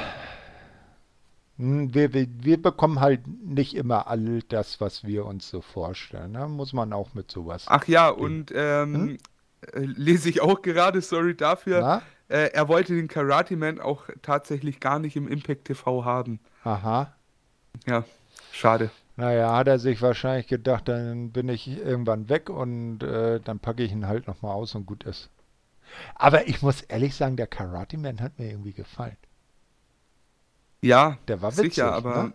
hm, 1.58 1.94
wir, 1.94 2.12
wir, 2.12 2.26
wir, 2.40 2.60
bekommen 2.60 3.00
halt 3.00 3.20
nicht 3.26 3.74
immer 3.74 4.06
all 4.08 4.42
das, 4.48 4.80
was 4.80 5.04
wir 5.04 5.26
uns 5.26 5.48
so 5.48 5.60
vorstellen. 5.60 6.34
Da 6.34 6.40
ne? 6.40 6.48
muss 6.48 6.72
man 6.72 6.92
auch 6.92 7.14
mit 7.14 7.30
sowas. 7.30 7.66
Ach 7.68 7.86
ja, 7.86 8.10
gehen. 8.10 8.24
und 8.24 8.52
ähm, 8.54 8.94
hm? 8.94 9.18
Äh, 9.72 9.80
lese 9.80 10.28
ich 10.28 10.40
auch 10.40 10.62
gerade, 10.62 11.00
sorry 11.00 11.36
dafür. 11.36 12.02
Äh, 12.28 12.50
er 12.52 12.68
wollte 12.68 12.94
den 12.94 13.08
Karate 13.08 13.56
Man 13.56 13.80
auch 13.80 14.04
tatsächlich 14.22 14.80
gar 14.80 14.98
nicht 14.98 15.16
im 15.16 15.28
Impact 15.28 15.66
TV 15.66 16.04
haben. 16.04 16.40
Aha. 16.64 17.12
Ja, 17.86 18.04
schade. 18.50 18.90
Naja, 19.16 19.54
hat 19.54 19.68
er 19.68 19.78
sich 19.78 20.00
wahrscheinlich 20.00 20.46
gedacht, 20.46 20.88
dann 20.88 21.30
bin 21.30 21.48
ich 21.48 21.68
irgendwann 21.68 22.28
weg 22.28 22.48
und 22.48 23.02
äh, 23.02 23.40
dann 23.40 23.58
packe 23.58 23.82
ich 23.82 23.92
ihn 23.92 24.08
halt 24.08 24.26
nochmal 24.26 24.52
aus 24.52 24.74
und 24.74 24.86
gut 24.86 25.04
ist. 25.04 25.28
Aber 26.14 26.48
ich 26.48 26.62
muss 26.62 26.82
ehrlich 26.82 27.14
sagen, 27.14 27.36
der 27.36 27.46
Karate 27.46 27.98
Man 27.98 28.20
hat 28.20 28.38
mir 28.38 28.50
irgendwie 28.50 28.72
gefallen. 28.72 29.16
Ja, 30.80 31.18
der 31.28 31.40
war 31.42 31.52
witzig, 31.52 31.74
sicher, 31.74 31.92
aber 31.92 32.24
ne? 32.24 32.32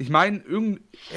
ich 0.00 0.10
meine, 0.10 0.42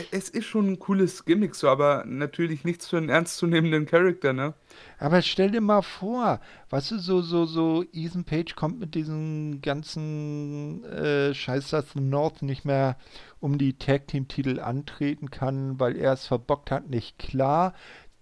es 0.09 0.27
ist 0.29 0.45
schon 0.45 0.69
ein 0.69 0.79
cooles 0.79 1.25
Gimmick 1.25 1.53
so, 1.53 1.69
aber 1.69 2.03
natürlich 2.07 2.63
nichts 2.63 2.87
für 2.87 2.97
einen 2.97 3.09
ernstzunehmenden 3.09 3.85
Charakter, 3.85 4.33
ne? 4.33 4.55
Aber 4.97 5.21
stell 5.21 5.51
dir 5.51 5.61
mal 5.61 5.83
vor, 5.83 6.39
weißt 6.71 6.91
du, 6.91 6.97
so, 6.97 7.21
so, 7.21 7.45
so, 7.45 7.83
Ethan 7.93 8.23
Page 8.23 8.55
kommt 8.55 8.79
mit 8.79 8.95
diesem 8.95 9.61
ganzen 9.61 10.83
äh, 10.85 11.33
Scheiß, 11.33 11.69
dass 11.69 11.93
North 11.93 12.41
nicht 12.41 12.65
mehr 12.65 12.97
um 13.39 13.59
die 13.59 13.77
Tag 13.77 14.07
Team 14.07 14.27
Titel 14.27 14.59
antreten 14.59 15.29
kann, 15.29 15.79
weil 15.79 15.95
er 15.95 16.13
es 16.13 16.25
verbockt 16.25 16.71
hat, 16.71 16.89
nicht 16.89 17.19
klar. 17.19 17.75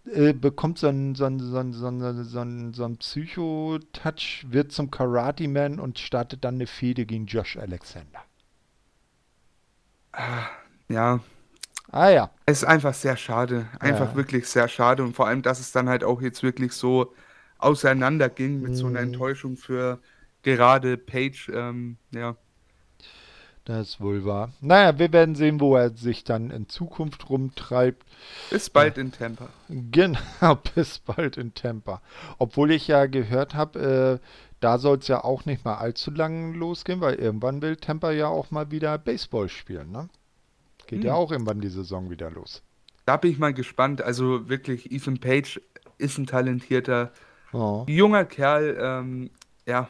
Äh, 0.06 0.34
bekommt 0.34 0.80
so 0.80 0.88
einen, 0.88 1.16
so 1.16 1.26
einen, 1.26 1.40
so 1.40 1.58
einen, 1.58 1.74
so 1.74 1.88
einen, 1.88 2.24
so 2.24 2.40
einen, 2.40 2.74
so 2.74 2.86
einen 2.86 2.98
Psycho-Touch, 2.98 4.46
wird 4.50 4.72
zum 4.72 4.90
Karate-Man 4.90 5.80
und 5.80 6.00
startet 6.00 6.44
dann 6.44 6.56
eine 6.56 6.68
Fehde 6.68 7.06
gegen 7.06 7.26
Josh 7.26 7.58
Alexander. 7.58 8.24
Ja. 10.88 11.20
Ah 11.92 12.10
ja. 12.10 12.32
Es 12.46 12.60
ist 12.60 12.64
einfach 12.66 12.94
sehr 12.94 13.18
schade. 13.18 13.68
Einfach 13.80 14.12
ja. 14.12 14.16
wirklich 14.16 14.48
sehr 14.48 14.68
schade. 14.68 15.04
Und 15.04 15.16
vor 15.16 15.28
allem, 15.28 15.42
dass 15.42 15.60
es 15.60 15.72
dann 15.72 15.90
halt 15.90 16.04
auch 16.04 16.22
jetzt 16.22 16.44
wirklich 16.44 16.74
so 16.74 17.14
auseinanderging 17.58 18.62
mit 18.62 18.72
mm. 18.72 18.76
so 18.76 18.88
einer 18.88 19.02
mhm. 19.02 19.08
Enttäuschung 19.08 19.58
für 19.58 20.00
gerade 20.44 20.98
Page. 20.98 21.50
Ähm, 21.54 21.98
ja. 22.12 22.36
Das 23.70 23.90
ist 23.90 24.02
wohl 24.02 24.26
wahr. 24.26 24.52
Naja, 24.62 24.98
wir 24.98 25.14
werden 25.14 25.36
sehen, 25.36 25.60
wo 25.60 25.76
er 25.76 25.92
sich 25.92 26.24
dann 26.24 26.50
in 26.50 26.68
Zukunft 26.68 27.30
rumtreibt. 27.30 28.04
Bis 28.50 28.72
bald 28.72 28.98
in 28.98 29.12
Tampa. 29.12 29.50
Genau, 29.70 30.56
bis 30.76 30.98
bald 30.98 31.38
in 31.38 31.54
Tampa. 31.54 32.02
Obwohl 32.40 32.72
ich 32.72 32.88
ja 32.88 33.06
gehört 33.06 33.54
habe, 33.54 34.20
äh, 34.20 34.28
da 34.60 34.80
soll 34.80 34.98
es 34.98 35.08
ja 35.08 35.24
auch 35.24 35.46
nicht 35.46 35.66
mal 35.66 35.76
allzu 35.76 36.10
lang 36.10 36.56
losgehen, 36.56 37.00
weil 37.00 37.14
irgendwann 37.14 37.62
will 37.62 37.76
Tampa 37.76 38.10
ja 38.10 38.26
auch 38.26 38.50
mal 38.50 38.72
wieder 38.72 38.98
Baseball 38.98 39.50
spielen, 39.50 39.92
ne? 39.92 40.10
Geht 40.88 41.02
hm. 41.02 41.06
ja 41.06 41.14
auch 41.14 41.32
irgendwann 41.32 41.62
die 41.62 41.70
Saison 41.70 42.10
wieder 42.10 42.32
los. 42.32 42.64
Da 43.06 43.18
bin 43.18 43.30
ich 43.30 43.38
mal 43.38 43.54
gespannt. 43.54 44.02
Also 44.02 44.50
wirklich, 44.50 44.92
Ethan 44.92 45.20
Page 45.20 45.62
ist 46.00 46.18
ein 46.18 46.26
talentierter, 46.26 47.12
oh. 47.54 47.86
junger 47.88 48.26
Kerl. 48.26 48.80
Ähm, 48.82 49.30
ja, 49.68 49.90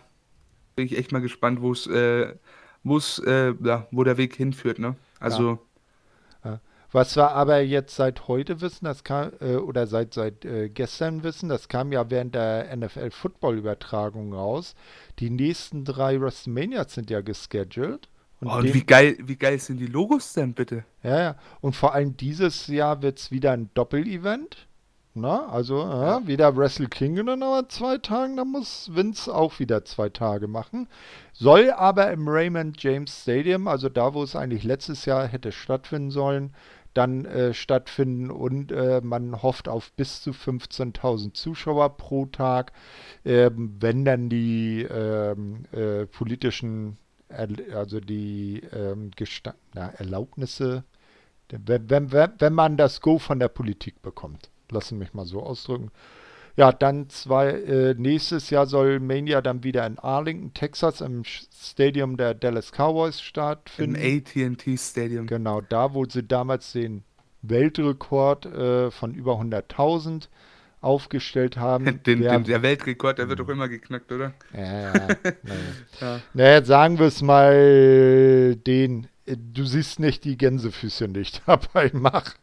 bin 0.75 0.85
ich 0.85 0.97
echt 0.97 1.13
mal 1.13 1.21
gespannt, 1.21 1.61
wo 1.61 1.71
es, 1.71 1.87
äh, 1.87 2.33
äh, 2.85 3.53
ja, 3.63 3.87
wo 3.91 4.03
der 4.03 4.17
Weg 4.17 4.35
hinführt, 4.35 4.79
ne? 4.79 4.95
Also. 5.19 5.51
Ja. 5.51 5.59
Was 6.91 7.15
wir 7.15 7.31
aber 7.31 7.59
jetzt 7.61 7.95
seit 7.95 8.27
heute 8.27 8.61
wissen, 8.61 8.85
das 8.85 9.03
kam, 9.03 9.31
äh, 9.41 9.57
oder 9.57 9.85
seit, 9.85 10.15
seit 10.15 10.43
äh, 10.43 10.69
gestern 10.69 11.21
wissen, 11.21 11.47
das 11.47 11.67
kam 11.67 11.91
ja 11.91 12.09
während 12.09 12.33
der 12.33 12.75
NFL-Football-Übertragung 12.75 14.33
raus. 14.33 14.73
Die 15.19 15.29
nächsten 15.29 15.85
drei 15.85 16.19
WrestleManias 16.19 16.95
sind 16.95 17.11
ja 17.11 17.21
gescheduled. 17.21 18.09
Und, 18.39 18.47
oh, 18.47 18.55
und 18.55 18.73
wie, 18.73 18.83
geil, 18.83 19.17
wie 19.21 19.35
geil 19.35 19.59
sind 19.59 19.77
die 19.77 19.85
Logos 19.85 20.33
denn 20.33 20.53
bitte? 20.53 20.83
Ja, 21.03 21.19
ja. 21.19 21.35
Und 21.61 21.75
vor 21.75 21.93
allem 21.93 22.17
dieses 22.17 22.65
Jahr 22.67 23.03
wird 23.03 23.19
es 23.19 23.29
wieder 23.29 23.51
ein 23.51 23.69
Doppel-Event. 23.75 24.67
Na, 25.19 25.47
also 25.47 25.79
ja, 25.79 26.25
wieder 26.27 26.55
Wrestle 26.55 26.87
Kingdom, 26.87 27.43
aber 27.43 27.67
zwei 27.67 27.97
Tagen, 27.97 28.37
da 28.37 28.45
muss 28.45 28.89
Vince 28.93 29.33
auch 29.33 29.59
wieder 29.59 29.83
zwei 29.83 30.07
Tage 30.07 30.47
machen. 30.47 30.87
Soll 31.33 31.71
aber 31.71 32.11
im 32.11 32.27
Raymond 32.27 32.81
James 32.81 33.23
Stadium, 33.23 33.67
also 33.67 33.89
da, 33.89 34.13
wo 34.13 34.23
es 34.23 34.37
eigentlich 34.37 34.63
letztes 34.63 35.03
Jahr 35.05 35.27
hätte 35.27 35.51
stattfinden 35.51 36.11
sollen, 36.11 36.53
dann 36.93 37.25
äh, 37.25 37.53
stattfinden 37.53 38.31
und 38.31 38.71
äh, 38.71 39.01
man 39.03 39.41
hofft 39.41 39.67
auf 39.67 39.91
bis 39.93 40.21
zu 40.21 40.31
15.000 40.31 41.33
Zuschauer 41.33 41.97
pro 41.97 42.25
Tag, 42.25 42.71
äh, 43.25 43.51
wenn 43.53 44.05
dann 44.05 44.29
die 44.29 44.83
ähm, 44.83 45.65
äh, 45.73 46.05
politischen, 46.05 46.97
also 47.27 47.99
die 47.99 48.61
ähm, 48.73 49.11
na, 49.73 49.89
Erlaubnisse, 49.89 50.85
wenn, 51.49 51.89
wenn, 51.89 52.11
wenn 52.11 52.53
man 52.53 52.77
das 52.77 53.01
Go 53.01 53.19
von 53.19 53.39
der 53.39 53.49
Politik 53.49 54.01
bekommt, 54.01 54.49
lassen 54.71 54.97
mich 54.97 55.13
mal 55.13 55.25
so 55.25 55.41
ausdrücken, 55.41 55.91
ja, 56.55 56.73
dann 56.73 57.09
zwei, 57.09 57.51
äh, 57.51 57.95
nächstes 57.97 58.49
Jahr 58.49 58.65
soll 58.65 58.99
Mania 58.99 59.41
dann 59.41 59.63
wieder 59.63 59.87
in 59.87 59.97
Arlington, 59.97 60.53
Texas, 60.53 60.99
im 60.99 61.23
Stadium 61.23 62.17
der 62.17 62.33
Dallas 62.33 62.71
Cowboys 62.73 63.21
stattfinden. 63.21 63.95
Im 63.95 64.23
AT&T 64.25 64.77
Stadium. 64.77 65.25
Genau, 65.25 65.61
da, 65.61 65.93
wo 65.93 66.03
sie 66.03 66.23
damals 66.23 66.73
den 66.73 67.03
Weltrekord 67.43 68.45
äh, 68.45 68.91
von 68.91 69.13
über 69.13 69.39
100.000 69.39 70.27
aufgestellt 70.81 71.57
haben. 71.57 71.85
Den, 72.05 72.21
der, 72.21 72.33
den, 72.33 72.43
der 72.45 72.61
Weltrekord, 72.61 73.19
der 73.19 73.29
wird 73.29 73.39
doch 73.39 73.49
immer 73.49 73.67
geknackt, 73.67 74.11
oder? 74.11 74.33
Ja, 74.53 74.63
ja. 74.63 74.93
naja. 75.99 76.21
naja, 76.33 76.63
sagen 76.63 76.99
wir 76.99 77.07
es 77.07 77.21
mal, 77.21 78.55
den, 78.55 79.07
du 79.25 79.65
siehst 79.65 79.99
nicht 79.99 80.23
die 80.23 80.37
Gänsefüße 80.37 81.07
nicht 81.07 81.41
dabei, 81.45 81.91
mach. 81.93 82.35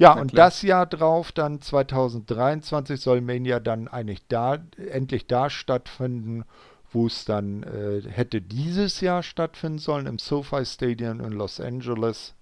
Ja, 0.00 0.14
und 0.14 0.36
das 0.38 0.62
Jahr 0.62 0.86
drauf, 0.86 1.30
dann 1.30 1.60
2023, 1.60 2.98
soll 2.98 3.20
Mania 3.20 3.60
dann 3.60 3.86
eigentlich 3.86 4.26
da, 4.28 4.56
endlich 4.78 5.26
da 5.26 5.50
stattfinden, 5.50 6.44
wo 6.90 7.06
es 7.06 7.26
dann 7.26 7.64
äh, 7.64 8.00
hätte 8.08 8.40
dieses 8.40 9.02
Jahr 9.02 9.22
stattfinden 9.22 9.78
sollen, 9.78 10.06
im 10.06 10.18
SoFi 10.18 10.64
Stadium 10.64 11.20
in 11.20 11.32
Los 11.32 11.60
Angeles 11.60 12.34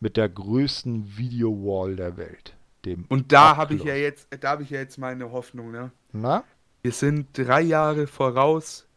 mit 0.00 0.16
der 0.16 0.28
größten 0.28 1.16
Video-Wall 1.16 1.94
der 1.94 2.16
Welt. 2.16 2.56
Dem 2.84 3.04
und 3.08 3.30
da 3.30 3.56
habe 3.56 3.74
ich 3.74 3.84
ja 3.84 3.94
jetzt, 3.94 4.26
da 4.40 4.50
habe 4.50 4.64
ich 4.64 4.70
ja 4.70 4.80
jetzt 4.80 4.98
meine 4.98 5.30
Hoffnung, 5.30 5.70
ne? 5.70 5.92
Na? 6.10 6.42
Wir 6.82 6.90
sind 6.90 7.28
drei 7.38 7.60
Jahre 7.60 8.08
voraus, 8.08 8.88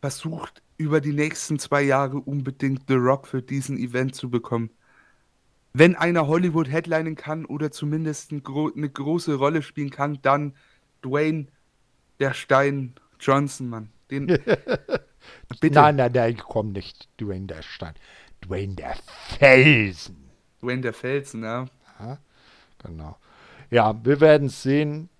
versucht 0.00 0.62
über 0.78 1.02
die 1.02 1.12
nächsten 1.12 1.58
zwei 1.58 1.82
Jahre 1.82 2.16
unbedingt 2.16 2.84
The 2.88 2.94
Rock 2.94 3.26
für 3.26 3.42
diesen 3.42 3.76
Event 3.76 4.14
zu 4.14 4.30
bekommen 4.30 4.70
wenn 5.78 5.94
einer 5.94 6.26
Hollywood 6.26 6.70
headlinen 6.70 7.16
kann 7.16 7.44
oder 7.44 7.70
zumindest 7.70 8.32
ein 8.32 8.42
gro 8.42 8.70
eine 8.74 8.88
große 8.88 9.34
Rolle 9.34 9.60
spielen 9.60 9.90
kann, 9.90 10.18
dann 10.22 10.54
Dwayne 11.04 11.48
der 12.18 12.32
Stein 12.32 12.94
Johnson, 13.20 13.68
Mann. 13.68 13.90
Den, 14.10 14.26
bitte. 15.60 15.74
Nein, 15.74 15.96
nein, 15.96 16.12
nein, 16.14 16.36
komm 16.38 16.72
nicht, 16.72 17.08
Dwayne 17.20 17.46
der 17.46 17.60
Stein. 17.60 17.92
Dwayne 18.42 18.74
der 18.74 18.96
Felsen. 19.38 20.30
Dwayne 20.62 20.80
der 20.80 20.94
Felsen, 20.94 21.42
ja. 21.42 21.66
ja 22.00 22.18
genau. 22.82 23.16
Ja, 23.70 24.02
wir 24.02 24.20
werden 24.20 24.46
es 24.46 24.62
sehen. 24.62 25.10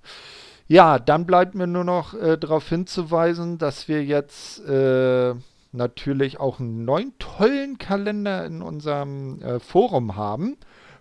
Ja, 0.68 0.98
dann 0.98 1.26
bleibt 1.26 1.54
mir 1.54 1.66
nur 1.66 1.84
noch 1.84 2.14
äh, 2.14 2.38
darauf 2.38 2.66
hinzuweisen, 2.68 3.58
dass 3.58 3.88
wir 3.88 4.02
jetzt 4.04 4.60
äh, 4.66 5.34
natürlich 5.72 6.38
auch 6.38 6.60
einen 6.60 6.84
neuen 6.84 7.12
tollen 7.18 7.78
Kalender 7.78 8.44
in 8.46 8.62
unserem 8.62 9.42
äh, 9.42 9.60
Forum 9.60 10.16
haben, 10.16 10.56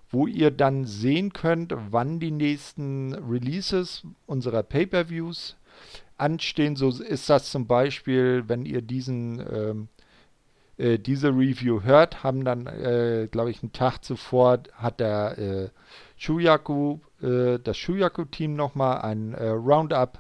wo 0.10 0.28
ihr 0.28 0.52
dann 0.52 0.86
sehen 0.86 1.34
könnt, 1.34 1.74
wann 1.92 2.20
die 2.20 2.32
nächsten 2.32 3.14
Releases 3.14 4.04
unserer 4.26 4.64
Pay-per-Views 4.64 5.58
anstehen. 6.18 6.76
So 6.76 6.90
ist 6.90 7.30
das 7.30 7.52
zum 7.52 7.68
Beispiel, 7.68 8.44
wenn 8.48 8.66
ihr 8.66 8.82
diesen 8.82 9.40
ähm, 9.52 9.88
äh, 10.78 11.00
diese 11.00 11.30
Review 11.30 11.84
hört, 11.84 12.24
haben 12.24 12.44
dann, 12.44 12.68
äh, 12.68 13.28
glaube 13.32 13.52
ich, 13.52 13.64
einen 13.64 13.72
Tag 13.72 14.04
zuvor 14.04 14.60
hat 14.74 15.00
der 15.00 15.38
äh, 15.38 15.70
Shuyaku, 16.18 17.00
äh, 17.22 17.60
das 17.60 17.78
Shuyaku-Team 17.78 18.56
nochmal 18.56 19.02
ein 19.02 19.34
äh, 19.34 19.50
Roundup 19.50 20.20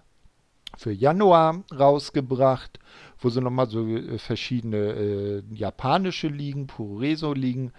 für 0.78 0.92
Januar 0.92 1.64
rausgebracht, 1.78 2.80
wo 3.26 3.30
sie 3.30 3.42
nochmal 3.42 3.68
so 3.68 3.88
äh, 3.88 4.20
verschiedene 4.20 4.78
äh, 4.78 5.44
japanische 5.52 6.28
Ligen, 6.28 6.68
Pureso-Ligen 6.68 7.74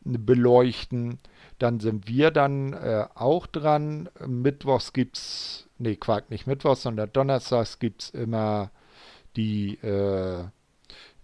beleuchten. 0.00 1.18
Dann 1.58 1.80
sind 1.80 2.08
wir 2.08 2.30
dann 2.30 2.72
äh, 2.72 3.04
auch 3.14 3.46
dran. 3.46 4.08
Mittwochs 4.26 4.94
gibt's, 4.94 5.68
nee, 5.78 5.96
Quark 5.96 6.30
nicht 6.30 6.46
Mittwochs, 6.46 6.82
sondern 6.82 7.12
Donnerstags 7.12 7.78
gibt 7.78 8.04
es 8.04 8.10
immer 8.10 8.70
die 9.36 9.78
äh, 9.82 10.44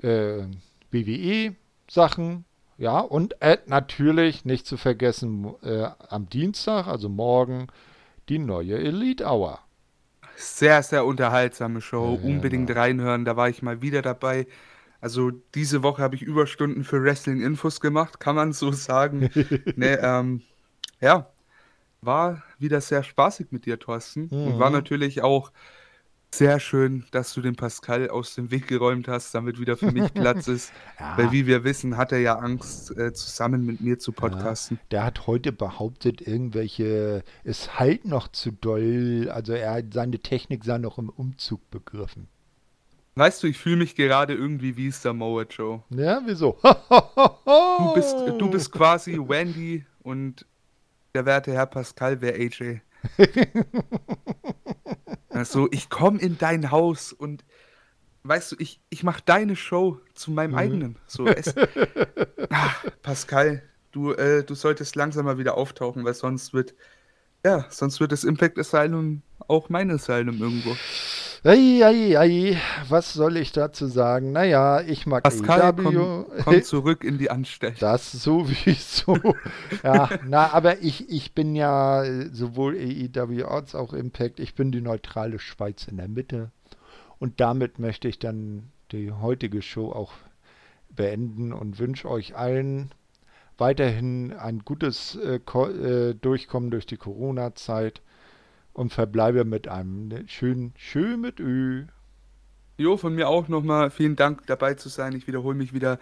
äh, 0.02 0.46
WWE-Sachen. 0.90 2.44
Ja, 2.76 3.00
und 3.00 3.40
äh, 3.40 3.58
natürlich 3.66 4.44
nicht 4.44 4.66
zu 4.66 4.76
vergessen 4.76 5.54
äh, 5.62 5.88
am 6.08 6.28
Dienstag, 6.28 6.88
also 6.88 7.08
morgen, 7.08 7.68
die 8.28 8.38
neue 8.38 8.76
Elite 8.78 9.24
Hour. 9.24 9.60
Sehr, 10.42 10.82
sehr 10.82 11.04
unterhaltsame 11.04 11.80
Show. 11.80 12.18
Ja, 12.20 12.28
Unbedingt 12.28 12.68
ja. 12.68 12.76
reinhören. 12.76 13.24
Da 13.24 13.36
war 13.36 13.48
ich 13.48 13.62
mal 13.62 13.80
wieder 13.80 14.02
dabei. 14.02 14.46
Also 15.00 15.30
diese 15.54 15.82
Woche 15.82 16.02
habe 16.02 16.14
ich 16.14 16.22
Überstunden 16.22 16.84
für 16.84 17.02
Wrestling-Infos 17.02 17.80
gemacht, 17.80 18.20
kann 18.20 18.36
man 18.36 18.52
so 18.52 18.72
sagen. 18.72 19.30
ne, 19.76 19.98
ähm, 20.00 20.42
ja, 21.00 21.28
war 22.00 22.42
wieder 22.58 22.80
sehr 22.80 23.02
spaßig 23.02 23.48
mit 23.50 23.66
dir, 23.66 23.78
Thorsten. 23.78 24.28
Mhm. 24.30 24.46
Und 24.46 24.58
war 24.58 24.70
mhm. 24.70 24.76
natürlich 24.76 25.22
auch 25.22 25.52
sehr 26.34 26.60
schön, 26.60 27.04
dass 27.10 27.34
du 27.34 27.40
den 27.40 27.56
Pascal 27.56 28.08
aus 28.08 28.34
dem 28.34 28.50
Weg 28.50 28.66
geräumt 28.66 29.08
hast, 29.08 29.34
damit 29.34 29.60
wieder 29.60 29.76
für 29.76 29.92
mich 29.92 30.12
Platz 30.14 30.48
ist. 30.48 30.72
ja. 31.00 31.16
Weil 31.16 31.32
wie 31.32 31.46
wir 31.46 31.64
wissen, 31.64 31.96
hat 31.96 32.12
er 32.12 32.18
ja 32.18 32.36
Angst, 32.36 32.96
äh, 32.96 33.12
zusammen 33.12 33.66
mit 33.66 33.80
mir 33.80 33.98
zu 33.98 34.12
podcasten. 34.12 34.78
Ja, 34.78 34.86
der 34.90 35.04
hat 35.04 35.26
heute 35.26 35.52
behauptet, 35.52 36.20
irgendwelche, 36.26 37.22
es 37.44 37.78
halt 37.78 38.06
noch 38.06 38.28
zu 38.28 38.50
doll, 38.50 39.28
also 39.30 39.52
er 39.52 39.74
hat 39.74 39.92
seine 39.92 40.18
Technik 40.18 40.64
sei 40.64 40.78
noch 40.78 40.98
im 40.98 41.10
Umzug 41.10 41.70
begriffen. 41.70 42.28
Weißt 43.14 43.42
du, 43.42 43.46
ich 43.46 43.58
fühle 43.58 43.76
mich 43.76 43.94
gerade 43.94 44.34
irgendwie 44.34 44.76
wie 44.76 44.90
Samoa 44.90 45.42
Joe. 45.42 45.82
Ja, 45.90 46.22
wieso? 46.24 46.56
du, 46.62 47.94
bist, 47.94 48.16
du 48.38 48.50
bist 48.50 48.72
quasi 48.72 49.18
Wendy 49.18 49.84
und 50.02 50.46
der 51.14 51.26
werte 51.26 51.52
Herr 51.52 51.66
Pascal 51.66 52.22
wäre 52.22 52.36
AJ. 52.36 52.80
also, 55.28 55.68
ich 55.70 55.90
komme 55.90 56.20
in 56.20 56.38
dein 56.38 56.70
Haus 56.70 57.12
und 57.12 57.44
weißt 58.24 58.52
du, 58.52 58.56
ich, 58.58 58.80
ich 58.90 59.02
mache 59.02 59.22
deine 59.24 59.56
Show 59.56 60.00
zu 60.14 60.30
meinem 60.30 60.52
mhm. 60.52 60.58
eigenen. 60.58 60.96
So, 61.06 61.26
es, 61.26 61.54
ach, 62.50 62.84
Pascal, 63.02 63.62
du, 63.90 64.12
äh, 64.12 64.44
du 64.44 64.54
solltest 64.54 64.96
langsam 64.96 65.24
mal 65.24 65.38
wieder 65.38 65.56
auftauchen, 65.56 66.04
weil 66.04 66.14
sonst 66.14 66.52
wird, 66.52 66.74
ja, 67.44 67.66
sonst 67.70 68.00
wird 68.00 68.12
das 68.12 68.24
Impact 68.24 68.58
Asylum 68.58 69.22
auch 69.48 69.68
mein 69.68 69.90
Asylum 69.90 70.40
irgendwo. 70.40 70.76
Ei, 71.44 71.82
ei, 71.82 72.16
ei, 72.16 72.56
was 72.88 73.14
soll 73.14 73.36
ich 73.36 73.50
dazu 73.50 73.88
sagen? 73.88 74.30
Naja, 74.30 74.80
ich 74.80 75.06
mag 75.06 75.24
Pascal, 75.24 75.60
AEW. 75.60 75.82
Komm, 75.82 76.26
komm 76.44 76.62
zurück 76.62 77.02
in 77.02 77.18
die 77.18 77.30
Anstalt. 77.30 77.82
Das 77.82 78.12
sowieso. 78.12 79.18
ja, 79.82 80.08
na, 80.24 80.52
aber 80.52 80.82
ich, 80.82 81.10
ich 81.10 81.34
bin 81.34 81.56
ja 81.56 82.04
sowohl 82.30 82.76
AEW 82.76 83.44
als 83.44 83.74
auch 83.74 83.92
Impact, 83.92 84.38
ich 84.38 84.54
bin 84.54 84.70
die 84.70 84.80
neutrale 84.80 85.40
Schweiz 85.40 85.88
in 85.88 85.96
der 85.96 86.06
Mitte. 86.06 86.52
Und 87.18 87.40
damit 87.40 87.80
möchte 87.80 88.06
ich 88.06 88.20
dann 88.20 88.70
die 88.92 89.10
heutige 89.10 89.62
Show 89.62 89.90
auch 89.90 90.12
beenden 90.90 91.52
und 91.52 91.80
wünsche 91.80 92.08
euch 92.08 92.36
allen 92.36 92.92
weiterhin 93.58 94.32
ein 94.32 94.60
gutes 94.60 95.16
äh, 95.16 95.40
äh, 95.40 96.14
Durchkommen 96.14 96.70
durch 96.70 96.86
die 96.86 96.96
Corona-Zeit 96.98 98.00
und 98.72 98.92
verbleibe 98.92 99.44
mit 99.44 99.68
einem 99.68 100.26
schönen 100.28 100.72
Schön 100.76 101.20
mit 101.20 101.40
Ö. 101.40 101.84
Jo, 102.78 102.96
von 102.96 103.14
mir 103.14 103.28
auch 103.28 103.48
nochmal 103.48 103.90
vielen 103.90 104.16
Dank 104.16 104.46
dabei 104.46 104.74
zu 104.74 104.88
sein. 104.88 105.14
Ich 105.14 105.26
wiederhole 105.26 105.56
mich 105.56 105.72
wieder. 105.72 105.98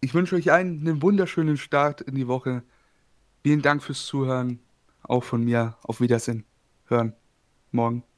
Ich 0.00 0.14
wünsche 0.14 0.36
euch 0.36 0.52
allen 0.52 0.80
einen 0.80 1.00
wunderschönen 1.00 1.56
Start 1.56 2.00
in 2.00 2.14
die 2.14 2.28
Woche. 2.28 2.62
Vielen 3.42 3.62
Dank 3.62 3.82
fürs 3.82 4.04
Zuhören. 4.06 4.58
Auch 5.02 5.24
von 5.24 5.44
mir. 5.44 5.76
Auf 5.82 6.00
Wiedersehen. 6.00 6.44
Hören. 6.86 7.14
Morgen. 7.70 8.11